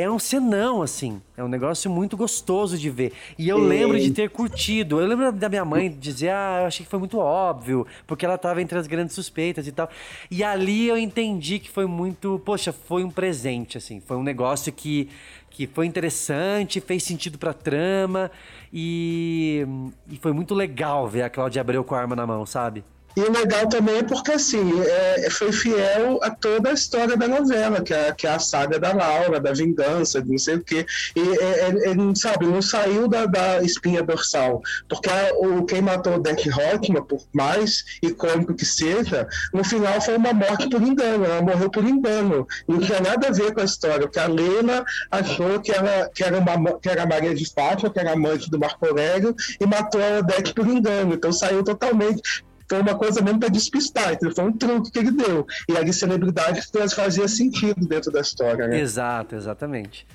[0.00, 1.20] é um cenão, assim.
[1.36, 3.12] É um negócio muito gostoso de ver.
[3.36, 5.00] E eu lembro de ter curtido.
[5.00, 8.38] Eu lembro da minha mãe dizer, ah, eu achei que foi muito óbvio, porque ela
[8.38, 9.88] tava entre as grandes suspeitas e tal.
[10.30, 14.00] E ali eu entendi que foi muito, poxa, foi um presente, assim.
[14.00, 15.08] Foi um negócio que,
[15.50, 18.30] que foi interessante, fez sentido pra trama.
[18.72, 19.66] E,
[20.08, 22.84] e foi muito legal ver a Cláudia Abreu com a arma na mão, sabe?
[23.18, 27.26] E o legal também é porque, assim, é, foi fiel a toda a história da
[27.26, 30.62] novela, que é, que é a saga da Laura, da vingança, de não sei o
[30.62, 30.86] quê.
[31.16, 34.62] E, é, é, ele, sabe, não saiu da, da espinha dorsal.
[34.88, 40.00] Porque a- o, quem matou o Deck Rockman, por mais icônico que seja, no final
[40.00, 41.24] foi uma morte por engano.
[41.24, 42.46] Ela morreu por engano.
[42.68, 44.02] Não tinha nada a ver com a história.
[44.06, 47.98] Porque a Lena achou que, ela, que, era, uma, que era Maria de Fátima, que
[47.98, 51.14] era amante do Marco Aurélio, e matou a Deck por engano.
[51.14, 55.10] Então saiu totalmente foi uma coisa mesmo para despistar, então foi um truque que ele
[55.10, 55.46] deu.
[55.68, 56.60] E ali celebridade
[56.94, 58.80] fazia sentido dentro da história, né?
[58.80, 60.06] Exato, exatamente.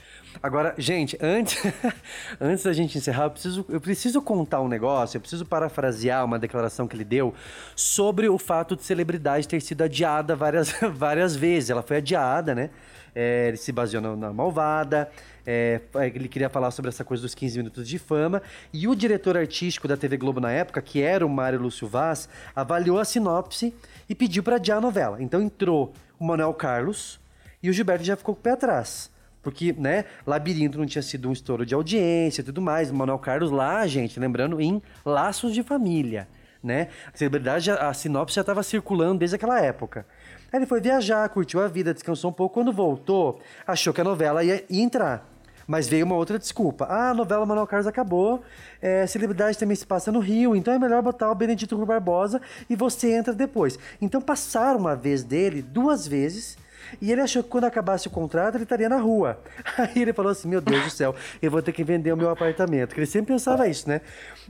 [0.42, 1.62] Agora, gente, antes,
[2.40, 6.40] antes da gente encerrar, eu preciso, eu preciso contar um negócio, eu preciso parafrasear uma
[6.40, 7.34] declaração que ele deu
[7.76, 11.70] sobre o fato de celebridade ter sido adiada várias, várias vezes.
[11.70, 12.70] Ela foi adiada, né?
[13.16, 15.10] É, ele se baseou na, na Malvada,
[15.46, 15.82] é,
[16.14, 18.42] ele queria falar sobre essa coisa dos 15 minutos de fama.
[18.72, 22.30] E o diretor artístico da TV Globo na época, que era o Mário Lúcio Vaz,
[22.56, 23.74] avaliou a sinopse
[24.08, 25.22] e pediu para adiar a novela.
[25.22, 27.20] Então entrou o Manuel Carlos
[27.62, 29.12] e o Gilberto já ficou com o pé atrás.
[29.42, 32.90] Porque, né, Labirinto não tinha sido um estouro de audiência e tudo mais.
[32.90, 36.30] O Manuel Carlos lá, gente, lembrando, em Laços de Família,
[36.64, 36.88] né?
[37.14, 40.06] A celebridade, a a sinopse já estava circulando desde aquela época.
[40.52, 42.54] Aí ele foi viajar, curtiu a vida, descansou um pouco.
[42.54, 45.33] Quando voltou, achou que a novela ia, ia entrar.
[45.68, 46.86] Mas veio uma outra desculpa.
[46.90, 48.44] Ah, a novela Manuel Carlos acabou,
[48.82, 52.42] é, celebridade também se passa no Rio, então é melhor botar o Benedito Rui Barbosa
[52.70, 53.78] e você entra depois.
[54.02, 56.58] Então passaram uma vez dele, duas vezes,
[57.02, 59.40] e ele achou que quando acabasse o contrato ele estaria na rua.
[59.78, 62.30] Aí ele falou assim: Meu Deus do céu, eu vou ter que vender o meu
[62.30, 62.90] apartamento.
[62.90, 64.02] Porque ele sempre pensava isso, né?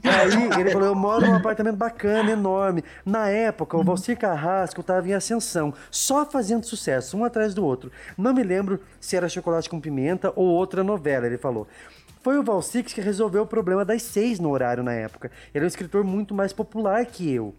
[0.02, 2.84] Aí ele falou: Eu moro num apartamento bacana, enorme.
[3.04, 7.90] Na época, o Valcir Carrasco estava em ascensão, só fazendo sucesso, um atrás do outro.
[8.16, 11.66] Não me lembro se era Chocolate com Pimenta ou outra novela, ele falou.
[12.22, 15.30] Foi o Valcir que resolveu o problema das seis no horário na época.
[15.54, 17.54] Ele é um escritor muito mais popular que eu.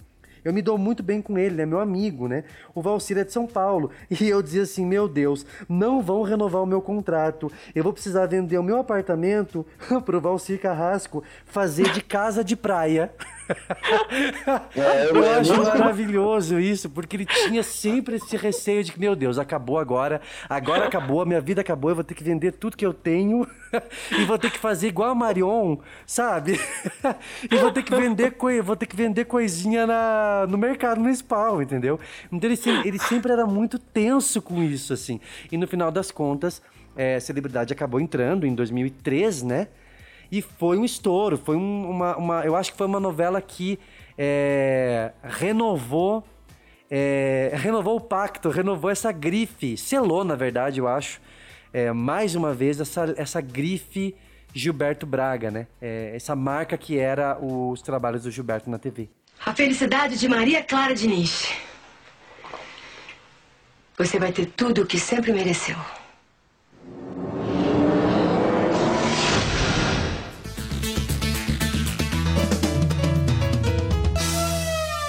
[0.46, 2.44] Eu me dou muito bem com ele, é meu amigo, né?
[2.76, 3.90] O Valcir é de São Paulo.
[4.22, 7.52] E eu dizia assim: meu Deus, não vão renovar o meu contrato.
[7.74, 9.66] Eu vou precisar vender o meu apartamento
[10.06, 13.12] pro Valcir Carrasco fazer de casa de praia.
[14.76, 19.16] É, eu é acho maravilhoso isso, porque ele tinha sempre esse receio de que, meu
[19.16, 22.78] Deus, acabou agora, agora acabou, a minha vida acabou, eu vou ter que vender tudo
[22.78, 23.48] que eu tenho
[24.12, 26.60] e vou ter que fazer igual a Marion, sabe?
[27.50, 31.62] e vou ter que vender, coi- vou ter que vender coisinha na, no mercado municipal,
[31.62, 32.00] entendeu?
[32.32, 35.20] Então ele, ele sempre era muito tenso com isso, assim.
[35.52, 36.62] E no final das contas,
[36.96, 39.68] é, Celebridade acabou entrando em 2003, né?
[40.32, 43.80] E foi um estouro, foi um- uma, uma- Eu acho que foi uma novela que
[44.18, 46.24] é, renovou.
[46.90, 51.20] é, renovou o pacto, renovou essa grife, selou, na verdade, eu acho,
[51.74, 54.16] é, mais uma vez, essa, essa grife
[54.54, 55.68] Gilberto Braga, né?
[55.82, 59.10] É, essa marca que era os trabalhos do Gilberto na TV.
[59.46, 61.52] A felicidade de Maria Clara Diniz.
[63.98, 65.76] Você vai ter tudo o que sempre mereceu.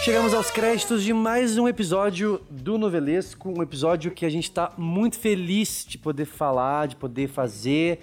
[0.07, 4.73] Chegamos aos créditos de mais um episódio do Novelesco, um episódio que a gente está
[4.78, 7.99] muito feliz de poder falar, de poder fazer,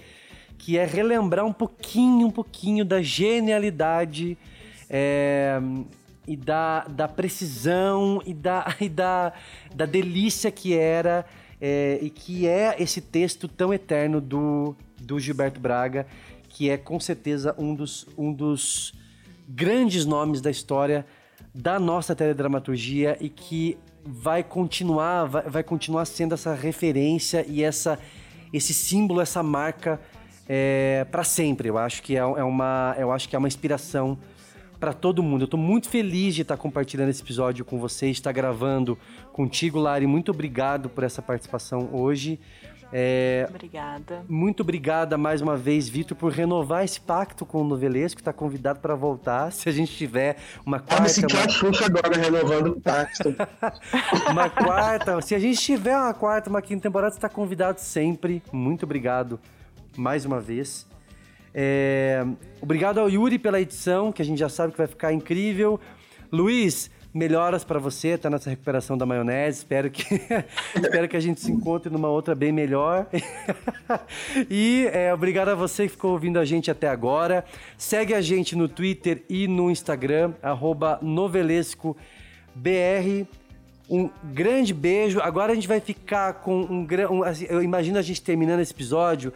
[0.57, 4.37] que é relembrar um pouquinho, um pouquinho da genialidade
[4.89, 5.57] é,
[6.27, 9.31] e da, da precisão e da, e da,
[9.73, 11.25] da delícia que era
[11.61, 16.05] é, e que é esse texto tão eterno do, do Gilberto Braga,
[16.49, 18.93] que é com certeza um dos, um dos
[19.47, 21.05] grandes nomes da história
[21.53, 27.99] da nossa teledramaturgia e que vai continuar, vai, vai continuar sendo essa referência e essa,
[28.51, 29.99] esse símbolo, essa marca
[30.47, 31.69] é, para sempre.
[31.69, 34.17] Eu acho que é, é uma, eu acho que é uma inspiração
[34.79, 35.43] para todo mundo.
[35.43, 38.97] Eu tô muito feliz de estar compartilhando esse episódio com vocês, estar gravando
[39.31, 40.05] contigo, Lari.
[40.05, 42.39] Muito obrigado por essa participação hoje.
[42.95, 44.23] É, Obrigada.
[44.29, 48.21] muito obrigada mais uma vez, Vitor, por renovar esse pacto com o Novelesco.
[48.21, 49.49] Está convidado para voltar.
[49.53, 51.09] Se a gente tiver uma Ah, me quarta.
[51.09, 53.35] senti uma- a Xuxa agora renovando o pacto.
[54.29, 55.19] uma quarta.
[55.21, 58.43] Se a gente tiver uma quarta, uma quinta temporada, você está convidado sempre.
[58.51, 59.39] Muito obrigado
[59.97, 60.85] mais uma vez.
[61.53, 62.23] É,
[62.61, 65.79] Obrigado ao Yuri pela edição, que a gente já sabe que vai ficar incrível.
[66.31, 69.59] Luiz, Melhoras pra você, tá nessa recuperação da maionese.
[69.59, 70.03] Espero que,
[70.75, 73.05] espero que a gente se encontre numa outra bem melhor.
[74.49, 77.45] e é, obrigado a você que ficou ouvindo a gente até agora.
[77.77, 80.33] Segue a gente no Twitter e no Instagram,
[81.03, 81.97] novelescobr.
[83.87, 85.19] Um grande beijo.
[85.19, 87.13] Agora a gente vai ficar com um grande.
[87.13, 89.31] Um, assim, eu imagino a gente terminando esse episódio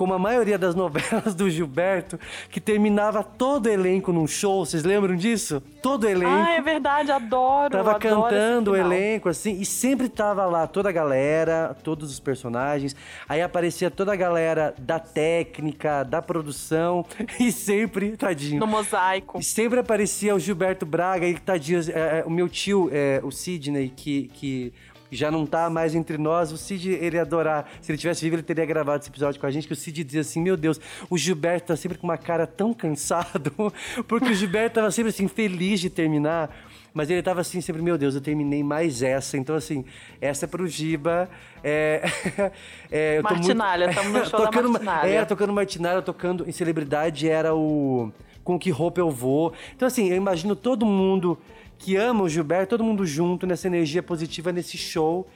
[0.00, 2.18] como a maioria das novelas do Gilberto,
[2.48, 4.64] que terminava todo o elenco num show.
[4.64, 5.62] Vocês lembram disso?
[5.82, 6.32] Todo o elenco.
[6.32, 7.70] Ah, é verdade, adoro.
[7.70, 12.18] Tava adoro cantando o elenco, assim, e sempre tava lá toda a galera, todos os
[12.18, 12.96] personagens.
[13.28, 17.04] Aí aparecia toda a galera da técnica, da produção,
[17.38, 18.58] e sempre, tadinho.
[18.58, 19.38] No mosaico.
[19.38, 23.30] E sempre aparecia o Gilberto Braga, e tadinho, é, é, o meu tio, é, o
[23.30, 24.30] Sidney, que.
[24.32, 24.72] que
[25.10, 27.70] já não tá mais entre nós, o Cid, ele ia adorar.
[27.80, 30.04] Se ele tivesse vivo, ele teria gravado esse episódio com a gente, que o Cid
[30.04, 33.52] dizia assim, meu Deus, o Gilberto tá sempre com uma cara tão cansado,
[34.06, 36.50] porque o Gilberto tava sempre assim, feliz de terminar,
[36.92, 39.36] mas ele tava assim, sempre, meu Deus, eu terminei mais essa.
[39.36, 39.84] Então, assim,
[40.20, 41.28] essa é pro Giba.
[41.62, 42.02] É,
[42.90, 45.08] é, eu tô Martinalha, no show da tocando, Martinalha.
[45.08, 48.12] É, tocando Martinalha, tocando em celebridade, era o
[48.42, 49.52] Com Que Roupa Eu Vou.
[49.74, 51.38] Então, assim, eu imagino todo mundo
[51.80, 55.26] que ama o Gilberto, todo mundo junto nessa energia positiva nesse show.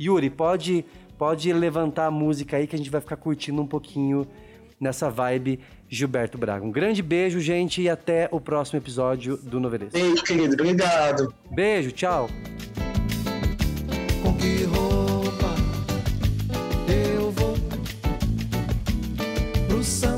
[0.00, 0.84] Yuri, pode,
[1.18, 4.24] pode levantar a música aí que a gente vai ficar curtindo um pouquinho
[4.80, 5.58] nessa vibe
[5.88, 6.64] Gilberto Braga.
[6.64, 9.92] Um grande beijo, gente, e até o próximo episódio do Novelês.
[9.92, 10.54] Beijo, querido.
[10.54, 11.34] Obrigado.
[11.50, 12.30] Beijo, tchau.
[14.22, 15.48] Com que roupa
[16.88, 17.54] eu vou
[19.66, 20.17] pro samba